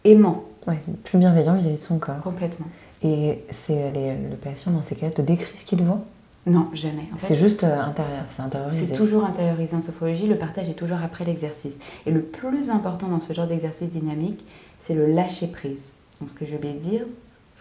aimant. 0.05 0.45
Ouais, 0.67 0.81
plus 1.05 1.19
bienveillant 1.19 1.55
vis-à-vis 1.55 1.79
de 1.79 1.83
son 1.83 1.99
corps. 1.99 2.21
Complètement. 2.21 2.67
Et 3.03 3.45
c'est 3.53 3.93
le 3.95 4.37
patient 4.37 4.73
dans 4.73 4.83
ces 4.83 4.97
cas-là 4.97 5.13
te 5.13 5.23
décrit 5.23 5.57
ce 5.57 5.65
qu'il 5.65 5.83
voit? 5.83 6.01
Non, 6.47 6.69
jamais. 6.73 7.09
c'est 7.19 7.37
juste 7.37 7.65
euh, 7.65 7.81
intérieur, 7.81 8.25
c'est 8.29 8.43
intériorisé. 8.43 8.87
C'est 8.87 8.95
toujours 8.95 9.25
intériorisé 9.25 9.75
en 9.75 9.81
sophrologie, 9.81 10.29
le 10.29 10.39
partage 10.39 10.69
est 10.69 10.75
toujours 10.75 10.99
après 11.03 11.25
l'exercice. 11.25 11.79
Et 12.07 12.13
le 12.13 12.21
plus 12.21 12.71
important 12.71 13.09
dans 13.09 13.19
ce 13.19 13.33
genre 13.33 13.49
d'exercice 13.49 13.91
dynamique, 13.91 14.45
c'est 14.79 14.95
le 14.95 15.07
lâcher 15.07 15.49
prise. 15.49 15.95
Donc 16.21 16.31
ce 16.31 16.35
que 16.35 16.47
je 16.47 16.55
vais 16.55 16.73
dire, 16.73 17.05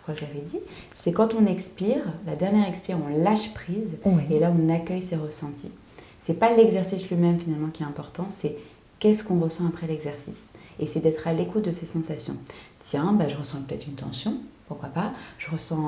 crois 0.05 0.13
que 0.13 0.21
je 0.21 0.25
l'avais 0.25 0.45
dit, 0.45 0.59
c'est 0.93 1.11
quand 1.11 1.33
on 1.33 1.47
expire, 1.47 2.03
la 2.27 2.35
dernière 2.35 2.67
expire, 2.67 2.97
on 3.03 3.23
lâche 3.23 3.53
prise 3.53 3.97
et 4.29 4.39
là 4.39 4.53
on 4.55 4.69
accueille 4.69 5.01
ses 5.01 5.15
ressentis. 5.15 5.71
C'est 6.19 6.35
pas 6.35 6.55
l'exercice 6.55 7.09
lui-même 7.09 7.39
finalement 7.39 7.69
qui 7.69 7.81
est 7.81 7.87
important, 7.87 8.27
c'est 8.29 8.55
qu'est-ce 8.99 9.23
qu'on 9.23 9.39
ressent 9.39 9.67
après 9.67 9.87
l'exercice. 9.87 10.43
Et 10.79 10.85
c'est 10.85 10.99
d'être 10.99 11.27
à 11.27 11.33
l'écoute 11.33 11.65
de 11.65 11.71
ses 11.71 11.85
sensations. 11.85 12.37
Tiens, 12.79 13.13
bah, 13.13 13.27
je 13.27 13.35
ressens 13.35 13.57
peut-être 13.67 13.87
une 13.87 13.95
tension, 13.95 14.37
pourquoi 14.67 14.89
pas. 14.89 15.11
Je 15.39 15.49
ressens 15.49 15.81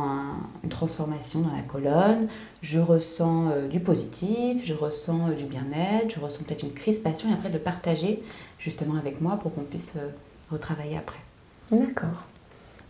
une 0.64 0.70
transformation 0.70 1.42
dans 1.42 1.56
la 1.56 1.62
colonne, 1.62 2.28
je 2.64 2.80
ressens 2.80 3.50
euh, 3.50 3.68
du 3.68 3.80
positif, 3.80 4.66
je 4.66 4.74
ressens 4.74 5.30
euh, 5.30 5.34
du 5.34 5.44
bien-être, 5.44 6.16
je 6.16 6.20
ressens 6.20 6.44
peut-être 6.44 6.64
une 6.64 6.74
crispation 6.74 7.30
et 7.30 7.34
après 7.34 7.50
de 7.50 7.56
le 7.56 7.60
partager 7.60 8.24
justement 8.58 8.96
avec 8.96 9.22
moi 9.22 9.38
pour 9.38 9.54
qu'on 9.54 9.62
puisse 9.62 9.94
euh, 9.98 10.10
retravailler 10.50 10.98
après. 10.98 11.20
D'accord. 11.72 12.26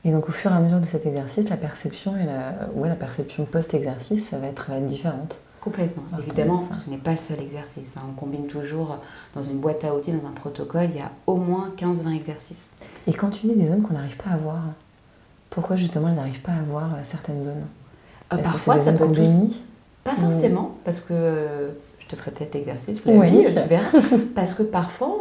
Et 0.08 0.12
donc 0.12 0.30
au 0.30 0.32
fur 0.32 0.50
et 0.50 0.54
à 0.54 0.62
mesure 0.62 0.80
de 0.80 0.86
cet 0.86 1.06
exercice, 1.06 1.50
la 1.50 1.58
perception 1.58 2.16
et 2.16 2.26
la, 2.26 2.70
ouais, 2.74 2.88
la 2.88 2.96
perception 2.96 3.44
post-exercice, 3.44 4.30
ça 4.30 4.38
va 4.38 4.48
être, 4.48 4.72
différente. 4.86 5.42
Complètement. 5.60 6.04
Évidemment, 6.18 6.62
ce 6.62 6.90
n'est 6.90 6.98
pas 6.98 7.12
le 7.12 7.18
seul 7.18 7.42
exercice. 7.42 7.98
Hein. 7.98 8.04
On 8.10 8.14
combine 8.14 8.48
toujours 8.48 9.00
dans 9.36 9.44
une 9.44 9.58
boîte 9.58 9.84
à 9.84 9.94
outils, 9.94 10.14
dans 10.14 10.26
un 10.26 10.32
protocole, 10.32 10.88
il 10.92 10.96
y 10.96 11.02
a 11.02 11.12
au 11.26 11.36
moins 11.36 11.74
15-20 11.78 12.16
exercices. 12.16 12.72
Et 13.06 13.12
quand 13.12 13.32
tu 13.32 13.48
dis 13.48 13.54
des 13.54 13.68
zones 13.68 13.82
qu'on 13.82 13.96
n'arrive 13.96 14.16
pas 14.16 14.30
à 14.30 14.38
voir, 14.38 14.62
pourquoi 15.50 15.76
justement 15.76 16.08
elles 16.08 16.16
n'arrivent 16.16 16.42
pas 16.42 16.54
à 16.54 16.62
voir 16.62 16.94
euh, 16.94 17.00
certaines 17.04 17.44
zones? 17.44 17.66
Euh, 18.32 18.38
Parfois, 18.38 18.78
ça 18.78 18.94
peut 18.94 19.12
tous... 19.12 19.60
Pas 20.06 20.16
forcément, 20.16 20.78
parce 20.86 21.02
que 21.02 21.68
te 22.08 22.16
ferai 22.16 22.32
peut-être 22.32 22.54
l'exercice, 22.54 23.02
oui, 23.06 23.46
Parce 24.36 24.54
que 24.54 24.64
parfois, 24.64 25.18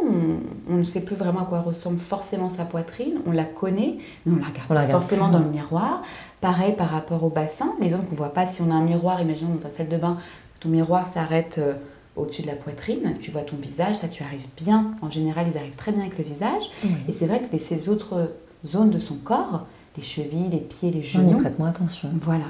on, 0.69 0.75
ne 0.75 0.83
sait 0.83 1.01
plus 1.01 1.15
vraiment 1.15 1.41
à 1.41 1.45
quoi 1.45 1.61
ressemble 1.61 1.99
forcément 1.99 2.49
sa 2.49 2.65
poitrine. 2.65 3.19
On 3.25 3.31
la 3.31 3.45
connaît, 3.45 3.97
mais 4.25 4.33
on 4.33 4.39
la 4.39 4.47
regarde, 4.47 4.67
pas 4.67 4.87
forcément 4.87 5.29
dans 5.29 5.39
le 5.39 5.49
miroir. 5.49 6.03
Pareil 6.41 6.73
par 6.73 6.89
rapport 6.89 7.23
au 7.23 7.29
bassin. 7.29 7.73
Les 7.81 7.89
zones 7.89 8.05
qu'on 8.05 8.11
ne 8.11 8.17
voit 8.17 8.33
pas, 8.33 8.47
si 8.47 8.61
on 8.61 8.71
a 8.71 8.75
un 8.75 8.83
miroir, 8.83 9.21
imaginons 9.21 9.55
dans 9.55 9.59
sa 9.59 9.71
salle 9.71 9.89
de 9.89 9.97
bain, 9.97 10.17
ton 10.59 10.69
miroir 10.69 11.07
s'arrête 11.07 11.57
euh, 11.59 11.73
au-dessus 12.15 12.41
de 12.41 12.47
la 12.47 12.55
poitrine, 12.55 13.15
tu 13.21 13.31
vois 13.31 13.41
ton 13.41 13.57
visage, 13.57 13.95
ça 13.95 14.07
tu 14.07 14.23
arrives 14.23 14.47
bien. 14.57 14.91
En 15.01 15.09
général, 15.09 15.47
ils 15.51 15.57
arrivent 15.57 15.75
très 15.75 15.91
bien 15.91 16.01
avec 16.01 16.17
le 16.17 16.23
visage. 16.23 16.63
Et 17.07 17.11
c'est 17.11 17.25
vrai 17.25 17.41
que 17.41 17.57
ces 17.57 17.89
autres 17.89 18.31
zones 18.65 18.89
de 18.89 18.99
son 18.99 19.15
corps, 19.15 19.65
les 19.97 20.03
chevilles, 20.03 20.49
les 20.51 20.59
pieds, 20.59 20.91
les 20.91 21.03
genoux. 21.03 21.33
On 21.33 21.37
y 21.37 21.41
prête 21.41 21.59
moins 21.59 21.69
attention. 21.69 22.09
Voilà. 22.21 22.45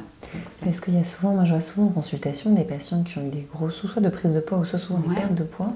Parce 0.63 0.81
qu'il 0.81 0.95
y 0.95 0.99
a 0.99 1.03
souvent, 1.03 1.33
moi 1.33 1.45
je 1.45 1.51
vois 1.51 1.61
souvent 1.61 1.87
en 1.87 1.91
consultation 1.91 2.53
des 2.53 2.63
patients 2.63 3.03
qui 3.03 3.17
ont 3.17 3.25
eu 3.25 3.29
des 3.29 3.47
gros 3.53 3.69
soit 3.69 4.01
de 4.01 4.09
prise 4.09 4.33
de 4.33 4.39
poids 4.39 4.57
ou 4.57 4.65
soit 4.65 4.79
souvent 4.79 4.99
des 4.99 5.15
pertes 5.15 5.35
de 5.35 5.43
poids 5.43 5.73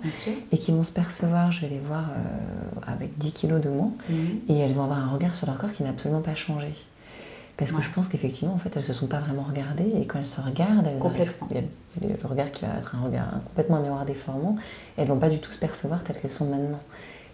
et 0.52 0.58
qui 0.58 0.72
vont 0.72 0.84
se 0.84 0.92
percevoir, 0.92 1.52
je 1.52 1.62
vais 1.62 1.70
les 1.70 1.80
voir 1.80 2.10
euh, 2.10 2.80
avec 2.86 3.18
10 3.18 3.32
kilos 3.32 3.62
de 3.62 3.70
moins 3.70 3.92
mhm. 4.10 4.40
et 4.50 4.58
elles 4.58 4.74
vont 4.74 4.84
avoir 4.84 5.00
un 5.00 5.12
regard 5.12 5.34
sur 5.36 5.48
leur 5.48 5.58
corps 5.58 5.72
qui 5.72 5.84
n'a 5.84 5.90
absolument 5.90 6.22
pas 6.22 6.36
changé. 6.36 6.68
Parce 7.58 7.74
que 7.74 7.82
je 7.84 7.90
pense 7.92 8.08
qu'effectivement, 8.08 8.56
en 8.56 8.58
fait, 8.58 8.76
elles 8.76 8.84
se 8.84 8.94
sont 8.94 9.06
pas 9.06 9.20
vraiment 9.20 9.44
regardées 9.44 9.92
et 9.96 10.08
quand 10.08 10.18
elles 10.18 10.26
se 10.26 10.42
regardent, 10.42 10.88
elles 10.88 10.98
complètement. 10.98 11.48
il 11.52 11.58
y 11.58 12.12
a 12.12 12.18
le 12.18 12.28
regard 12.28 12.50
qui 12.50 12.66
va 12.66 12.76
être 12.76 12.96
un 12.96 13.06
regard 13.06 13.28
complètement 13.46 13.78
un 13.78 13.82
miroir 13.82 14.04
déformant, 14.04 14.56
elles 14.98 15.08
vont 15.08 15.20
pas 15.20 15.30
du 15.30 15.38
tout 15.38 15.52
se 15.52 15.60
percevoir 15.60 16.04
telles 16.04 16.20
qu'elles 16.20 16.32
sont 16.32 16.48
maintenant. 16.48 16.80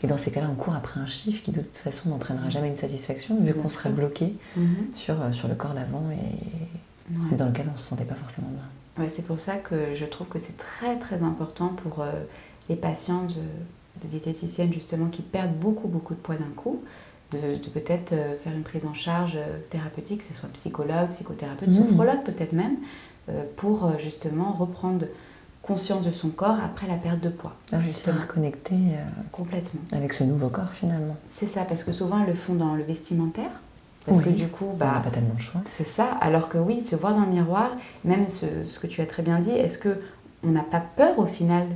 Et 0.03 0.07
dans 0.07 0.17
ces 0.17 0.31
cas-là, 0.31 0.47
on 0.51 0.55
court 0.55 0.75
après 0.75 0.99
un 0.99 1.07
chiffre 1.07 1.41
qui 1.41 1.51
de 1.51 1.62
toute 1.62 1.77
façon 1.77 2.10
n'entraînera 2.10 2.49
jamais 2.49 2.69
une 2.69 2.77
satisfaction 2.77 3.39
vu 3.39 3.53
qu'on 3.53 3.69
serait 3.69 3.89
bloqué 3.89 4.36
mhm. 4.55 4.88
sur, 4.93 5.21
euh, 5.21 5.31
sur 5.31 5.47
le 5.47 5.55
corps 5.55 5.73
d'avant 5.73 6.10
et, 6.12 7.36
dans 7.36 7.47
lequel 7.47 7.67
on 7.69 7.73
ne 7.73 7.77
se 7.77 7.88
sentait 7.88 8.05
pas 8.05 8.15
forcément 8.15 8.49
bien. 8.49 9.03
Ouais, 9.03 9.10
c'est 9.10 9.21
pour 9.23 9.39
ça 9.39 9.55
que 9.55 9.95
je 9.95 10.05
trouve 10.05 10.27
que 10.27 10.39
c'est 10.39 10.57
très 10.57 10.97
très 10.97 11.21
important 11.23 11.69
pour 11.69 12.01
euh, 12.01 12.12
les 12.69 12.75
patients 12.75 13.23
de, 13.23 14.01
de 14.03 14.07
diététiciennes 14.07 14.73
justement 14.73 15.07
qui 15.07 15.21
perdent 15.21 15.55
beaucoup 15.55 15.88
beaucoup 15.88 16.13
de 16.13 16.19
poids 16.19 16.36
d'un 16.36 16.51
coup 16.55 16.81
de, 17.31 17.57
peut-être 17.69 18.13
euh, 18.13 18.36
faire 18.36 18.53
une 18.53 18.63
prise 18.63 18.86
en 18.86 18.93
charge 18.93 19.38
thérapeutique, 19.69 20.19
que 20.19 20.23
ce 20.25 20.33
soit 20.33 20.49
psychologue, 20.49 21.10
psychothérapeute, 21.10 21.69
mmh. 21.69 21.75
sophrologue 21.75 22.23
peut-être 22.23 22.53
même, 22.53 22.77
pour 23.57 23.91
justement 23.99 24.53
reprendre 24.53 25.05
conscience 25.67 26.06
de 26.06 26.12
son 26.12 26.30
corps 26.30 26.58
après 26.63 26.88
la 26.88 26.95
perte 26.95 27.19
de 27.19 27.30
poids. 27.30 27.53
Ah, 27.71 27.82
justement 27.82 28.21
reconnecter 28.21 28.75
euh, 28.75 29.03
complètement 29.32 29.82
avec 29.91 30.13
ce 30.13 30.23
nouveau 30.23 30.47
corps 30.47 30.71
finalement. 30.71 31.15
C'est 31.30 31.47
ça, 31.47 31.63
parce 31.63 31.84
que 31.84 31.91
souvent 31.91 32.21
elles 32.21 32.27
le 32.27 32.34
font 32.34 32.56
dans 32.56 32.75
le 32.75 32.84
vestimentaire. 32.84 33.51
Parce 34.06 34.21
que 34.21 34.30
du 34.30 34.47
coup, 34.47 34.73
bah, 34.77 34.88
on 34.89 34.93
n'a 34.93 34.99
pas 35.01 35.10
tellement 35.10 35.34
de 35.34 35.41
choix. 35.41 35.62
C'est 35.65 35.86
ça. 35.86 36.06
Alors 36.21 36.47
que 36.47 36.58
oui, 36.58 36.80
se 36.80 36.95
voir 36.95 37.13
dans 37.13 37.25
le 37.25 37.27
miroir, 37.27 37.71
même 38.06 38.30
ce, 38.30 38.45
que 38.80 38.88
tu 38.88 39.01
as 39.01 39.06
très 39.06 39.21
bien 39.21 39.39
dit, 39.39 39.51
est-ce 39.51 39.77
que 39.77 39.99
on 40.43 40.51
n'a 40.51 40.63
pas 40.63 40.80
peur 40.80 41.19
au 41.19 41.25
final? 41.25 41.67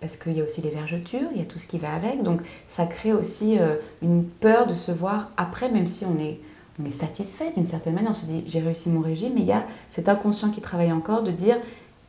Parce 0.00 0.16
qu'il 0.16 0.32
y 0.32 0.40
a 0.40 0.44
aussi 0.44 0.62
les 0.62 0.70
vergetures, 0.70 1.28
il 1.34 1.38
y 1.38 1.42
a 1.42 1.44
tout 1.44 1.58
ce 1.58 1.66
qui 1.66 1.78
va 1.78 1.92
avec. 1.92 2.22
Donc 2.22 2.40
ça 2.70 2.86
crée 2.86 3.12
aussi 3.12 3.58
euh, 3.58 3.74
une 4.00 4.24
peur 4.24 4.66
de 4.66 4.74
se 4.74 4.90
voir 4.90 5.30
après, 5.36 5.70
même 5.70 5.86
si 5.86 6.06
on 6.06 6.18
est, 6.18 6.40
on 6.80 6.86
est 6.86 6.90
satisfait 6.90 7.52
d'une 7.54 7.66
certaine 7.66 7.94
manière. 7.94 8.12
On 8.12 8.14
se 8.14 8.24
dit 8.24 8.44
j'ai 8.46 8.60
réussi 8.60 8.88
mon 8.88 9.00
régime, 9.02 9.32
mais 9.34 9.42
il 9.42 9.48
y 9.48 9.52
a 9.52 9.64
cet 9.90 10.08
inconscient 10.08 10.48
qui 10.48 10.62
travaille 10.62 10.92
encore 10.92 11.22
de 11.22 11.32
dire 11.32 11.58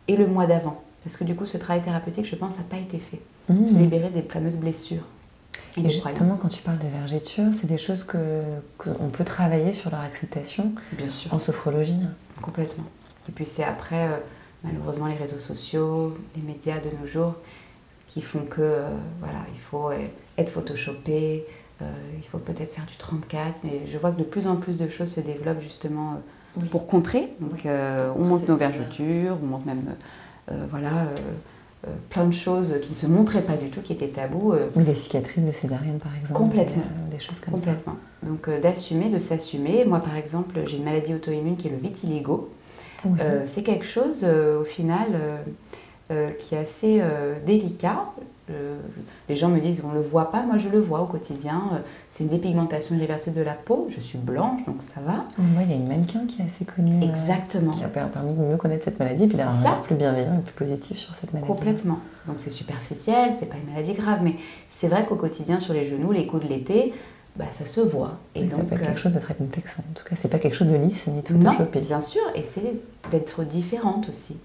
et 0.07 0.15
le 0.15 0.25
mois 0.25 0.47
d'avant? 0.47 0.81
Parce 1.03 1.17
que 1.17 1.23
du 1.23 1.35
coup, 1.35 1.45
ce 1.45 1.57
travail 1.57 1.81
thérapeutique, 1.81 2.25
je 2.25 2.35
pense, 2.35 2.57
n'a 2.57 2.63
pas 2.63 2.77
été 2.77 2.99
fait. 2.99 3.21
Mmh. 3.49 3.65
Se 3.65 3.73
libérer 3.73 4.09
des 4.09 4.21
fameuses 4.21 4.57
blessures. 4.57 5.03
Et, 5.77 5.89
justement, 5.89 6.37
quand 6.37 6.49
tu 6.49 6.61
parles 6.61 6.79
de 6.79 6.87
vergéture, 6.87 7.45
c'est 7.59 7.67
des 7.67 7.77
choses 7.77 8.03
qu'on 8.03 9.09
peut 9.11 9.23
travailler 9.23 9.73
sur 9.73 9.91
leur 9.91 10.01
acceptation 10.01 10.73
Bien 10.93 11.09
sûr. 11.09 11.33
en 11.33 11.39
sophrologie. 11.39 11.99
Complètement. 12.41 12.85
Et 13.27 13.31
puis 13.31 13.45
c'est 13.45 13.63
après, 13.63 14.07
euh, 14.07 14.17
malheureusement, 14.63 15.07
les 15.07 15.15
réseaux 15.15 15.39
sociaux, 15.39 16.17
les 16.35 16.41
médias 16.41 16.79
de 16.79 16.89
nos 16.99 17.07
jours, 17.07 17.35
qui 18.07 18.21
font 18.21 18.45
que, 18.49 18.61
euh, 18.61 18.89
voilà, 19.19 19.39
il 19.53 19.59
faut 19.59 19.91
être 20.37 20.49
photoshopé, 20.49 21.45
euh, 21.81 21.91
il 22.17 22.27
faut 22.27 22.39
peut-être 22.39 22.71
faire 22.71 22.85
du 22.85 22.97
34, 22.97 23.63
mais 23.63 23.83
je 23.87 23.97
vois 23.97 24.11
que 24.11 24.19
de 24.19 24.23
plus 24.23 24.47
en 24.47 24.55
plus 24.55 24.77
de 24.77 24.89
choses 24.89 25.13
se 25.13 25.19
développent 25.19 25.61
justement 25.61 26.21
pour 26.71 26.87
contrer. 26.87 27.29
Donc 27.39 27.65
on 27.65 28.23
monte 28.23 28.47
nos 28.47 28.57
vergetures, 28.57 29.37
on 29.41 29.45
monte 29.45 29.65
même 29.65 29.85
euh, 29.87 29.93
voilà, 30.69 30.89
euh, 30.89 31.15
euh, 31.87 31.91
plein 32.09 32.25
de 32.25 32.33
choses 32.33 32.75
qui 32.81 32.89
ne 32.89 32.95
se 32.95 33.07
montraient 33.07 33.41
pas 33.41 33.55
du 33.55 33.69
tout, 33.69 33.81
qui 33.81 33.93
étaient 33.93 34.07
tabous. 34.07 34.53
Oui, 34.75 34.83
des 34.83 34.93
cicatrices 34.93 35.43
de 35.43 35.51
césarienne, 35.51 35.99
par 35.99 36.15
exemple. 36.15 36.33
Complètement. 36.33 36.83
Des, 37.11 37.19
choses 37.19 37.39
comme 37.39 37.55
complètement. 37.55 37.95
Donc 38.23 38.49
d'assumer, 38.49 39.09
de 39.09 39.19
s'assumer. 39.19 39.85
Moi, 39.85 39.99
par 39.99 40.15
exemple, 40.15 40.59
j'ai 40.65 40.77
une 40.77 40.83
maladie 40.83 41.13
auto-immune 41.13 41.57
qui 41.57 41.67
est 41.67 41.71
le 41.71 41.77
vitiligo. 41.77 42.49
c'est 43.45 43.63
quelque 43.63 43.85
chose, 43.85 44.25
au 44.25 44.63
final, 44.63 45.07
qui 46.39 46.55
est 46.55 46.59
assez 46.59 47.01
délicat. 47.45 48.05
Euh, 48.51 48.77
les 49.27 49.35
gens 49.35 49.49
me 49.49 49.59
disent 49.59 49.83
on 49.85 49.89
ne 49.89 49.95
le 49.95 50.01
voit 50.01 50.31
pas, 50.31 50.43
moi 50.43 50.57
je 50.57 50.69
le 50.69 50.79
vois 50.79 51.01
au 51.01 51.05
quotidien. 51.05 51.61
Euh, 51.73 51.77
c'est 52.09 52.23
une 52.23 52.29
dépigmentation 52.29 52.95
irréversible 52.95 53.35
de 53.35 53.41
la 53.43 53.53
peau. 53.53 53.87
Je 53.89 53.99
suis 53.99 54.17
blanche, 54.17 54.65
donc 54.65 54.81
ça 54.81 55.01
va. 55.01 55.25
Il 55.37 55.69
y 55.69 55.73
a 55.73 55.75
une 55.75 55.87
mannequin 55.87 56.25
qui 56.27 56.41
est 56.41 56.45
assez 56.45 56.65
connue. 56.65 57.03
Euh, 57.03 57.09
Exactement. 57.09 57.71
qui 57.71 57.83
a 57.83 57.87
permis 57.87 58.33
de 58.33 58.41
mieux 58.41 58.57
connaître 58.57 58.85
cette 58.85 58.99
maladie, 58.99 59.27
puis 59.27 59.37
d'avoir 59.37 59.55
un 59.65 59.81
plus 59.81 59.95
bienveillant 59.95 60.39
et 60.39 60.41
plus 60.41 60.53
positif 60.53 60.97
sur 60.97 61.13
cette 61.13 61.31
maladie. 61.33 61.51
Complètement. 61.51 61.99
Donc 62.25 62.39
c'est 62.39 62.49
superficiel, 62.49 63.33
c'est 63.39 63.47
pas 63.47 63.57
une 63.63 63.71
maladie 63.71 63.93
grave, 63.93 64.19
mais 64.23 64.35
c'est 64.71 64.87
vrai 64.87 65.05
qu'au 65.05 65.15
quotidien, 65.15 65.59
sur 65.59 65.73
les 65.73 65.83
genoux, 65.83 66.11
les 66.11 66.25
coups 66.25 66.43
de 66.43 66.49
l'été, 66.49 66.93
bah, 67.35 67.45
ça 67.51 67.65
se 67.65 67.81
voit. 67.81 68.17
Et, 68.33 68.43
donc, 68.43 68.61
c'est 68.61 68.69
pas 68.69 68.77
quelque 68.77 68.99
chose 68.99 69.13
de 69.13 69.19
très 69.19 69.35
complexe. 69.35 69.77
En 69.77 69.93
tout 69.93 70.03
cas, 70.03 70.15
c'est 70.15 70.27
pas 70.27 70.39
quelque 70.39 70.55
chose 70.55 70.67
de 70.67 70.75
lisse 70.75 71.05
ni 71.07 71.21
tout 71.21 71.33
Non, 71.35 71.51
bien 71.71 72.01
sûr, 72.01 72.21
et 72.33 72.43
c'est 72.43 72.73
d'être 73.11 73.43
différente 73.43 74.09
aussi. 74.09 74.37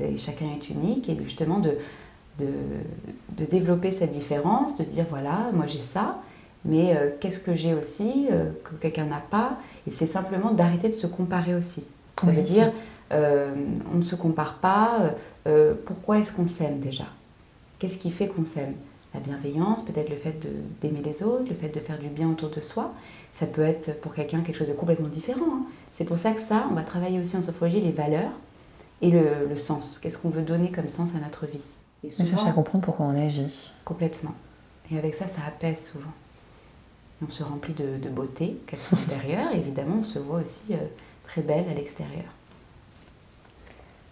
Et 0.00 0.16
chacun 0.18 0.46
est 0.46 0.68
unique 0.68 1.08
et 1.08 1.16
justement 1.24 1.60
de 1.60 1.78
de, 2.38 3.44
développer 3.44 3.92
cette 3.92 4.10
différence, 4.10 4.76
de 4.76 4.84
dire 4.84 5.04
voilà, 5.08 5.50
moi 5.52 5.66
j'ai 5.66 5.80
ça, 5.80 6.20
mais 6.64 6.96
euh, 6.96 7.10
qu'est-ce 7.20 7.38
que 7.38 7.54
j'ai 7.54 7.74
aussi 7.74 8.26
euh, 8.30 8.50
que 8.64 8.74
quelqu'un 8.76 9.04
n'a 9.04 9.22
pas? 9.30 9.58
Et 9.86 9.90
c'est 9.90 10.06
simplement 10.06 10.52
d'arrêter 10.52 10.88
de 10.88 10.94
se 10.94 11.06
comparer 11.06 11.54
aussi. 11.54 11.84
Ça 12.20 12.26
veut 12.30 12.42
dire 12.42 12.72
euh, 13.12 13.54
on 13.92 13.98
ne 13.98 14.02
se 14.02 14.14
compare 14.14 14.54
pas. 14.54 15.14
pourquoi 15.84 16.18
est-ce 16.18 16.32
qu'on 16.32 16.46
s'aime 16.46 16.80
déjà? 16.80 17.04
Qu'est-ce 17.78 17.98
qui 17.98 18.10
fait 18.10 18.28
qu'on 18.28 18.44
s'aime? 18.44 18.74
La 19.12 19.20
bienveillance, 19.20 19.84
peut-être 19.84 20.08
le 20.08 20.16
fait 20.16 20.48
d'aimer 20.80 21.02
les 21.04 21.22
autres, 21.22 21.44
le 21.48 21.54
fait 21.54 21.68
de 21.68 21.78
faire 21.78 21.98
du 21.98 22.08
bien 22.08 22.28
autour 22.28 22.50
de 22.50 22.60
soi. 22.60 22.90
Ça 23.32 23.46
peut 23.46 23.62
être 23.62 24.00
pour 24.00 24.14
quelqu'un 24.14 24.40
quelque 24.40 24.56
chose 24.56 24.68
de 24.68 24.72
complètement 24.72 25.08
différent. 25.08 25.46
Hein. 25.52 25.66
C'est 25.92 26.04
pour 26.04 26.18
ça 26.18 26.32
que 26.32 26.40
ça, 26.40 26.66
on 26.70 26.74
va 26.74 26.82
travailler 26.82 27.20
aussi 27.20 27.36
en 27.36 27.42
sophrologie 27.42 27.80
les 27.80 27.92
valeurs 27.92 28.32
et 29.02 29.10
le 29.10 29.56
sens. 29.56 29.98
Qu'est-ce 29.98 30.18
qu'on 30.18 30.30
veut 30.30 30.42
donner 30.42 30.70
comme 30.70 30.88
sens 30.88 31.14
à 31.14 31.18
notre 31.18 31.46
vie? 31.46 31.64
Et 32.04 32.10
souvent, 32.10 32.46
à 32.46 32.52
comprendre 32.52 32.84
pourquoi 32.84 33.06
on 33.06 33.16
agit. 33.16 33.72
Complètement. 33.84 34.34
Et 34.90 34.98
avec 34.98 35.14
ça, 35.14 35.26
ça 35.26 35.40
apaise 35.46 35.90
souvent. 35.92 36.12
On 37.26 37.30
se 37.30 37.42
remplit 37.42 37.72
de, 37.72 38.08
beauté, 38.08 38.60
qu'elle 38.66 38.78
soit 38.78 38.98
intérieure, 38.98 39.52
et 39.54 39.58
évidemment, 39.58 39.96
on 40.00 40.04
se 40.04 40.18
voit 40.18 40.40
aussi 40.40 40.72
euh, 40.72 40.76
très 41.24 41.40
belle 41.40 41.66
à 41.70 41.74
l'extérieur. 41.74 42.24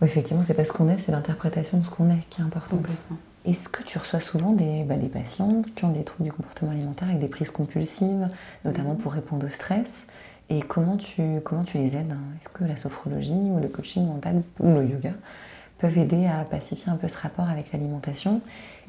Oui, 0.00 0.08
effectivement, 0.08 0.42
c'est 0.46 0.54
pas 0.54 0.64
ce 0.64 0.72
qu'on 0.72 0.88
est, 0.88 0.98
c'est 0.98 1.12
l'interprétation 1.12 1.78
de 1.78 1.84
ce 1.84 1.90
qu'on 1.90 2.10
est 2.10 2.20
qui 2.30 2.40
est 2.40 2.44
importante. 2.44 2.86
Est-ce 3.44 3.68
que 3.68 3.82
tu 3.82 3.98
reçois 3.98 4.20
souvent 4.20 4.52
des, 4.52 4.84
bah, 4.84 4.96
des, 4.96 5.08
patients 5.08 5.62
qui 5.76 5.84
ont 5.84 5.90
des 5.90 6.04
troubles 6.04 6.30
du 6.30 6.32
comportement 6.32 6.70
alimentaire 6.70 7.08
avec 7.08 7.20
des 7.20 7.28
prises 7.28 7.50
compulsives, 7.50 8.28
notamment 8.64 8.94
pour 8.94 9.12
répondre 9.12 9.46
au 9.46 9.50
stress? 9.50 10.04
Et 10.48 10.60
comment 10.60 10.96
tu, 10.96 11.40
comment 11.44 11.64
tu 11.64 11.78
les 11.78 11.96
aides 11.96 12.14
Est-ce 12.40 12.48
que 12.48 12.64
la 12.64 12.76
sophrologie 12.76 13.32
ou 13.32 13.60
le 13.60 13.68
coaching 13.68 14.06
mental 14.06 14.42
ou 14.60 14.74
le 14.74 14.86
yoga 14.86 15.12
peuvent 15.78 15.96
aider 15.98 16.26
à 16.26 16.44
pacifier 16.44 16.92
un 16.92 16.96
peu 16.96 17.08
ce 17.08 17.16
rapport 17.16 17.48
avec 17.48 17.72
l'alimentation 17.72 18.40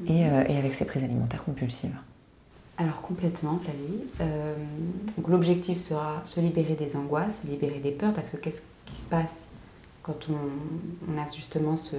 et, 0.06 0.26
euh, 0.26 0.44
et, 0.48 0.56
avec 0.56 0.74
ces 0.74 0.84
prises 0.84 1.04
alimentaires 1.04 1.42
compulsives? 1.42 1.96
Alors 2.76 3.00
complètement, 3.02 3.60
Flavie. 3.62 4.02
Euh, 4.20 4.54
donc 5.16 5.28
l'objectif 5.28 5.78
sera 5.78 6.22
se 6.24 6.40
libérer 6.40 6.74
des 6.74 6.96
angoisses, 6.96 7.40
se 7.42 7.46
libérer 7.46 7.78
des 7.78 7.92
peurs, 7.92 8.12
parce 8.12 8.30
que 8.30 8.36
qu'est-ce 8.36 8.62
qui 8.86 8.96
se 8.96 9.06
passe 9.06 9.46
quand 10.02 10.28
on, 10.28 11.18
a 11.18 11.26
justement 11.34 11.76
ce, 11.76 11.96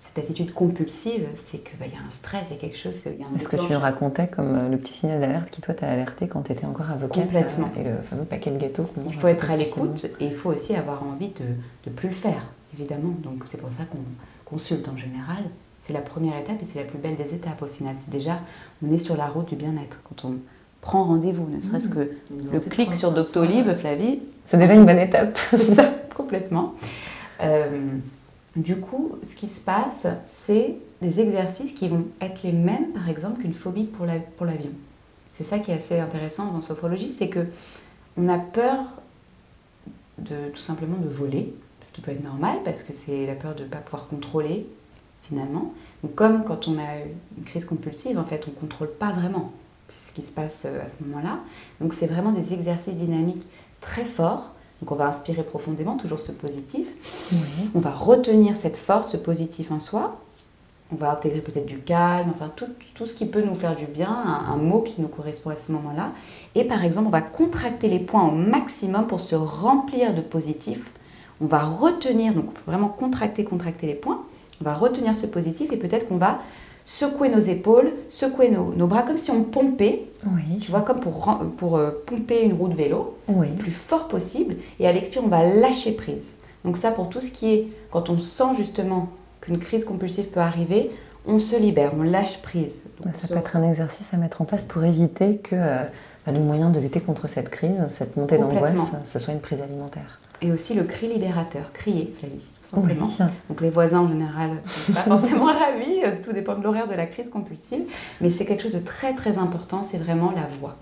cette 0.00 0.18
attitude 0.18 0.52
compulsive 0.54 1.26
C'est 1.34 1.58
qu'il 1.58 1.78
bah, 1.78 1.86
y 1.86 1.94
a 1.94 2.06
un 2.06 2.10
stress, 2.10 2.46
il 2.50 2.54
y 2.54 2.56
a 2.56 2.60
quelque 2.60 2.78
chose. 2.78 2.96
Est-ce 3.36 3.48
que 3.48 3.56
tu 3.56 3.72
nous 3.72 3.78
racontais 3.78 4.28
comme 4.28 4.56
euh, 4.56 4.68
le 4.68 4.78
petit 4.78 4.92
signal 4.92 5.20
d'alerte 5.20 5.50
qui 5.50 5.60
toi 5.60 5.74
t'a 5.74 5.88
alerté 5.88 6.26
quand 6.26 6.42
tu 6.42 6.52
étais 6.52 6.66
encore 6.66 6.90
avocate 6.90 7.24
Complètement. 7.24 7.70
et 7.76 7.84
le 7.84 8.02
fameux 8.02 8.24
paquet 8.24 8.50
de 8.50 8.58
gâteaux. 8.58 8.86
Il 9.06 9.14
faut 9.14 9.28
être 9.28 9.50
à 9.50 9.56
l'écoute 9.56 10.06
et 10.20 10.26
il 10.26 10.34
faut 10.34 10.50
aussi 10.50 10.74
avoir 10.74 11.02
envie 11.02 11.28
de 11.28 11.44
ne 11.86 11.92
plus 11.92 12.08
le 12.08 12.14
faire 12.14 12.42
évidemment. 12.74 13.14
Donc 13.22 13.42
c'est 13.44 13.58
pour 13.58 13.72
ça 13.72 13.84
qu'on 13.84 13.98
consulte 14.44 14.88
en 14.88 14.96
général. 14.96 15.44
C'est 15.80 15.92
la 15.92 16.00
première 16.00 16.36
étape 16.38 16.60
et 16.60 16.64
c'est 16.64 16.78
la 16.78 16.84
plus 16.84 16.98
belle 16.98 17.16
des 17.16 17.34
étapes 17.34 17.62
au 17.62 17.66
final. 17.66 17.94
C'est 17.96 18.10
déjà, 18.10 18.40
on 18.86 18.90
est 18.92 18.98
sur 18.98 19.16
la 19.16 19.26
route 19.26 19.48
du 19.48 19.56
bien-être. 19.56 20.00
Quand 20.04 20.28
on 20.28 20.34
prend 20.80 21.04
rendez-vous, 21.04 21.48
ne 21.48 21.60
serait-ce 21.60 21.88
mmh. 21.88 21.94
que 21.94 22.10
le 22.52 22.60
clic 22.60 22.94
sur 22.94 23.12
Doctolib, 23.12 23.72
Flavie. 23.74 24.20
C'est 24.46 24.58
déjà 24.58 24.74
une 24.74 24.86
bonne 24.86 24.98
étape. 24.98 25.38
c'est 25.50 25.74
ça, 25.74 25.94
complètement. 26.16 26.74
Euh, 27.42 27.96
du 28.56 28.76
coup, 28.76 29.12
ce 29.22 29.36
qui 29.36 29.46
se 29.46 29.60
passe, 29.60 30.06
c'est 30.26 30.76
des 31.00 31.20
exercices 31.20 31.72
qui 31.72 31.88
vont 31.88 32.06
être 32.20 32.42
les 32.42 32.52
mêmes, 32.52 32.92
par 32.92 33.08
exemple, 33.08 33.42
qu'une 33.42 33.54
phobie 33.54 33.84
pour 33.84 34.06
l'avion. 34.06 34.72
C'est 35.38 35.44
ça 35.44 35.58
qui 35.58 35.70
est 35.70 35.74
assez 35.74 35.98
intéressant 35.98 36.54
en 36.54 36.60
sophrologie, 36.60 37.10
c'est 37.10 37.28
que 37.28 37.46
on 38.16 38.28
a 38.28 38.38
peur 38.38 38.80
de 40.18 40.50
tout 40.52 40.60
simplement 40.60 40.98
de 40.98 41.08
voler, 41.08 41.54
ce 41.86 41.92
qui 41.92 42.00
peut 42.00 42.10
être 42.10 42.22
normal 42.22 42.58
parce 42.64 42.82
que 42.82 42.92
c'est 42.92 43.26
la 43.26 43.34
peur 43.34 43.54
de 43.54 43.64
ne 43.64 43.68
pas 43.68 43.78
pouvoir 43.78 44.06
contrôler 44.06 44.66
finalement. 45.22 45.72
Donc 46.02 46.14
comme 46.14 46.44
quand 46.44 46.68
on 46.68 46.78
a 46.78 46.96
une 47.38 47.44
crise 47.44 47.64
compulsive, 47.64 48.18
en 48.18 48.24
fait, 48.24 48.44
on 48.46 48.50
ne 48.50 48.56
contrôle 48.56 48.90
pas 48.90 49.12
vraiment. 49.12 49.52
Ce 49.88 50.12
qui 50.12 50.22
se 50.22 50.32
passe 50.32 50.66
euh, 50.66 50.84
à 50.84 50.88
ce 50.88 51.02
moment-là. 51.04 51.40
Donc 51.80 51.94
c'est 51.94 52.06
vraiment 52.06 52.32
des 52.32 52.52
exercices 52.52 52.96
dynamiques 52.96 53.46
très 53.80 54.04
forts. 54.04 54.54
Donc 54.80 54.92
on 54.92 54.94
va 54.94 55.06
inspirer 55.06 55.42
profondément, 55.42 55.96
toujours 55.96 56.20
ce 56.20 56.32
positif. 56.32 56.86
On 57.74 57.78
va 57.78 57.90
retenir 57.90 58.54
cette 58.54 58.76
force, 58.76 59.12
ce 59.12 59.16
positif 59.16 59.70
en 59.70 59.80
soi. 59.80 60.16
on 60.92 60.96
va 60.96 61.12
intégrer 61.12 61.40
peut-être 61.40 61.66
du 61.66 61.78
calme, 61.78 62.30
enfin 62.34 62.50
tout, 62.56 62.66
tout, 62.94 63.06
ce 63.06 63.14
qui 63.14 63.26
peut 63.26 63.42
nous 63.42 63.54
faire 63.54 63.76
du 63.76 63.84
bien, 63.84 64.10
un, 64.10 64.56
mot 64.56 64.80
qui 64.80 65.00
nous 65.00 65.08
correspond 65.08 65.50
à 65.50 65.56
ce 65.56 65.70
moment-là. 65.72 66.12
Et 66.54 66.64
par 66.64 66.84
exemple, 66.84 67.08
on 67.08 67.10
va 67.10 67.20
contracter 67.20 67.88
les 67.88 67.98
points 67.98 68.26
au 68.26 68.32
maximum 68.32 69.06
pour 69.06 69.20
se 69.20 69.34
remplir 69.34 70.14
de 70.14 70.22
positif. 70.22 70.90
On 71.42 71.46
va 71.46 71.60
retenir, 71.60 72.34
donc 72.34 72.46
vraiment 72.66 72.88
contracter, 72.88 73.44
contracter 73.44 73.86
les 73.86 73.94
points. 73.94 74.22
On 74.60 74.64
va 74.64 74.74
retenir 74.74 75.14
ce 75.14 75.26
positif 75.26 75.72
et 75.72 75.76
peut-être 75.76 76.08
qu'on 76.08 76.18
va 76.18 76.40
secouer 76.84 77.28
nos 77.28 77.40
épaules, 77.40 77.92
secouer 78.08 78.50
nos, 78.50 78.72
nos, 78.72 78.86
bras 78.86 79.02
comme 79.02 79.18
si 79.18 79.30
on 79.30 79.42
pompait. 79.42 80.06
Oui. 80.26 80.58
Tu 80.60 80.70
vois, 80.70 80.82
comme 80.82 81.00
pour, 81.00 81.38
pour 81.56 81.76
euh, 81.76 81.90
pomper 82.06 82.42
une 82.42 82.52
roue 82.52 82.68
de 82.68 82.74
vélo, 82.74 83.16
oui. 83.28 83.48
le 83.48 83.56
plus 83.56 83.70
fort 83.70 84.08
possible. 84.08 84.56
Et 84.78 84.86
à 84.86 84.92
l'expire, 84.92 85.22
on 85.24 85.28
va 85.28 85.46
lâcher 85.46 85.92
prise. 85.92 86.34
Donc 86.64 86.76
ça, 86.76 86.90
pour 86.90 87.08
tout 87.08 87.20
ce 87.20 87.30
qui 87.30 87.52
est, 87.52 87.68
quand 87.90 88.10
on 88.10 88.18
sent 88.18 88.54
justement 88.56 89.08
qu'une 89.40 89.58
crise 89.58 89.84
compulsive 89.84 90.28
peut 90.28 90.40
arriver, 90.40 90.90
on 91.26 91.38
se 91.38 91.56
libère, 91.56 91.92
on 91.98 92.02
lâche 92.02 92.40
prise. 92.42 92.82
ça 93.20 93.28
peut 93.28 93.36
être 93.36 93.56
un 93.56 93.62
exercice 93.62 94.12
à 94.12 94.16
mettre 94.16 94.40
en 94.40 94.44
place 94.44 94.64
pour 94.64 94.84
éviter 94.84 95.36
que 95.36 95.54
euh, 95.54 95.84
bah, 96.26 96.32
le 96.32 96.40
moyen 96.40 96.70
de 96.70 96.80
lutter 96.80 97.00
contre 97.00 97.28
cette 97.28 97.50
crise, 97.50 97.84
cette 97.88 98.16
montée 98.16 98.38
d'angoisse, 98.38 98.74
ce 99.04 99.18
soit 99.18 99.32
une 99.32 99.40
prise 99.40 99.60
alimentaire. 99.60 100.19
Et 100.42 100.52
aussi 100.52 100.74
le 100.74 100.84
cri 100.84 101.08
libérateur, 101.08 101.72
crier, 101.72 102.12
Flavie, 102.18 102.36
tout 102.62 102.76
simplement. 102.76 103.08
Donc 103.48 103.60
les 103.60 103.70
voisins 103.70 104.00
en 104.00 104.08
général 104.08 104.50
ne 104.50 104.68
sont 104.68 104.92
pas 104.92 105.02
forcément 105.18 105.46
ravis, 105.46 106.00
tout 106.22 106.32
dépend 106.32 106.56
de 106.56 106.62
l'horaire 106.62 106.86
de 106.86 106.94
la 106.94 107.06
crise 107.06 107.28
compulsive, 107.28 107.82
mais 108.20 108.30
c'est 108.30 108.46
quelque 108.46 108.62
chose 108.62 108.74
de 108.74 108.78
très 108.78 109.14
très 109.14 109.38
important, 109.38 109.82
c'est 109.82 109.98
vraiment 109.98 110.30
la 110.30 110.46
voix. 110.46 110.76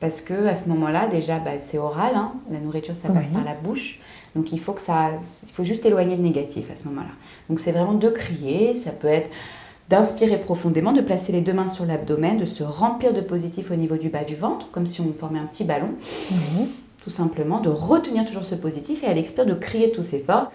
Parce 0.00 0.22
que 0.22 0.46
à 0.46 0.56
ce 0.56 0.68
moment-là, 0.70 1.06
déjà, 1.08 1.38
bah, 1.38 1.52
c'est 1.62 1.76
oral, 1.76 2.12
hein. 2.16 2.32
la 2.50 2.58
nourriture 2.58 2.96
ça 2.96 3.10
passe 3.10 3.28
par 3.28 3.44
la 3.44 3.54
bouche, 3.54 4.00
donc 4.34 4.50
il 4.50 4.58
faut 4.58 4.72
que 4.72 4.80
ça, 4.80 5.10
il 5.46 5.52
faut 5.52 5.64
juste 5.64 5.84
éloigner 5.84 6.16
le 6.16 6.22
négatif 6.22 6.70
à 6.72 6.76
ce 6.76 6.88
moment-là. 6.88 7.12
Donc 7.48 7.60
c'est 7.60 7.72
vraiment 7.72 7.94
de 7.94 8.08
crier, 8.08 8.74
ça 8.74 8.90
peut 8.90 9.08
être 9.08 9.30
d'inspirer 9.90 10.38
profondément, 10.38 10.92
de 10.92 11.00
placer 11.00 11.32
les 11.32 11.40
deux 11.40 11.52
mains 11.52 11.68
sur 11.68 11.84
l'abdomen, 11.84 12.38
de 12.38 12.46
se 12.46 12.62
remplir 12.62 13.12
de 13.12 13.20
positif 13.20 13.70
au 13.72 13.74
niveau 13.74 13.96
du 13.96 14.08
bas 14.08 14.24
du 14.24 14.36
ventre, 14.36 14.70
comme 14.70 14.86
si 14.86 15.00
on 15.00 15.12
formait 15.12 15.40
un 15.40 15.46
petit 15.46 15.64
ballon. 15.64 15.88
Tout 17.10 17.16
simplement, 17.16 17.58
de 17.58 17.68
retenir 17.68 18.24
toujours 18.24 18.44
ce 18.44 18.54
positif 18.54 19.02
et 19.02 19.08
à 19.08 19.12
l'expire 19.12 19.44
de 19.44 19.54
crier 19.54 19.90
tous 19.90 20.04
ces 20.04 20.20
forces. 20.20 20.46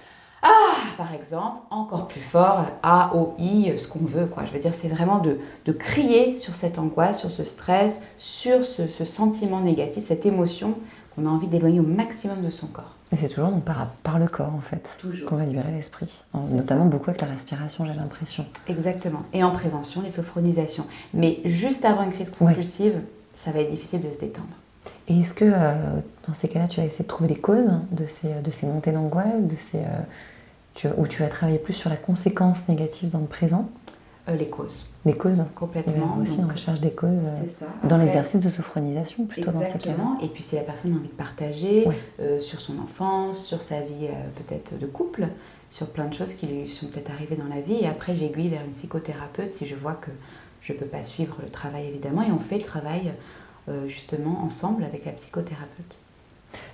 Ah, 0.42 0.78
par 0.96 1.14
exemple, 1.14 1.58
encore 1.70 2.08
plus 2.08 2.22
fort, 2.22 2.68
A, 2.82 3.12
O, 3.14 3.34
I, 3.38 3.78
ce 3.78 3.90
qu'on 3.90 4.06
veut, 4.06 4.28
quoi. 4.28 4.46
Je 4.46 4.54
veux 4.54 4.60
dire, 4.60 4.74
c'est 4.74 4.88
vraiment 4.88 5.20
de, 5.20 5.38
de, 5.66 5.72
crier 5.74 6.38
sur 6.38 6.56
cette 6.56 6.80
angoisse, 6.80 7.20
sur 7.20 7.30
ce 7.30 7.44
stress, 7.44 8.00
sur 8.18 8.64
ce, 8.64 8.88
ce 8.88 9.04
sentiment 9.04 9.60
négatif, 9.60 10.06
cette 10.06 10.26
émotion 10.26 10.76
qu'on 11.14 11.26
a 11.26 11.30
envie 11.30 11.48
d'éloigner 11.48 11.82
au 11.82 11.86
maximum 11.86 12.42
de 12.42 12.50
son 12.50 12.68
corps. 12.68 12.94
Et 13.12 13.18
c'est 13.18 13.28
toujours 13.28 13.50
donc 13.50 13.66
par, 13.66 13.90
par, 14.04 14.18
le 14.18 14.30
corps 14.30 14.54
en 14.54 14.62
fait 14.62 14.88
qu'on 15.28 15.36
va 15.36 15.44
libérer 15.44 15.74
l'esprit, 15.74 16.24
notamment 16.34 16.86
beaucoup 16.86 17.10
avec 17.10 17.20
la 17.20 17.28
respiration 17.28 17.86
j'ai 17.86 17.94
l'impression. 17.94 18.46
Exactement, 18.70 19.24
et 19.34 19.44
en 19.44 19.52
prévention, 19.52 20.02
les 20.02 20.10
sophronisations. 20.10 20.86
Mais 21.14 21.40
juste 21.44 21.84
avant 21.84 22.04
une 22.04 22.14
crise 22.14 22.30
compulsive, 22.30 23.02
ça 23.44 23.52
va 23.52 23.60
être 23.60 23.72
difficile 23.72 24.00
de 24.00 24.14
se 24.14 24.20
détendre. 24.20 24.56
Et 25.08 25.20
est-ce 25.20 25.34
que 25.34 25.46
euh, 25.46 26.00
dans 26.28 26.34
ces 26.34 26.48
cas-là, 26.48 26.68
tu 26.68 26.80
vas 26.80 26.86
essayer 26.86 27.04
de 27.04 27.10
trouver 27.10 27.30
des 27.30 27.40
causes 27.40 27.70
de 27.92 28.06
ces, 28.06 28.42
de 28.42 28.52
ces 28.52 28.66
montées 28.66 28.92
d'angoisse, 28.92 29.44
de 29.44 29.56
ces, 29.56 29.80
euh, 29.80 30.02
tu, 30.74 30.88
où 30.98 31.08
tu 31.08 31.22
vas 31.22 31.30
travailler 31.30 31.60
plus 31.60 31.74
sur 31.74 31.90
la 31.90 31.98
conséquence 31.98 32.68
négative 32.68 33.12
dans 33.12 33.20
le 33.20 33.28
présent 33.28 33.70
euh, 34.28 34.36
les 34.36 34.50
causes. 34.50 34.88
Les 35.06 35.14
causes 35.14 35.46
Complètement. 35.54 36.18
aussi 36.20 36.40
on 36.44 36.52
recherche 36.52 36.80
des 36.80 36.90
causes 36.90 37.22
dans 37.84 37.98
l'exercice 37.98 38.44
de 38.44 38.50
sophronisation 38.50 39.26
plutôt 39.26 39.52
dans 39.52 39.64
ces 39.64 39.78
cas-là. 39.78 40.18
Et 40.24 40.28
puis 40.28 40.42
si 40.42 40.56
la 40.56 40.64
personne 40.64 40.94
a 40.94 40.96
envie 40.96 41.10
de 41.10 41.14
partager 41.14 41.88
sur 42.40 42.60
son 42.60 42.80
enfance, 42.80 43.46
sur 43.46 43.62
sa 43.62 43.82
vie 43.82 44.08
peut-être 44.36 44.80
de 44.80 44.88
couple, 44.88 45.28
sur 45.70 45.86
plein 45.92 46.06
de 46.06 46.14
choses 46.16 46.34
qui 46.34 46.48
lui 46.48 46.68
sont 46.68 46.88
peut-être 46.88 47.12
arrivées 47.12 47.36
dans 47.36 47.54
la 47.54 47.62
vie. 47.62 47.84
Et 47.84 47.88
après 47.88 48.16
j'aiguille 48.16 48.50
vers 48.50 48.66
une 48.66 48.72
psychothérapeute 48.72 49.52
si 49.52 49.68
je 49.68 49.76
vois 49.76 49.94
que 49.94 50.10
je 50.62 50.74
ne 50.74 50.80
peux 50.80 50.88
pas 50.88 51.04
suivre 51.04 51.38
le 51.44 51.50
travail 51.52 51.86
évidemment. 51.86 52.24
Et 52.24 52.32
on 52.32 52.40
fait 52.40 52.58
le 52.58 52.64
travail 52.64 53.14
justement 53.88 54.44
ensemble 54.44 54.84
avec 54.84 55.06
la 55.06 55.12
psychothérapeute. 55.12 56.00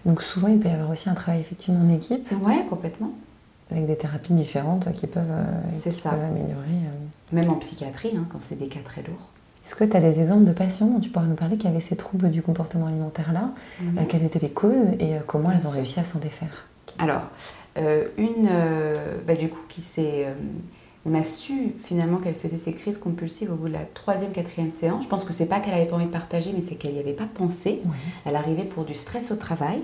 Donc 0.06 0.22
souvent 0.22 0.48
il 0.48 0.60
peut 0.60 0.70
y 0.70 0.72
avoir 0.72 0.90
aussi 0.90 1.10
un 1.10 1.14
travail 1.14 1.40
effectivement 1.42 1.82
en 1.82 1.90
équipe. 1.94 2.28
Oui, 2.42 2.56
complètement 2.70 3.14
avec 3.72 3.86
des 3.86 3.96
thérapies 3.96 4.34
différentes 4.34 4.92
qui 4.94 5.08
peuvent, 5.08 5.24
ça. 5.70 6.12
améliorer. 6.12 6.90
Même 7.32 7.50
en 7.50 7.56
psychiatrie, 7.56 8.12
hein, 8.16 8.26
quand 8.30 8.42
c'est 8.42 8.60
des 8.60 8.68
cas 8.68 8.82
très 8.84 9.02
lourds. 9.02 9.30
Est-ce 9.64 9.76
que 9.76 9.84
tu 9.84 9.96
as 9.96 10.02
des 10.02 10.20
exemples 10.20 10.46
de 10.46 10.54
patients 10.54 10.88
dont 10.88 11.00
tu 11.00 11.10
pourrais 11.10 11.28
nous 11.28 11.36
parler 11.36 11.58
qui 11.58 11.68
avaient 11.68 11.82
ces 11.82 11.96
troubles 11.96 12.32
du 12.32 12.42
comportement 12.42 12.88
alimentaire-là 12.88 13.52
mhm. 13.80 13.98
euh, 13.98 14.02
Quelles 14.08 14.24
étaient 14.24 14.40
les 14.40 14.50
causes 14.50 14.96
et 15.00 15.16
euh, 15.16 15.20
comment 15.26 15.52
elles 15.52 15.68
ont 15.68 15.72
réussi 15.72 16.00
à 16.00 16.04
s'en 16.04 16.20
défaire? 16.20 16.68
Alors, 16.98 17.24
euh, 17.78 18.06
une, 18.18 18.50
bah, 19.26 19.36
du 19.36 19.50
coup, 19.50 19.62
qui 19.70 19.82
s'est. 19.82 20.28
On 21.06 21.14
a 21.14 21.24
su 21.24 21.74
finalement 21.80 22.18
qu'elle 22.18 22.36
faisait 22.36 22.58
ses 22.58 22.74
crises 22.74 22.98
compulsives 22.98 23.52
au 23.52 23.56
bout 23.56 23.68
de 23.68 23.74
la 23.74 23.86
troisième, 23.86 24.32
quatrième 24.32 24.72
séance. 24.72 25.04
Je 25.04 25.10
pense 25.10 25.24
que 25.26 25.34
c'est 25.34 25.48
pas 25.48 25.60
qu'elle 25.60 25.74
avait 25.74 25.88
pas 25.88 25.96
envie 25.96 26.06
de 26.06 26.12
partager, 26.12 26.52
mais 26.54 26.62
c'est 26.62 26.76
qu'elle 26.76 26.94
n'y 26.94 27.00
avait 27.00 27.14
pas 27.14 27.28
pensé. 27.34 27.82
Elle 28.26 28.36
arrivait 28.36 28.66
pour 28.66 28.86
du 28.86 28.94
stress 28.94 29.32
au 29.32 29.36
travail, 29.36 29.82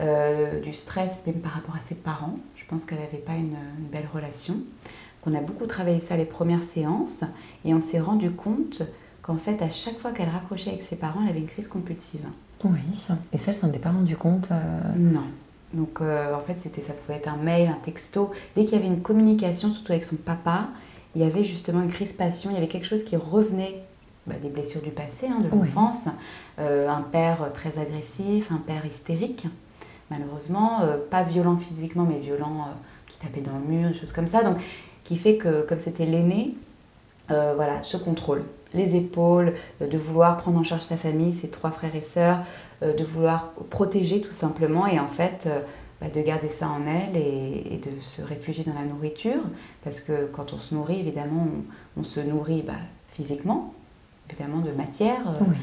du 0.00 0.72
stress 0.72 1.20
même 1.26 1.36
par 1.36 1.52
rapport 1.52 1.76
à 1.76 1.80
ses 1.80 1.94
parents. 1.94 2.34
Je 2.56 2.64
pense 2.66 2.84
qu'elle 2.84 2.98
n'avait 2.98 3.18
pas 3.18 3.34
une, 3.34 3.56
une, 3.78 3.86
belle 3.92 4.08
relation. 4.12 4.56
On 5.26 5.34
a 5.34 5.40
beaucoup 5.40 5.66
travaillé 5.66 6.00
ça 6.00 6.16
les 6.16 6.24
premières 6.24 6.62
séances 6.62 7.22
et 7.64 7.72
on 7.72 7.80
s'est 7.80 8.00
rendu 8.00 8.30
compte 8.30 8.82
qu'en 9.26 9.36
fait, 9.36 9.60
à 9.60 9.70
chaque 9.70 9.98
fois 9.98 10.12
qu'elle 10.12 10.28
raccrochait 10.28 10.70
avec 10.70 10.82
ses 10.82 10.96
parents, 10.96 11.20
elle 11.24 11.30
avait 11.30 11.40
une 11.40 11.46
crise 11.46 11.66
compulsive. 11.66 12.26
Oui, 12.64 12.78
et 13.32 13.38
ça, 13.38 13.48
elle 13.48 13.54
s'en 13.54 13.72
est 13.72 13.78
pas 13.78 13.90
rendu 13.90 14.16
compte 14.16 14.48
euh, 14.50 14.80
Non. 14.96 15.24
Donc, 15.74 16.00
euh, 16.00 16.34
en 16.34 16.40
fait, 16.40 16.58
c'était, 16.58 16.80
ça 16.80 16.92
pouvait 16.92 17.18
être 17.18 17.28
un 17.28 17.36
mail, 17.36 17.68
un 17.68 17.80
texto. 17.84 18.30
Dès 18.54 18.64
qu'il 18.64 18.74
y 18.74 18.80
avait 18.80 18.86
une 18.86 19.02
communication, 19.02 19.70
surtout 19.70 19.92
avec 19.92 20.04
son 20.04 20.16
papa, 20.16 20.68
il 21.14 21.22
y 21.22 21.24
avait 21.24 21.44
justement 21.44 21.82
une 21.82 21.88
crispation, 21.88 22.50
il 22.50 22.54
y 22.54 22.56
avait 22.56 22.68
quelque 22.68 22.86
chose 22.86 23.04
qui 23.04 23.16
revenait 23.16 23.82
bah, 24.26 24.34
des 24.40 24.48
blessures 24.48 24.82
du 24.82 24.90
passé, 24.90 25.28
hein, 25.28 25.38
de 25.40 25.48
l'enfance. 25.48 26.08
Euh, 26.58 26.88
un 26.88 27.02
père 27.02 27.52
très 27.52 27.78
agressif, 27.78 28.50
un 28.52 28.58
père 28.58 28.84
hystérique, 28.86 29.46
malheureusement. 30.10 30.80
pas 31.10 31.22
violent 31.22 31.56
physiquement, 31.56 32.04
mais 32.04 32.18
violent 32.18 32.68
qui 33.06 33.18
tapait 33.18 33.40
dans 33.40 33.54
le 33.54 33.64
mur, 33.64 33.88
des 33.90 33.94
choses 33.94 34.12
comme 34.12 34.26
ça. 34.26 34.42
Donc, 34.42 34.58
qui 35.04 35.16
fait 35.16 35.36
que 35.36 35.62
comme 35.62 35.78
c'était 35.78 36.06
l'aîné, 36.06 36.54
euh, 37.30 37.54
voilà, 37.56 37.82
ce 37.82 37.96
contrôle, 37.96 38.44
les 38.74 38.96
épaules, 38.96 39.54
euh, 39.82 39.88
de 39.88 39.98
vouloir 39.98 40.36
prendre 40.36 40.58
en 40.58 40.64
charge 40.64 40.82
sa 40.82 40.96
famille, 40.96 41.32
ses 41.32 41.48
trois 41.48 41.70
frères 41.70 41.94
et 41.94 42.02
sœurs, 42.02 42.40
euh, 42.82 42.94
de 42.94 43.04
vouloir 43.04 43.52
protéger 43.70 44.20
tout 44.20 44.32
simplement 44.32 44.86
et 44.86 44.98
en 45.00 45.08
fait 45.08 45.48
bah, 46.00 46.08
de 46.08 46.20
garder 46.20 46.48
ça 46.48 46.68
en 46.68 46.86
elle 46.86 47.16
et, 47.16 47.80
de 47.82 48.00
se 48.00 48.22
réfugier 48.22 48.64
dans 48.64 48.74
la 48.74 48.86
nourriture 48.86 49.42
parce 49.84 50.00
que 50.00 50.26
quand 50.26 50.52
on 50.52 50.58
se 50.58 50.74
nourrit, 50.74 51.00
évidemment, 51.00 51.46
on, 51.96 52.02
se 52.02 52.20
nourrit 52.20 52.62
bah, 52.62 52.74
physiquement, 53.08 53.72
évidemment 54.28 54.60
de 54.60 54.72
matière. 54.72 55.22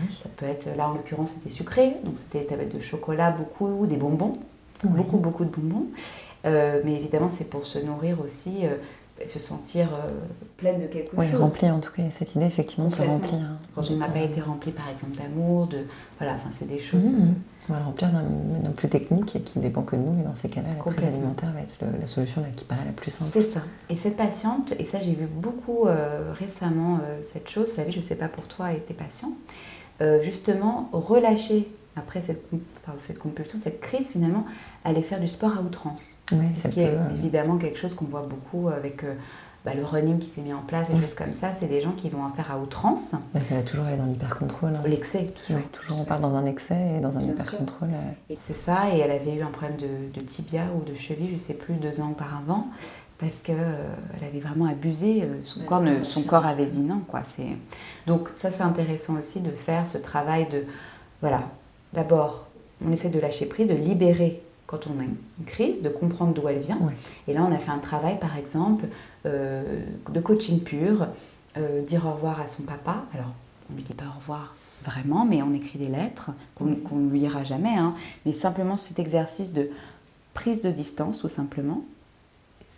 Ça 0.10 0.30
peut 0.36 0.46
être, 0.46 0.70
là 0.78 0.90
en 0.90 0.94
l'occurrence, 0.94 1.32
c'était 1.32 1.50
sucré, 1.50 1.98
donc 2.04 2.16
c'était 2.18 2.46
tablette 2.46 2.74
de 2.74 2.80
chocolat, 2.80 3.32
beaucoup, 3.32 3.86
des 3.86 3.98
bonbons, 3.98 4.34
beaucoup, 4.84 5.18
beaucoup 5.18 5.46
de 5.46 5.50
bonbons. 5.50 5.88
mais 6.46 6.96
évidemment, 6.96 7.30
c'est 7.30 7.50
pour 7.50 7.66
se 7.66 7.80
nourrir 7.80 8.22
aussi 8.22 8.64
se 9.28 9.40
sentir 9.40 9.94
euh, 9.94 10.08
pleine 10.58 10.82
de 10.82 10.88
quelque 10.88 11.16
oui, 11.16 11.30
chose. 11.30 11.40
remplie 11.40 11.70
en 11.70 11.80
tout 11.80 11.92
cas, 11.92 12.04
cette 12.12 12.36
idée 12.36 12.46
effectivement 12.46 12.88
de 12.88 12.94
se 12.94 13.02
remplir. 13.02 13.40
Quand 13.76 13.90
on 13.90 13.96
n'a 13.96 14.08
pas 14.08 14.22
été 14.22 14.42
rempli 14.42 14.72
par 14.72 14.90
exemple 14.90 15.18
d'amour, 15.18 15.68
de 15.68 15.86
voilà, 16.18 16.34
enfin 16.34 16.50
c'est 16.52 16.68
des 16.68 16.80
choses. 16.80 17.06
Mmh, 17.06 17.18
mmh. 17.18 17.36
On 17.70 17.74
va 17.74 17.80
le 17.80 17.86
remplir 17.86 18.12
d'un 18.12 18.72
plus 18.72 18.90
technique 18.90 19.36
et 19.36 19.42
qui 19.42 19.60
dépend 19.60 19.84
que 19.84 19.96
de 19.96 20.02
nous. 20.02 20.20
Et 20.20 20.24
dans 20.24 20.36
ces 20.36 20.50
cas-là, 20.50 20.70
la 20.76 20.92
prise 20.92 21.06
alimentaire 21.06 21.54
va 21.54 21.62
être 21.62 21.78
la 22.00 22.08
solution 22.08 22.44
qui 22.56 22.66
paraît 22.66 22.86
la 22.86 22.92
plus 22.92 23.12
simple. 23.12 23.32
C'est 23.34 23.44
ça. 23.44 23.62
Et 23.90 23.96
cette 23.96 24.18
patiente, 24.18 24.74
et 24.80 24.86
ça 24.86 25.00
j'ai 25.00 25.14
vu 25.14 25.26
beaucoup 25.26 25.88
euh, 25.88 26.34
récemment 26.34 27.00
euh, 27.04 27.20
cette 27.22 27.50
chose, 27.50 27.72
Flavie, 27.72 27.92
je 27.92 27.98
ne 27.98 28.04
sais 28.04 28.16
pas 28.16 28.28
pour 28.28 28.46
toi 28.48 28.74
et 28.74 28.80
tes 28.80 28.94
patients, 28.94 29.34
justement 30.22 30.90
relâcher 30.92 31.70
après 31.96 32.22
cette, 32.22 32.50
cette 33.00 33.20
compulsion, 33.20 33.60
cette 33.62 33.80
crise 33.80 34.08
finalement, 34.10 34.46
aller 34.84 35.02
faire 35.02 35.20
du 35.20 35.28
sport 35.28 35.58
à 35.58 35.62
outrance. 35.62 36.22
ce 36.30 36.68
qui 36.68 36.82
est 36.82 36.96
évidemment 37.18 37.58
quelque 37.58 37.78
chose 37.78 37.94
qu'on 37.94 38.06
voit 38.06 38.28
beaucoup 38.28 38.70
avec 38.70 39.04
euh, 39.04 39.14
bah, 39.64 39.74
le 39.76 39.86
running 39.86 40.20
qui 40.20 40.28
s'est 40.28 40.42
mis 40.42 40.54
en 40.54 40.62
place, 40.62 40.90
des 40.90 41.00
choses 41.00 41.14
comme 41.14 41.34
ça. 41.34 41.52
C'est 41.58 41.68
des 41.68 41.82
gens 41.82 41.92
qui 41.92 42.10
vont 42.10 42.24
en 42.24 42.30
faire 42.30 42.52
à 42.52 42.58
outrance. 42.58 43.16
ça 43.40 43.56
va 43.56 43.64
toujours 43.64 43.86
aller 43.86 43.98
dans 43.98 44.06
l'hyper-contrôle. 44.06 44.76
Hein. 44.76 44.84
L'excès, 44.86 45.34
toujours. 45.46 45.62
toujours 45.72 46.00
on 46.00 46.04
part 46.04 46.20
dans 46.20 46.36
un 46.36 46.46
excès 46.46 46.98
et 46.98 47.00
dans 47.00 47.18
un 47.18 47.22
hyper-contrôle. 47.22 47.90
C'est 48.36 48.56
ça, 48.56 48.90
et 48.94 49.00
elle 49.00 49.12
avait 49.12 49.36
eu 49.36 49.42
un 49.42 49.52
problème 49.52 49.78
de, 49.78 50.20
de, 50.20 50.26
tibia 50.26 50.64
ou 50.76 50.84
de 50.84 50.96
cheville, 50.96 51.30
je 51.30 51.34
ne 51.34 51.38
sais 51.38 51.54
plus, 51.54 51.76
deux 51.76 52.02
ans 52.02 52.10
auparavant 52.12 52.68
parce 53.20 53.40
qu'elle 53.40 53.58
euh, 53.60 54.28
avait 54.28 54.40
vraiment 54.40 54.66
abusé, 54.66 55.22
euh, 55.22 55.34
son, 55.46 55.64
corps, 55.64 55.84
son 56.02 56.24
corps 56.24 56.46
avait 56.46 56.66
dit 56.66 56.82
non. 56.82 57.00
Quoi. 57.08 57.22
Donc 58.06 58.30
ça 58.36 58.52
c'est 58.52 58.64
intéressant 58.64 59.16
aussi 59.18 59.40
de 59.40 59.52
faire 59.52 59.88
ce 59.88 59.98
travail 59.98 60.48
de, 60.50 60.66
voilà, 61.22 61.44
D'abord, 61.94 62.48
on 62.86 62.92
essaie 62.92 63.10
de 63.10 63.20
lâcher 63.20 63.46
prise, 63.46 63.68
de 63.68 63.74
libérer 63.74 64.42
quand 64.66 64.88
on 64.88 65.00
a 65.00 65.04
une 65.04 65.46
crise, 65.46 65.82
de 65.82 65.90
comprendre 65.90 66.34
d'où 66.34 66.48
elle 66.48 66.60
vient. 66.60 66.80
Et 67.28 67.34
là, 67.34 67.46
on 67.48 67.52
a 67.52 67.60
fait 67.60 67.72
un 67.72 67.80
travail, 67.80 68.18
par 68.20 68.38
exemple, 68.38 68.86
euh, 69.26 69.82
de 70.10 70.20
coaching 70.20 70.62
pur, 70.62 71.08
euh, 71.58 71.82
dire 71.82 72.06
au 72.08 72.14
revoir 72.14 72.42
à 72.42 72.48
son 72.48 72.64
papa. 72.64 73.04
Alors, 73.14 73.34
on 73.70 73.74
ne 73.74 73.78
lui 73.78 73.84
dit 73.84 73.94
pas 73.94 74.06
au 74.06 74.20
revoir 74.20 74.56
vraiment, 74.84 75.26
mais 75.26 75.42
on 75.42 75.54
écrit 75.54 75.80
des 75.80 75.88
lettres 75.88 76.32
qu'on 76.56 76.66
ne 76.66 77.10
lui 77.10 77.20
lira 77.20 77.44
jamais. 77.44 77.76
Hein. 77.78 77.96
mais 78.26 78.34
simplement 78.34 78.78
cet 78.78 79.00
exercice 79.00 79.54
de 79.54 79.70
prise 80.34 80.62
de 80.62 80.72
distance, 80.72 81.20
tout 81.20 81.30
simplement. 81.30 81.84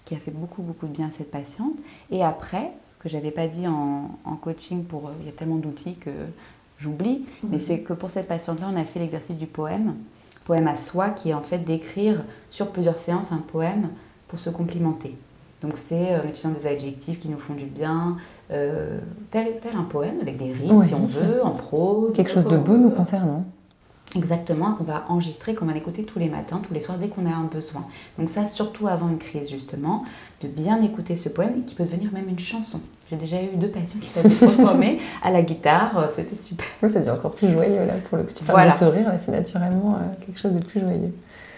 qui 0.03 0.13
a 0.13 0.19
fait 0.19 0.31
beaucoup, 0.31 0.61
beaucoup 0.61 0.85
de 0.85 0.91
bien 0.91 1.07
à 1.07 1.11
cette 1.11 1.31
patiente. 1.31 1.77
Et 2.11 2.23
après, 2.23 2.73
ce 2.91 3.01
que 3.01 3.09
j'avais 3.09 3.31
pas 3.31 3.47
dit 3.47 3.67
en, 3.67 4.09
coaching, 4.39 4.83
pour 4.83 5.09
il 5.19 5.25
y 5.25 5.29
a 5.29 5.31
tellement 5.31 5.55
d'outils 5.55 5.95
que 5.95 6.11
j'oublie, 6.79 7.25
mais 7.49 7.59
c'est 7.59 7.79
que 7.79 7.93
pour 7.93 8.09
cette 8.09 8.27
patiente-là, 8.27 8.67
on 8.71 8.77
a 8.77 8.83
fait 8.83 8.99
l'exercice 8.99 9.37
du 9.37 9.47
poème, 9.47 9.95
poème 10.45 10.67
à 10.67 10.75
soi, 10.75 11.09
qui 11.09 11.29
est 11.29 11.33
en 11.33 11.41
fait 11.41 11.59
d'écrire 11.59 12.23
sur 12.49 12.71
plusieurs 12.71 12.97
séances 12.97 13.31
un 13.31 13.37
poème 13.37 13.89
pour 14.27 14.39
se 14.39 14.49
complimenter. 14.49 15.15
Donc 15.61 15.73
c'est 15.75 16.13
euh, 16.13 16.17
l'utilisation 16.17 16.51
des 16.51 16.67
adjectifs 16.67 17.19
qui 17.19 17.29
nous 17.29 17.39
font 17.39 17.53
du 17.53 17.65
bien, 17.65 18.17
euh, 18.51 18.99
tel, 19.31 19.59
tel, 19.61 19.75
un 19.75 19.83
poème 19.83 20.19
avec 20.21 20.37
des 20.37 20.51
rimes 20.51 20.83
si 20.83 20.93
on 20.93 21.05
veut, 21.05 21.43
en 21.43 21.51
prose. 21.51 22.13
Quelque 22.13 22.31
chose 22.31 22.45
de 22.45 22.57
beau 22.57 22.77
nous 22.77 22.91
concernant. 22.91 23.45
Exactement, 24.15 24.73
qu'on 24.73 24.83
va 24.83 25.05
enregistrer, 25.09 25.55
qu'on 25.55 25.65
va 25.65 25.75
écouter 25.75 26.03
tous 26.03 26.19
les 26.19 26.29
matins, 26.29 26.61
tous 26.65 26.73
les 26.73 26.79
soirs, 26.79 26.97
dès 26.97 27.09
qu'on 27.09 27.25
a 27.25 27.35
un 27.35 27.45
besoin. 27.45 27.85
Donc 28.17 28.29
ça, 28.29 28.45
surtout 28.45 28.87
avant 28.87 29.09
une 29.09 29.17
crise, 29.17 29.49
justement, 29.49 30.05
de 30.41 30.47
bien 30.47 30.81
écouter 30.81 31.15
ce 31.15 31.27
poème 31.27 31.65
qui 31.65 31.75
peut 31.75 31.83
devenir 31.83 32.13
même 32.13 32.29
une 32.29 32.39
chanson. 32.39 32.79
J'ai 33.09 33.17
déjà 33.17 33.41
eu 33.41 33.55
deux 33.55 33.67
patients 33.67 33.99
qui 33.99 34.09
l'avaient 34.15 34.33
transformé 34.33 34.99
à 35.21 35.31
la 35.31 35.41
guitare, 35.41 35.97
euh, 35.97 36.07
c'était 36.15 36.35
super. 36.35 36.65
Oui, 36.81 36.89
ça 36.91 36.99
devient 36.99 37.11
encore 37.11 37.33
plus 37.33 37.51
joyeux 37.51 37.85
là, 37.85 37.93
pour 38.09 38.17
le 38.17 38.23
petit 38.23 38.43
voilà. 38.45 38.71
sourire, 38.77 39.11
c'est 39.23 39.31
naturellement 39.31 39.99
quelque 40.25 40.39
chose 40.39 40.53
de 40.53 40.63
plus 40.63 40.79
joyeux. 40.79 41.13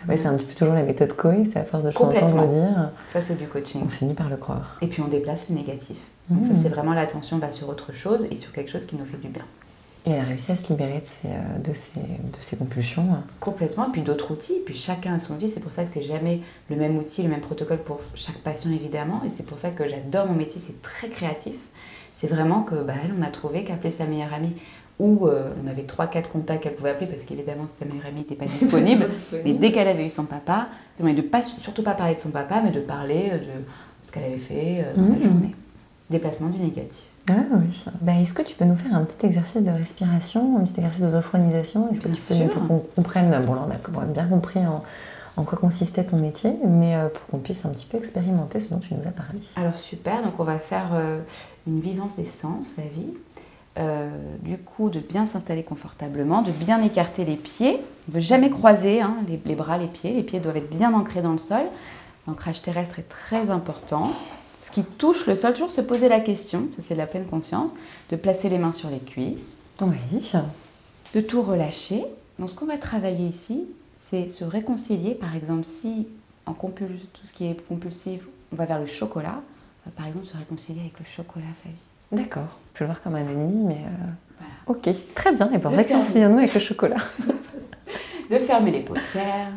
Oui, 0.08 0.18
c'est 0.18 0.28
un 0.28 0.36
petit 0.36 0.46
peu 0.46 0.54
toujours 0.54 0.76
la 0.76 0.84
méthode 0.84 1.14
Coe, 1.14 1.46
c'est 1.52 1.60
à 1.60 1.64
force 1.64 1.84
de 1.84 1.92
s'entendre 1.92 2.42
le 2.42 2.48
dire. 2.48 2.92
Ça, 3.12 3.20
c'est 3.22 3.38
du 3.38 3.48
coaching. 3.48 3.82
On 3.86 3.90
finit 3.90 4.14
par 4.14 4.30
le 4.30 4.38
croire. 4.38 4.78
Et 4.82 4.88
puis 4.88 5.02
on 5.02 5.08
déplace 5.08 5.50
le 5.50 5.56
négatif. 5.56 5.98
Donc 6.30 6.46
ça, 6.46 6.54
mmh. 6.54 6.58
c'est 6.58 6.70
vraiment 6.70 6.94
l'attention 6.94 7.38
va 7.38 7.52
sur 7.52 7.70
autre 7.70 7.94
chose 7.94 8.28
et 8.30 8.36
sur 8.36 8.52
quelque 8.52 8.70
chose 8.70 8.86
qui 8.86 8.96
nous 8.96 9.06
fait 9.06 9.18
du 9.18 9.30
bien. 9.30 9.44
Elle 10.10 10.20
a 10.20 10.24
réussi 10.24 10.52
à 10.52 10.56
se 10.56 10.70
libérer 10.70 11.02
de 11.02 11.06
ses, 11.06 11.28
euh, 11.28 11.60
de 11.60 11.74
ses, 11.74 12.00
de 12.00 12.38
ses 12.42 12.56
compulsions. 12.56 13.08
Complètement, 13.40 13.88
et 13.88 13.92
puis 13.92 14.02
d'autres 14.02 14.32
outils, 14.32 14.60
puis 14.66 14.74
chacun 14.74 15.16
a 15.16 15.20
son 15.20 15.36
outil. 15.36 15.50
C'est 15.50 15.60
pour 15.60 15.72
ça 15.72 15.84
que 15.84 15.90
c'est 15.90 16.02
jamais 16.02 16.40
le 16.70 16.78
même 16.78 16.98
outil, 16.98 17.24
le 17.24 17.30
même 17.30 17.42
protocole 17.42 17.80
pour 17.80 18.00
chaque 18.16 18.38
patient, 18.38 18.72
évidemment. 18.72 19.22
Et 19.26 19.30
c'est 19.30 19.46
pour 19.46 19.58
ça 19.58 19.72
que 19.72 19.88
j'adore 19.88 20.28
mon 20.28 20.34
métier, 20.34 20.62
c'est 20.62 20.82
très 20.82 21.10
créatif. 21.10 21.56
C'est 22.14 22.28
vraiment 22.28 22.64
que, 22.64 22.76
bah, 22.76 22.94
elle, 23.04 23.12
on 23.20 23.22
a 23.22 23.30
trouvé 23.30 23.64
qu'appeler 23.64 23.92
sa 23.92 24.06
meilleure 24.06 24.34
amie 24.34 24.54
où 25.00 25.28
euh, 25.28 25.54
on 25.64 25.68
avait 25.68 25.84
3-4 25.84 26.30
contacts 26.30 26.64
qu'elle 26.64 26.76
pouvait 26.76 26.90
appeler 26.90 27.08
parce 27.08 27.26
qu'évidemment 27.26 27.68
sa 27.68 27.86
meilleure 27.86 28.08
amie 28.08 28.22
n'était 28.22 28.36
pas 28.36 28.46
disponible. 28.60 29.10
mais 29.46 29.54
dès 29.54 29.72
qu'elle 29.72 29.88
avait 29.88 30.06
eu 30.06 30.10
son 30.10 30.26
papa, 30.26 30.70
de 31.00 31.22
pas, 31.22 31.44
surtout 31.44 31.84
pas 31.84 31.94
parler 31.94 32.16
de 32.16 32.20
son 32.20 32.32
papa, 32.32 32.62
mais 32.64 32.72
de 32.72 32.80
parler 32.80 33.30
de 33.32 33.64
ce 34.02 34.12
qu'elle 34.12 34.24
avait 34.24 34.38
fait 34.38 34.84
euh, 34.84 34.96
dans 34.96 35.10
la 35.10 35.20
mmh. 35.20 35.24
journée. 35.24 35.56
Déplacement 36.10 36.50
du 36.50 36.60
négatif. 36.60 37.04
Ah 37.30 37.34
oui. 37.52 37.84
Bah, 38.02 38.14
Est-ce 38.14 38.34
que 38.34 38.42
tu 38.42 38.56
peux 38.56 38.66
nous 38.66 38.76
faire 38.76 38.96
un 38.96 39.04
petit 39.04 39.26
exercice 39.26 39.62
de 39.64 39.72
respiration, 39.72 40.58
un 40.58 40.64
petit 40.64 40.76
exercice 40.78 41.02
d'autophronisation 41.02 41.90
Est-ce 41.92 42.02
que 42.02 42.10
tu 42.10 42.22
peux 42.22 42.50
pour 42.50 42.68
qu'on 42.68 42.80
comprenne, 42.96 43.30
bon 43.46 43.54
là 43.54 43.68
on 43.94 44.00
a 44.00 44.06
bien 44.06 44.28
compris 44.28 44.66
en, 44.66 44.80
en 45.36 45.44
quoi 45.44 45.58
consistait 45.58 46.06
ton 46.06 46.18
métier, 46.18 46.54
mais 46.66 46.96
euh, 46.96 47.10
pour 47.10 47.26
qu'on 47.28 47.40
puisse 47.40 47.66
un 47.66 47.70
petit 47.70 47.86
peu 47.86 47.98
expérimenter 47.98 48.60
ce 48.60 48.70
dont 48.70 48.80
tu 48.80 48.94
nous 48.94 49.08
as 49.08 49.12
parlé. 49.12 49.40
Alors 49.56 49.76
super, 49.76 50.24
donc 50.24 50.40
on 50.40 50.44
va 50.44 50.60
faire 50.60 50.88
une 51.68 51.80
vivance 51.82 52.16
des 52.16 52.26
sens, 52.26 52.70
la 52.78 52.86
vie. 52.86 53.14
Euh, 53.80 54.10
du 54.42 54.58
coup 54.58 54.90
de 54.90 55.00
bien 55.00 55.28
s'installer 55.28 55.62
confortablement, 55.62 56.42
de 56.42 56.50
bien 56.50 56.82
écarter 56.82 57.26
les 57.26 57.36
pieds. 57.36 57.80
On 58.08 58.12
ne 58.12 58.14
veut 58.16 58.20
jamais 58.22 58.50
croiser 58.50 59.02
hein, 59.02 59.18
les, 59.28 59.56
bras, 59.56 59.78
les 59.78 59.86
pieds. 59.86 60.14
Les 60.14 60.24
pieds 60.24 60.40
doivent 60.40 60.58
être 60.58 60.70
bien 60.70 60.94
ancrés 60.94 61.22
dans 61.22 61.34
le 61.34 61.38
sol. 61.38 61.62
L'ancrage 62.28 62.64
terrestre 62.64 62.98
est 62.98 63.08
très 63.08 63.52
important. 63.52 64.12
Ce 64.68 64.72
qui 64.74 64.84
touche 64.84 65.26
le 65.28 65.38
sol, 65.38 65.54
toujours 65.54 65.72
se 65.72 65.80
poser 65.80 66.10
la 66.10 66.20
question, 66.20 66.68
ça 66.76 66.82
c'est 66.86 66.94
de 66.94 67.00
la 67.00 67.08
pleine 67.08 67.26
conscience, 67.26 67.74
de 68.10 68.18
placer 68.18 68.50
les 68.50 68.58
mains 68.58 68.74
sur 68.74 68.90
les 68.90 69.00
cuisses. 69.00 69.64
Oui. 69.80 69.96
De 71.14 71.22
tout 71.22 71.42
relâcher. 71.42 72.04
Donc 72.38 72.50
ce 72.50 72.56
qu'on 72.56 72.66
va 72.66 72.78
travailler 72.78 73.30
ici, 73.30 73.64
c'est 73.98 74.28
se 74.28 74.44
réconcilier. 74.44 75.16
Par 75.16 75.38
exemple, 75.38 75.64
si 75.64 76.10
en 76.46 76.52
tout 76.52 76.76
ce 77.24 77.32
qui 77.32 77.46
est 77.46 77.66
compulsif, 77.66 78.28
on 78.52 78.58
va 78.58 78.66
vers 78.66 78.80
le 78.80 78.86
chocolat, 78.86 79.42
on 79.86 79.90
va 79.90 79.96
par 79.96 80.06
exemple 80.06 80.26
se 80.26 80.36
réconcilier 80.36 80.82
avec 80.82 81.00
le 81.00 81.06
chocolat, 81.06 81.46
Flavie. 81.62 82.26
D'accord. 82.26 82.58
Je 82.74 82.80
vais 82.80 82.88
le 82.88 82.92
voir 82.92 83.02
comme 83.02 83.16
un 83.16 83.22
ennemi, 83.22 83.64
mais 83.64 83.86
euh, 83.86 84.44
ok, 84.74 84.90
très 85.16 85.32
bien. 85.32 85.50
Et 85.54 85.60
bien, 85.60 85.70
réconcilions-nous 85.70 86.40
avec 86.40 86.54
le 86.54 86.60
chocolat. 86.60 86.98
de 88.30 88.38
fermer 88.38 88.72
les 88.72 88.82
paupières, 88.82 89.54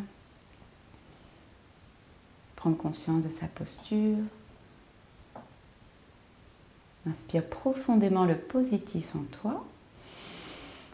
prendre 2.54 2.76
conscience 2.76 3.24
de 3.24 3.32
sa 3.32 3.46
posture. 3.46 4.18
Inspire 7.08 7.44
profondément 7.44 8.24
le 8.24 8.36
positif 8.36 9.06
en 9.16 9.22
toi. 9.32 9.64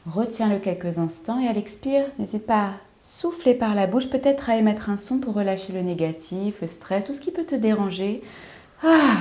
Retiens-le 0.07 0.59
quelques 0.59 0.99
instants 0.99 1.41
et 1.41 1.49
à 1.49 1.53
l'expire, 1.53 2.07
n'hésite 2.19 2.47
pas 2.47 2.67
à 2.67 2.75
souffler 3.01 3.55
par 3.55 3.75
la 3.75 3.87
bouche, 3.87 4.09
peut-être 4.09 4.49
à 4.49 4.57
émettre 4.57 4.89
un 4.89 4.97
son 4.97 5.19
pour 5.19 5.35
relâcher 5.35 5.73
le 5.73 5.83
négatif, 5.83 6.61
le 6.61 6.69
stress, 6.69 7.05
tout 7.05 7.15
ce 7.15 7.21
qui 7.21 7.33
peut 7.33 7.45
te 7.45 7.57
déranger. 7.57 8.23
Ah 8.85 9.17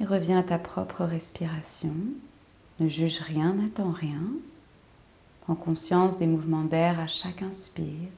et 0.00 0.04
reviens 0.04 0.38
à 0.38 0.42
ta 0.42 0.58
propre 0.58 1.04
respiration. 1.04 1.94
Ne 2.80 2.88
juge 2.88 3.20
rien, 3.20 3.54
n'attends 3.54 3.92
rien. 3.92 4.22
Prends 5.42 5.54
conscience 5.54 6.18
des 6.18 6.26
mouvements 6.26 6.64
d'air 6.64 6.98
à 6.98 7.06
chaque 7.06 7.42
inspire, 7.42 8.10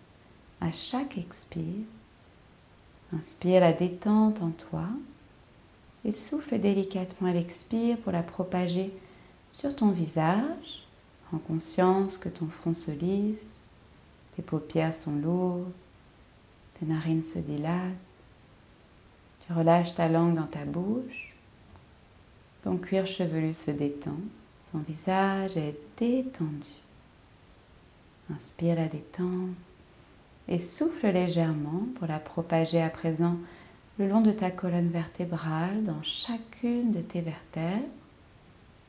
à 0.61 0.73
chaque 0.73 1.19
expire. 1.19 1.85
Inspire 3.13 3.61
la 3.61 3.73
détente 3.73 4.41
en 4.41 4.51
toi 4.51 4.87
et 6.07 6.13
souffle 6.13 6.59
délicatement 6.59 7.29
à 7.29 7.33
l'expire 7.35 7.99
pour 7.99 8.13
la 8.13 8.23
propager 8.23 8.91
sur 9.53 9.77
ton 9.77 9.91
visage. 9.91 10.87
Prends 11.29 11.39
conscience 11.39 12.17
que 12.17 12.31
ton 12.31 12.47
front 12.47 12.73
se 12.73 12.93
lisse, 12.93 13.51
tes 14.37 14.43
paupières 14.43 14.95
sont 14.95 15.17
lourdes, 15.17 15.73
tes 16.79 16.87
narines 16.87 17.23
se 17.23 17.41
dilatent. 17.41 17.93
Tu 19.47 19.53
relâches 19.53 19.95
ta 19.95 20.09
langue 20.09 20.37
dans 20.37 20.47
ta 20.47 20.65
bouche 20.65 21.37
ton 22.67 22.79
cuir 22.79 23.07
chevelu 23.07 23.55
se 23.55 23.71
détend, 23.71 24.19
ton 24.73 24.79
visage 24.79 25.57
est 25.57 25.79
détendu. 25.97 26.67
Inspire 28.35 28.75
la 28.75 28.89
détente 28.89 29.55
et 30.49 30.59
souffle 30.59 31.07
légèrement 31.07 31.87
pour 31.95 32.09
la 32.09 32.19
propager 32.19 32.83
à 32.83 32.91
présent 32.91 33.37
le 33.99 34.07
long 34.07 34.21
de 34.21 34.33
ta 34.33 34.51
colonne 34.51 34.91
vertébrale 34.91 35.83
dans 35.85 36.03
chacune 36.03 36.91
de 36.91 37.01
tes 37.01 37.23
vertèbres. 37.23 37.89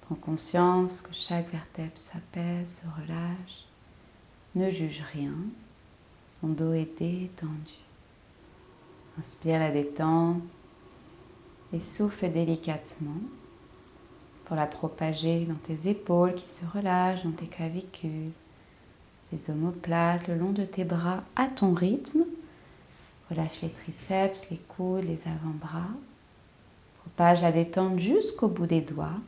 Prends 0.01 0.15
conscience 0.15 1.01
que 1.01 1.13
chaque 1.13 1.49
vertèbre 1.51 1.97
s'apaise, 1.97 2.81
se 2.81 3.01
relâche. 3.01 3.65
Ne 4.55 4.69
juge 4.69 5.03
rien. 5.13 5.33
Ton 6.41 6.47
dos 6.47 6.73
est 6.73 6.99
détendu. 6.99 7.73
Inspire 9.19 9.59
la 9.59 9.71
détente 9.71 10.43
et 11.73 11.79
souffle 11.79 12.29
délicatement 12.31 13.21
pour 14.43 14.55
la 14.55 14.65
propager 14.65 15.45
dans 15.45 15.55
tes 15.55 15.89
épaules 15.89 16.33
qui 16.35 16.47
se 16.47 16.65
relâchent, 16.65 17.23
dans 17.23 17.31
tes 17.31 17.47
clavicules, 17.47 18.31
tes 19.29 19.51
omoplates, 19.51 20.27
le 20.27 20.35
long 20.35 20.51
de 20.51 20.63
tes 20.63 20.85
bras 20.85 21.23
à 21.35 21.47
ton 21.47 21.73
rythme. 21.73 22.23
Relâche 23.29 23.61
les 23.61 23.69
triceps, 23.69 24.49
les 24.49 24.57
coudes, 24.57 25.03
les 25.03 25.27
avant-bras. 25.27 25.89
Propage 26.99 27.41
la 27.41 27.51
détente 27.51 27.99
jusqu'au 27.99 28.47
bout 28.47 28.67
des 28.67 28.81
doigts. 28.81 29.19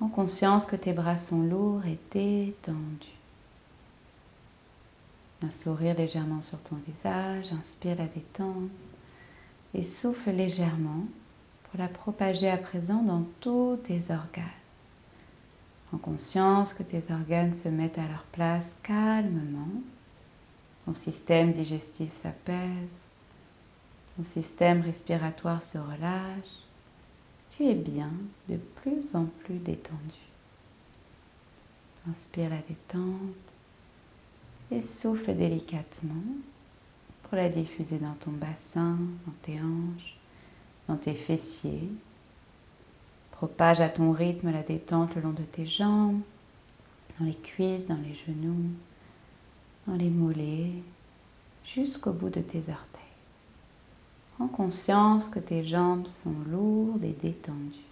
En 0.00 0.08
conscience 0.08 0.64
que 0.64 0.76
tes 0.76 0.92
bras 0.92 1.16
sont 1.16 1.42
lourds 1.42 1.84
et 1.86 1.98
détendus. 2.12 3.08
Un 5.42 5.50
sourire 5.50 5.96
légèrement 5.96 6.42
sur 6.42 6.62
ton 6.62 6.76
visage, 6.86 7.52
inspire 7.52 7.96
la 7.96 8.06
détente 8.06 8.70
et 9.74 9.82
souffle 9.82 10.30
légèrement 10.30 11.04
pour 11.64 11.80
la 11.80 11.88
propager 11.88 12.50
à 12.50 12.56
présent 12.56 13.02
dans 13.02 13.24
tous 13.40 13.78
tes 13.84 14.10
organes. 14.10 14.44
En 15.92 15.98
conscience 15.98 16.72
que 16.72 16.82
tes 16.82 17.12
organes 17.12 17.54
se 17.54 17.68
mettent 17.68 17.98
à 17.98 18.06
leur 18.06 18.24
place 18.32 18.78
calmement. 18.82 19.80
Ton 20.86 20.94
système 20.94 21.52
digestif 21.52 22.12
s'apaise. 22.12 22.99
Système 24.22 24.82
respiratoire 24.82 25.62
se 25.62 25.78
relâche. 25.78 26.64
Tu 27.50 27.66
es 27.66 27.74
bien 27.74 28.12
de 28.48 28.56
plus 28.56 29.14
en 29.14 29.24
plus 29.24 29.58
détendu. 29.58 29.98
Inspire 32.10 32.50
la 32.50 32.62
détente 32.68 33.52
et 34.70 34.82
souffle 34.82 35.34
délicatement 35.34 36.22
pour 37.22 37.36
la 37.36 37.48
diffuser 37.48 37.98
dans 37.98 38.14
ton 38.14 38.30
bassin, 38.30 38.96
dans 39.26 39.34
tes 39.42 39.60
hanches 39.60 40.20
dans 40.90 40.96
tes 40.96 41.14
fessiers. 41.14 41.88
Propage 43.30 43.80
à 43.80 43.88
ton 43.88 44.10
rythme 44.10 44.50
la 44.50 44.62
détente 44.62 45.14
le 45.14 45.22
long 45.22 45.30
de 45.30 45.42
tes 45.42 45.64
jambes, 45.64 46.20
dans 47.18 47.24
les 47.26 47.34
cuisses, 47.34 47.86
dans 47.86 47.96
les 47.96 48.14
genoux, 48.14 48.70
dans 49.86 49.94
les 49.94 50.10
mollets, 50.10 50.72
jusqu'au 51.64 52.12
bout 52.12 52.28
de 52.28 52.40
tes 52.40 52.58
orteils. 52.58 52.99
Prends 54.40 54.48
conscience 54.48 55.26
que 55.26 55.38
tes 55.38 55.68
jambes 55.68 56.06
sont 56.06 56.32
lourdes 56.50 57.04
et 57.04 57.12
détendues. 57.12 57.84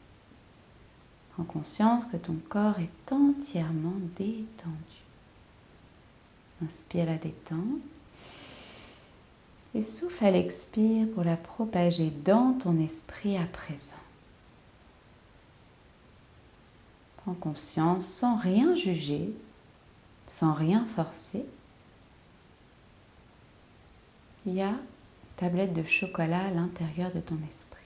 Prends 1.35 1.45
conscience 1.45 2.07
que 2.07 2.17
ton 2.17 2.37
corps 2.49 2.79
est 2.79 3.13
entièrement 3.13 3.93
détendu. 4.17 4.73
Inspire 6.65 7.05
la 7.05 7.19
détente 7.19 7.83
Et 9.75 9.83
souffle 9.83 10.25
à 10.25 10.31
l'expire 10.31 11.07
pour 11.15 11.23
la 11.23 11.37
propager 11.37 12.09
dans 12.09 12.55
ton 12.55 12.81
esprit 12.81 13.37
à 13.37 13.45
présent. 13.45 13.97
Prends 17.19 17.35
conscience 17.35 18.07
sans 18.07 18.39
rien 18.39 18.75
juger, 18.75 19.35
sans 20.29 20.55
rien 20.55 20.87
forcer. 20.87 21.45
Il 24.47 24.55
tablette 25.39 25.73
de 25.73 25.85
chocolat 25.85 26.47
à 26.47 26.51
l'intérieur 26.51 27.13
de 27.13 27.21
ton 27.21 27.39
esprit. 27.49 27.79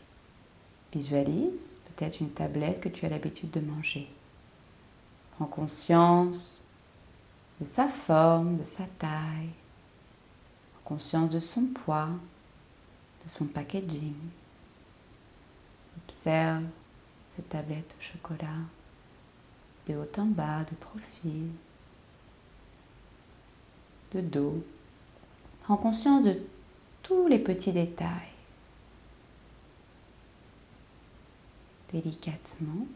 Visualise 0.91 1.79
peut-être 1.85 2.21
une 2.21 2.31
tablette 2.31 2.81
que 2.81 2.89
tu 2.89 3.05
as 3.05 3.11
l'habitude 3.11 3.51
de 3.51 3.61
manger. 3.61 4.09
Prends 5.33 5.47
conscience 5.47 6.65
de 7.61 7.67
sa 7.67 7.89
forme, 7.89 8.57
de 8.57 8.65
sa 8.65 8.85
taille, 8.99 9.51
conscience 10.83 11.29
de 11.29 11.41
son 11.41 11.67
poids, 11.67 12.09
de 13.25 13.31
son 13.31 13.47
packaging. 13.47 14.15
Observe 16.05 16.65
cette 17.37 17.51
tablette 17.51 17.95
au 17.99 18.03
chocolat 18.03 18.49
de 19.87 19.95
haut 19.95 20.21
en 20.21 20.27
bas, 20.27 20.65
de 20.65 20.75
profil, 20.77 21.51
de 24.13 24.23
dos. 24.23 24.65
Prends 25.61 25.77
conscience 25.77 26.25
de 26.25 26.41
tous 27.03 27.27
les 27.29 27.39
petits 27.39 27.73
détails. 27.73 28.09
Délicatement, 31.93 32.87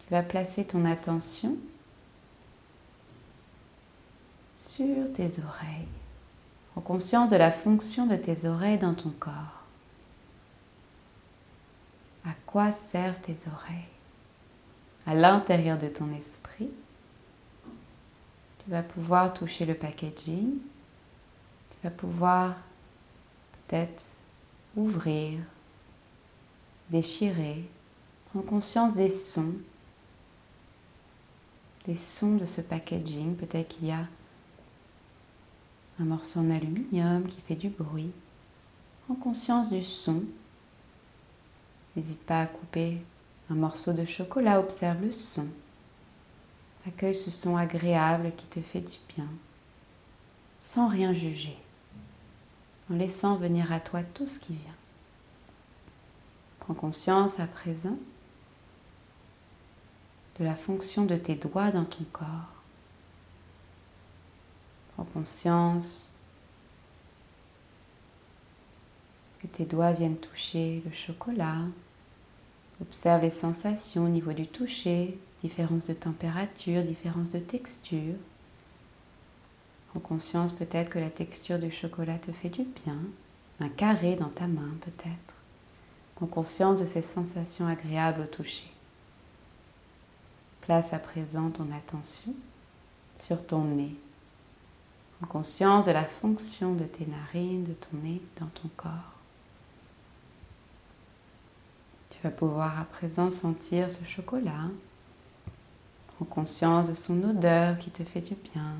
tu 0.00 0.10
vas 0.10 0.22
placer 0.22 0.64
ton 0.64 0.84
attention 0.84 1.56
sur 4.56 5.12
tes 5.12 5.40
oreilles, 5.40 5.88
en 6.76 6.80
conscience 6.80 7.28
de 7.28 7.36
la 7.36 7.52
fonction 7.52 8.06
de 8.06 8.16
tes 8.16 8.46
oreilles 8.46 8.78
dans 8.78 8.94
ton 8.94 9.10
corps. 9.10 9.64
À 12.24 12.32
quoi 12.46 12.72
servent 12.72 13.20
tes 13.20 13.36
oreilles? 13.46 13.88
À 15.06 15.14
l'intérieur 15.14 15.78
de 15.78 15.88
ton 15.88 16.12
esprit, 16.12 16.70
tu 18.64 18.70
vas 18.70 18.82
pouvoir 18.82 19.32
toucher 19.34 19.66
le 19.66 19.74
packaging, 19.74 20.58
tu 21.82 21.90
pouvoir 21.90 22.54
peut-être 23.66 24.04
ouvrir, 24.76 25.38
déchirer, 26.90 27.64
prendre 28.30 28.46
conscience 28.46 28.94
des 28.94 29.10
sons, 29.10 29.54
les 31.86 31.96
sons 31.96 32.36
de 32.36 32.44
ce 32.44 32.60
packaging. 32.60 33.34
Peut-être 33.36 33.68
qu'il 33.68 33.88
y 33.88 33.92
a 33.92 34.06
un 36.00 36.04
morceau 36.04 36.40
en 36.40 36.50
aluminium 36.50 37.24
qui 37.26 37.40
fait 37.40 37.56
du 37.56 37.68
bruit. 37.68 38.12
En 39.08 39.14
conscience 39.14 39.70
du 39.70 39.82
son. 39.82 40.22
N'hésite 41.96 42.22
pas 42.22 42.42
à 42.42 42.46
couper 42.46 42.98
un 43.50 43.54
morceau 43.54 43.92
de 43.92 44.04
chocolat, 44.04 44.60
observe 44.60 45.02
le 45.02 45.12
son. 45.12 45.48
Accueille 46.86 47.14
ce 47.14 47.30
son 47.30 47.56
agréable 47.56 48.32
qui 48.36 48.46
te 48.46 48.60
fait 48.60 48.80
du 48.80 48.98
bien, 49.14 49.26
sans 50.62 50.88
rien 50.88 51.12
juger, 51.12 51.58
en 52.90 52.94
laissant 52.94 53.36
venir 53.36 53.72
à 53.72 53.80
toi 53.80 54.02
tout 54.02 54.26
ce 54.26 54.38
qui 54.38 54.54
vient. 54.54 54.74
Prends 56.60 56.74
conscience 56.74 57.40
à 57.40 57.46
présent 57.46 57.98
de 60.38 60.44
la 60.44 60.54
fonction 60.54 61.04
de 61.04 61.16
tes 61.16 61.34
doigts 61.34 61.70
dans 61.70 61.84
ton 61.84 62.04
corps. 62.12 62.62
Prends 64.94 65.04
conscience 65.04 66.12
que 69.38 69.46
tes 69.46 69.64
doigts 69.64 69.92
viennent 69.92 70.18
toucher 70.18 70.82
le 70.84 70.92
chocolat. 70.92 71.62
Observe 72.80 73.22
les 73.22 73.30
sensations 73.30 74.04
au 74.04 74.08
niveau 74.08 74.32
du 74.32 74.46
toucher, 74.46 75.18
différence 75.42 75.86
de 75.86 75.94
température, 75.94 76.82
différence 76.82 77.30
de 77.30 77.38
texture. 77.38 78.16
Prends 79.90 80.00
conscience 80.00 80.52
peut-être 80.52 80.90
que 80.90 80.98
la 80.98 81.10
texture 81.10 81.58
du 81.58 81.70
chocolat 81.70 82.18
te 82.18 82.32
fait 82.32 82.48
du 82.48 82.62
bien, 82.62 82.98
un 83.60 83.68
carré 83.68 84.16
dans 84.16 84.28
ta 84.28 84.46
main 84.46 84.74
peut-être. 84.80 85.34
Prends 86.14 86.26
conscience 86.26 86.80
de 86.80 86.86
ces 86.86 87.02
sensations 87.02 87.66
agréables 87.66 88.22
au 88.22 88.26
toucher. 88.26 88.70
Place 90.62 90.92
à 90.92 90.98
présent 90.98 91.50
ton 91.50 91.68
attention 91.72 92.34
sur 93.18 93.44
ton 93.44 93.64
nez 93.64 93.96
en 95.22 95.26
conscience 95.26 95.86
de 95.86 95.92
la 95.92 96.04
fonction 96.04 96.74
de 96.74 96.84
tes 96.84 97.06
narines, 97.06 97.64
de 97.64 97.74
ton 97.74 97.96
nez 98.02 98.20
dans 98.38 98.46
ton 98.46 98.68
corps. 98.76 98.90
Tu 102.10 102.18
vas 102.22 102.30
pouvoir 102.30 102.80
à 102.80 102.84
présent 102.84 103.30
sentir 103.30 103.90
ce 103.90 104.04
chocolat. 104.04 104.68
Prends 106.08 106.24
conscience 106.24 106.88
de 106.88 106.94
son 106.94 107.22
odeur 107.22 107.78
qui 107.78 107.90
te 107.90 108.02
fait 108.02 108.20
du 108.20 108.34
bien. 108.34 108.74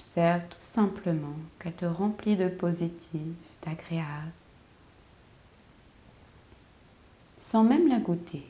Observe 0.00 0.44
tout 0.48 0.56
simplement 0.62 1.36
qu'elle 1.58 1.74
te 1.74 1.84
remplit 1.84 2.34
de 2.34 2.48
positif, 2.48 3.20
d'agréable. 3.60 4.32
Sans 7.36 7.64
même 7.64 7.86
la 7.86 8.00
goûter, 8.00 8.46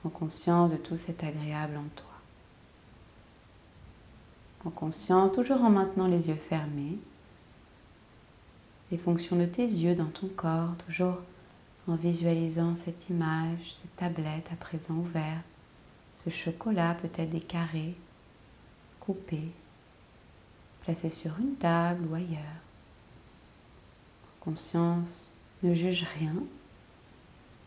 prends 0.00 0.10
conscience 0.10 0.72
de 0.72 0.76
tout 0.76 0.96
cet 0.96 1.22
agréable 1.22 1.76
en 1.76 1.88
toi 1.94 2.10
en 4.64 4.70
conscience, 4.70 5.32
toujours 5.32 5.62
en 5.62 5.70
maintenant 5.70 6.08
les 6.08 6.28
yeux 6.28 6.34
fermés. 6.34 6.98
Les 8.90 8.98
fonctions 8.98 9.36
de 9.36 9.46
tes 9.46 9.64
yeux 9.64 9.94
dans 9.94 10.10
ton 10.10 10.26
corps, 10.26 10.76
toujours 10.86 11.18
en 11.86 11.94
visualisant 11.94 12.74
cette 12.74 13.08
image, 13.08 13.76
cette 13.80 13.96
tablette 13.96 14.50
à 14.52 14.56
présent 14.56 14.96
ouverte, 14.96 15.44
ce 16.24 16.30
chocolat 16.30 16.96
peut-être 17.00 17.30
des 17.30 17.40
carrés, 17.40 17.94
placés 20.82 21.10
sur 21.10 21.38
une 21.38 21.54
table 21.56 22.06
ou 22.10 22.14
ailleurs. 22.14 22.60
Conscience, 24.40 25.32
ne 25.62 25.74
juge 25.74 26.06
rien 26.18 26.34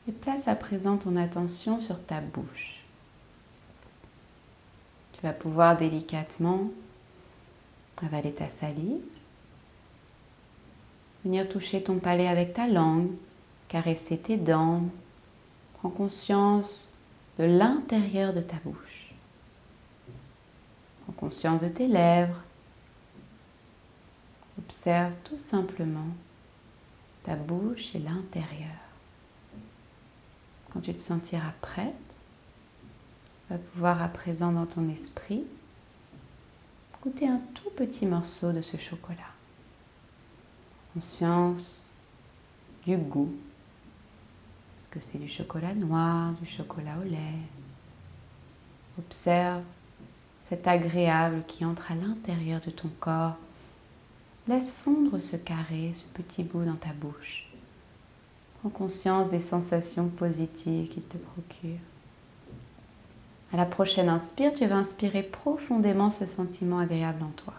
et 0.08 0.12
place 0.12 0.48
à 0.48 0.56
présent 0.56 0.98
ton 0.98 1.16
attention 1.16 1.80
sur 1.80 2.04
ta 2.04 2.20
bouche. 2.20 2.84
Tu 5.14 5.22
vas 5.22 5.34
pouvoir 5.34 5.78
délicatement 5.78 6.70
avaler 8.04 8.34
ta 8.34 8.50
salive, 8.50 9.02
venir 11.24 11.48
toucher 11.48 11.82
ton 11.82 12.00
palais 12.00 12.28
avec 12.28 12.54
ta 12.54 12.68
langue, 12.68 13.12
caresser 13.68 14.18
tes 14.18 14.38
dents, 14.38 14.84
prends 15.76 15.90
conscience 15.90 16.92
de 17.38 17.46
l'intérieur 17.46 18.34
de 18.34 18.42
ta 18.42 18.58
bouche, 18.66 19.14
prends 21.04 21.14
conscience 21.14 21.62
de 21.62 21.70
tes 21.70 21.88
lèvres, 21.88 22.43
observe 24.64 25.16
tout 25.24 25.38
simplement 25.38 26.08
ta 27.24 27.36
bouche 27.36 27.94
et 27.96 28.00
l'intérieur. 28.00 28.70
Quand 30.72 30.82
tu 30.82 30.94
te 30.94 31.02
sentiras 31.02 31.54
prête, 31.62 31.94
tu 33.48 33.54
vas 33.54 33.60
pouvoir 33.60 34.02
à 34.02 34.08
présent 34.08 34.52
dans 34.52 34.66
ton 34.66 34.90
esprit 34.90 35.44
goûter 37.02 37.28
un 37.28 37.42
tout 37.54 37.70
petit 37.76 38.06
morceau 38.06 38.54
de 38.54 38.62
ce 38.62 38.78
chocolat. 38.78 39.18
Conscience 40.94 41.90
du 42.86 42.96
goût, 42.98 43.34
que 44.90 45.00
c'est 45.02 45.18
du 45.18 45.28
chocolat 45.28 45.74
noir, 45.74 46.32
du 46.34 46.48
chocolat 46.48 46.98
au 47.00 47.04
lait. 47.04 47.40
Observe 48.98 49.64
cet 50.48 50.68
agréable 50.68 51.44
qui 51.48 51.66
entre 51.66 51.92
à 51.92 51.96
l'intérieur 51.96 52.62
de 52.62 52.70
ton 52.70 52.90
corps. 53.00 53.36
Laisse 54.48 54.74
fondre 54.74 55.20
ce 55.22 55.38
carré, 55.38 55.92
ce 55.94 56.06
petit 56.14 56.44
bout 56.44 56.64
dans 56.64 56.76
ta 56.76 56.90
bouche. 56.94 57.48
Prends 58.60 58.70
conscience 58.70 59.30
des 59.30 59.40
sensations 59.40 60.08
positives 60.10 60.90
qu'il 60.90 61.04
te 61.04 61.18
procure. 61.18 61.80
À 63.54 63.58
la 63.58 63.66
prochaine 63.66 64.10
inspire, 64.10 64.54
tu 64.54 64.66
vas 64.66 64.76
inspirer 64.76 65.24
profondément 65.24 66.12
ce 66.12 66.26
sentiment 66.26 66.80
agréable 66.80 67.24
en 67.24 67.32
toi. 67.36 67.54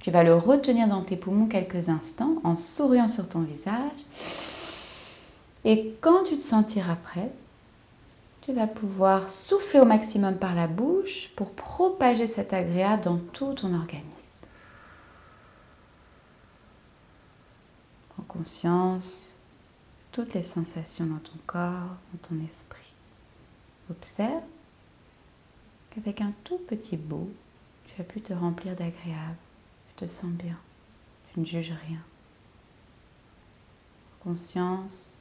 Tu 0.00 0.10
vas 0.10 0.24
le 0.24 0.34
retenir 0.34 0.88
dans 0.88 1.02
tes 1.02 1.16
poumons 1.16 1.46
quelques 1.46 1.88
instants 1.88 2.36
en 2.42 2.56
souriant 2.56 3.08
sur 3.08 3.28
ton 3.28 3.40
visage. 3.40 3.92
Et 5.64 5.94
quand 6.00 6.24
tu 6.24 6.36
te 6.36 6.42
sentiras 6.42 6.96
prête, 6.96 7.34
tu 8.42 8.52
vas 8.52 8.66
pouvoir 8.66 9.30
souffler 9.30 9.80
au 9.80 9.86
maximum 9.86 10.34
par 10.36 10.54
la 10.54 10.66
bouche 10.66 11.30
pour 11.36 11.50
propager 11.52 12.28
cet 12.28 12.52
agréable 12.52 13.04
dans 13.04 13.16
tout 13.16 13.54
ton 13.54 13.72
organisme. 13.72 14.10
Prends 18.10 18.23
conscience 18.36 19.36
toutes 20.12 20.34
les 20.34 20.42
sensations 20.42 21.06
dans 21.06 21.18
ton 21.18 21.38
corps, 21.46 21.96
dans 22.12 22.28
ton 22.28 22.44
esprit. 22.44 22.92
Observe 23.90 24.42
avec 25.96 26.20
un 26.20 26.32
tout 26.42 26.58
petit 26.58 26.96
bout, 26.96 27.30
tu 27.86 28.00
as 28.00 28.04
pu 28.04 28.20
te 28.20 28.32
remplir 28.32 28.74
d'agréable. 28.74 29.36
Tu 29.88 30.04
te 30.04 30.10
sens 30.10 30.30
bien. 30.30 30.58
Tu 31.32 31.40
ne 31.40 31.44
juges 31.44 31.74
rien. 31.86 32.00
Conscience 34.20 35.16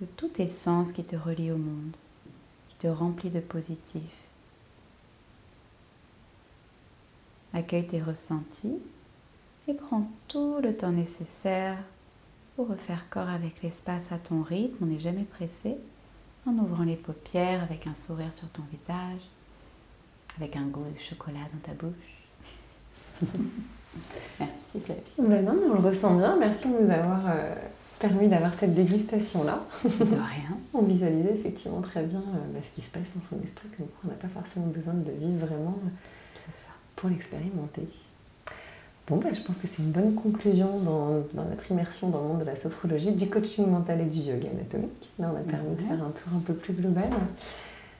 de 0.00 0.06
tous 0.06 0.28
tes 0.28 0.48
sens 0.48 0.92
qui 0.92 1.04
te 1.04 1.14
relient 1.14 1.52
au 1.52 1.58
monde, 1.58 1.94
qui 2.68 2.76
te 2.76 2.86
remplit 2.86 3.30
de 3.30 3.40
positif. 3.40 4.02
Accueille 7.52 7.86
tes 7.86 8.02
ressentis 8.02 8.78
et 9.70 9.74
prends 9.74 10.06
tout 10.28 10.56
le 10.62 10.76
temps 10.76 10.90
nécessaire 10.90 11.78
pour 12.56 12.68
refaire 12.68 13.08
corps 13.08 13.28
avec 13.28 13.62
l'espace 13.62 14.10
à 14.12 14.18
ton 14.18 14.42
rythme. 14.42 14.76
On 14.82 14.86
n'est 14.86 14.98
jamais 14.98 15.22
pressé. 15.24 15.76
En 16.46 16.52
ouvrant 16.52 16.84
les 16.84 16.96
paupières 16.96 17.62
avec 17.62 17.86
un 17.86 17.94
sourire 17.94 18.32
sur 18.32 18.48
ton 18.48 18.62
visage, 18.72 19.20
avec 20.38 20.56
un 20.56 20.64
goût 20.64 20.84
de 20.84 20.98
chocolat 20.98 21.46
dans 21.52 21.60
ta 21.62 21.72
bouche. 21.74 21.92
Merci 24.40 24.80
Flavie. 24.84 25.00
Ben 25.18 25.44
non, 25.44 25.54
on 25.70 25.74
le 25.80 25.88
ressent 25.88 26.16
bien. 26.16 26.36
Merci 26.36 26.68
de 26.68 26.78
nous 26.82 26.90
avoir 26.90 27.20
euh, 27.28 27.54
permis 27.98 28.28
d'avoir 28.28 28.54
cette 28.58 28.74
dégustation-là. 28.74 29.62
De 29.84 29.90
rien. 30.04 30.56
on 30.72 30.82
visualisait 30.82 31.34
effectivement 31.34 31.82
très 31.82 32.02
bien 32.04 32.20
euh, 32.20 32.52
bah, 32.54 32.60
ce 32.64 32.74
qui 32.74 32.80
se 32.80 32.90
passe 32.90 33.02
dans 33.14 33.22
son 33.28 33.42
esprit, 33.44 33.68
comme 33.76 33.86
quoi 33.86 34.00
on 34.06 34.08
n'a 34.08 34.14
pas 34.14 34.28
forcément 34.28 34.66
besoin 34.68 34.94
de 34.94 35.10
vivre 35.10 35.46
vraiment 35.46 35.78
C'est 36.34 36.56
ça. 36.64 36.70
pour 36.96 37.10
l'expérimenter. 37.10 37.86
Bon, 39.10 39.16
bah, 39.16 39.30
je 39.32 39.40
pense 39.40 39.58
que 39.58 39.66
c'est 39.66 39.82
une 39.82 39.90
bonne 39.90 40.14
conclusion 40.14 40.78
dans, 40.78 41.24
dans, 41.34 41.44
notre 41.50 41.68
immersion 41.72 42.10
dans 42.10 42.20
le 42.20 42.28
monde 42.28 42.38
de 42.38 42.44
la 42.44 42.54
sophrologie, 42.54 43.10
du 43.10 43.28
coaching 43.28 43.68
mental 43.68 44.00
et 44.00 44.04
du 44.04 44.20
yoga 44.20 44.48
anatomique. 44.48 45.10
Là, 45.18 45.32
on 45.34 45.36
a 45.36 45.40
permis 45.40 45.74
de 45.74 45.80
faire 45.80 46.00
un 46.00 46.10
tour 46.10 46.32
un 46.36 46.38
peu 46.38 46.54
plus 46.54 46.72
global. 46.72 47.10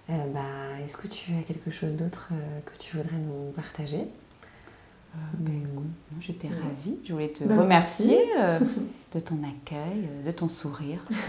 Euh, 0.08 0.12
bah, 0.32 0.40
Est-ce 0.84 0.96
que 0.96 1.08
tu 1.08 1.32
as 1.34 1.42
quelque 1.42 1.72
chose 1.72 1.94
d'autre 1.94 2.28
euh, 2.30 2.60
que 2.64 2.78
tu 2.78 2.96
voudrais 2.96 3.16
nous 3.16 3.50
partager? 3.56 4.02
Euh, 5.16 5.18
ben, 5.40 5.66
J'étais 6.20 6.46
ravie. 6.46 6.98
Je 7.04 7.12
voulais 7.12 7.30
te 7.30 7.42
bah, 7.42 7.60
remercier 7.60 8.20
euh, 8.38 8.60
de 9.12 9.18
ton 9.18 9.38
accueil, 9.42 10.08
de 10.24 10.30
ton 10.30 10.48
sourire. 10.48 11.04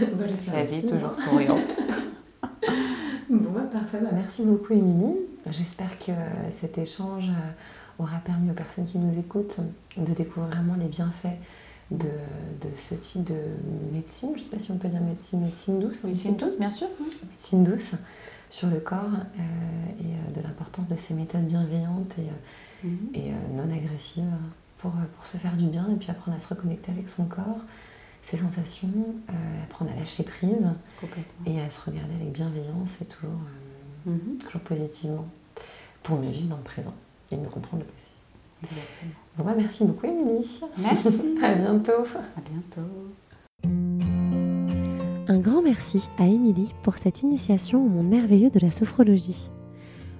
la 0.52 0.64
vie 0.64 0.82
toujours 0.82 1.08
hein. 1.08 1.12
souriante. 1.12 1.80
bon, 3.28 3.66
parfait. 3.72 3.98
Merci 4.12 4.44
beaucoup, 4.44 4.74
Émilie. 4.74 5.16
J'espère 5.50 5.98
que 5.98 6.12
cet 6.60 6.78
échange 6.78 7.28
aura 8.02 8.18
permis 8.18 8.50
aux 8.50 8.54
personnes 8.54 8.84
qui 8.84 8.98
nous 8.98 9.18
écoutent 9.18 9.58
de 9.96 10.12
découvrir 10.12 10.50
vraiment 10.50 10.74
les 10.74 10.88
bienfaits 10.88 11.38
de, 11.90 12.08
de 12.60 12.76
ce 12.76 12.94
type 12.94 13.24
de 13.24 13.38
médecine. 13.92 14.30
Je 14.34 14.38
ne 14.38 14.44
sais 14.44 14.56
pas 14.56 14.62
si 14.62 14.70
on 14.70 14.76
peut 14.78 14.88
dire 14.88 15.00
médecine, 15.00 15.40
médecine 15.40 15.80
douce. 15.80 16.04
Médecine 16.04 16.36
douce, 16.36 16.58
bien 16.58 16.70
sûr. 16.70 16.88
Médecine 17.30 17.64
douce 17.64 17.92
sur 18.50 18.68
le 18.68 18.80
corps 18.80 19.16
et 20.00 20.34
de 20.34 20.42
l'importance 20.42 20.86
de 20.86 20.96
ces 20.96 21.14
méthodes 21.14 21.46
bienveillantes 21.46 22.18
et 22.18 22.28
Mhm. 22.84 23.08
et 23.14 23.32
euh, 23.32 23.34
non 23.54 23.72
agressive 23.74 24.24
pour, 24.78 24.90
euh, 24.92 25.04
pour, 25.16 25.26
se 25.26 25.36
faire 25.36 25.56
du 25.56 25.66
bien 25.66 25.88
et 25.90 25.96
puis 25.96 26.10
apprendre 26.10 26.36
à 26.36 26.40
se 26.40 26.48
reconnecter 26.48 26.90
avec 26.90 27.08
son 27.08 27.24
corps, 27.24 27.60
ses 28.22 28.36
sensations, 28.36 28.88
euh, 29.30 29.62
apprendre 29.64 29.92
à 29.92 29.98
lâcher 29.98 30.24
prise 30.24 30.66
et 31.46 31.60
à 31.60 31.70
se 31.70 31.80
regarder 31.82 32.14
avec 32.14 32.32
bienveillance 32.32 32.90
et 33.00 33.04
toujours, 33.04 33.38
mhm. 34.06 34.38
toujours 34.38 34.60
positivement 34.62 35.26
pour 36.02 36.18
mieux 36.18 36.30
vivre 36.30 36.48
dans 36.48 36.56
le 36.56 36.62
présent 36.62 36.94
et 37.32 37.36
mieux 37.36 37.48
comprendre 37.48 37.82
le 37.82 37.88
passé. 37.88 38.08
Exactement. 38.62 39.12
Bon 39.36 39.44
bah 39.44 39.54
merci 39.56 39.84
beaucoup 39.84 40.06
Émilie. 40.06 40.60
Merci. 40.78 41.38
à 41.42 41.54
bientôt. 41.54 42.04
À 42.36 42.40
bientôt. 42.40 42.90
Un 45.28 45.38
grand 45.38 45.62
merci 45.62 46.08
à 46.18 46.26
Émilie 46.26 46.74
pour 46.82 46.96
cette 46.96 47.22
initiation 47.22 47.84
au 47.84 47.88
monde 47.88 48.08
merveilleux 48.08 48.50
de 48.50 48.60
la 48.60 48.70
sophrologie. 48.70 49.50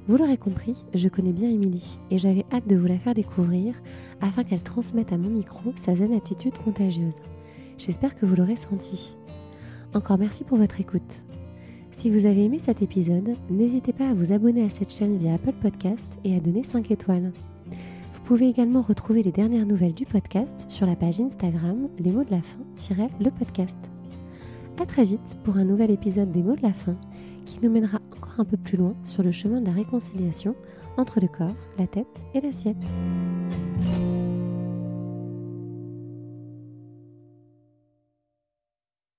Vous 0.08 0.16
l'aurez 0.16 0.36
compris, 0.36 0.84
je 0.94 1.08
connais 1.08 1.32
bien 1.32 1.48
Émilie 1.48 1.98
et 2.10 2.18
j'avais 2.18 2.44
hâte 2.52 2.66
de 2.66 2.76
vous 2.76 2.86
la 2.86 2.98
faire 2.98 3.14
découvrir 3.14 3.74
afin 4.20 4.42
qu'elle 4.42 4.62
transmette 4.62 5.12
à 5.12 5.18
mon 5.18 5.28
micro 5.28 5.72
sa 5.76 5.94
zen 5.94 6.12
attitude 6.12 6.58
contagieuse. 6.58 7.14
J'espère 7.78 8.16
que 8.16 8.26
vous 8.26 8.34
l'aurez 8.34 8.56
senti. 8.56 9.16
Encore 9.94 10.18
merci 10.18 10.42
pour 10.44 10.58
votre 10.58 10.80
écoute. 10.80 11.02
Si 11.92 12.10
vous 12.10 12.26
avez 12.26 12.46
aimé 12.46 12.58
cet 12.58 12.82
épisode, 12.82 13.36
n'hésitez 13.50 13.92
pas 13.92 14.08
à 14.08 14.14
vous 14.14 14.32
abonner 14.32 14.64
à 14.64 14.70
cette 14.70 14.92
chaîne 14.92 15.18
via 15.18 15.34
Apple 15.34 15.52
Podcast 15.52 16.06
et 16.24 16.34
à 16.34 16.40
donner 16.40 16.64
5 16.64 16.90
étoiles. 16.90 17.30
Vous 17.68 18.20
pouvez 18.24 18.48
également 18.48 18.80
retrouver 18.80 19.22
les 19.22 19.30
dernières 19.30 19.66
nouvelles 19.66 19.94
du 19.94 20.06
podcast 20.06 20.64
sur 20.68 20.86
la 20.86 20.96
page 20.96 21.20
Instagram 21.20 21.88
Les 21.98 22.10
mots 22.10 22.24
de 22.24 22.30
la 22.30 22.40
fin-le 22.42 23.30
podcast. 23.30 23.78
A 24.80 24.86
très 24.86 25.04
vite 25.04 25.36
pour 25.44 25.58
un 25.58 25.64
nouvel 25.64 25.90
épisode 25.90 26.32
des 26.32 26.42
mots 26.42 26.56
de 26.56 26.62
la 26.62 26.72
fin 26.72 26.96
qui 27.44 27.60
nous 27.62 27.70
mènera 27.70 27.98
encore 28.16 28.34
un 28.38 28.44
peu 28.44 28.56
plus 28.56 28.78
loin 28.78 28.94
sur 29.02 29.22
le 29.22 29.30
chemin 29.30 29.60
de 29.60 29.66
la 29.66 29.72
réconciliation 29.72 30.56
entre 30.96 31.20
le 31.20 31.28
corps, 31.28 31.54
la 31.78 31.86
tête 31.86 32.22
et 32.34 32.40
l'assiette. 32.40 32.76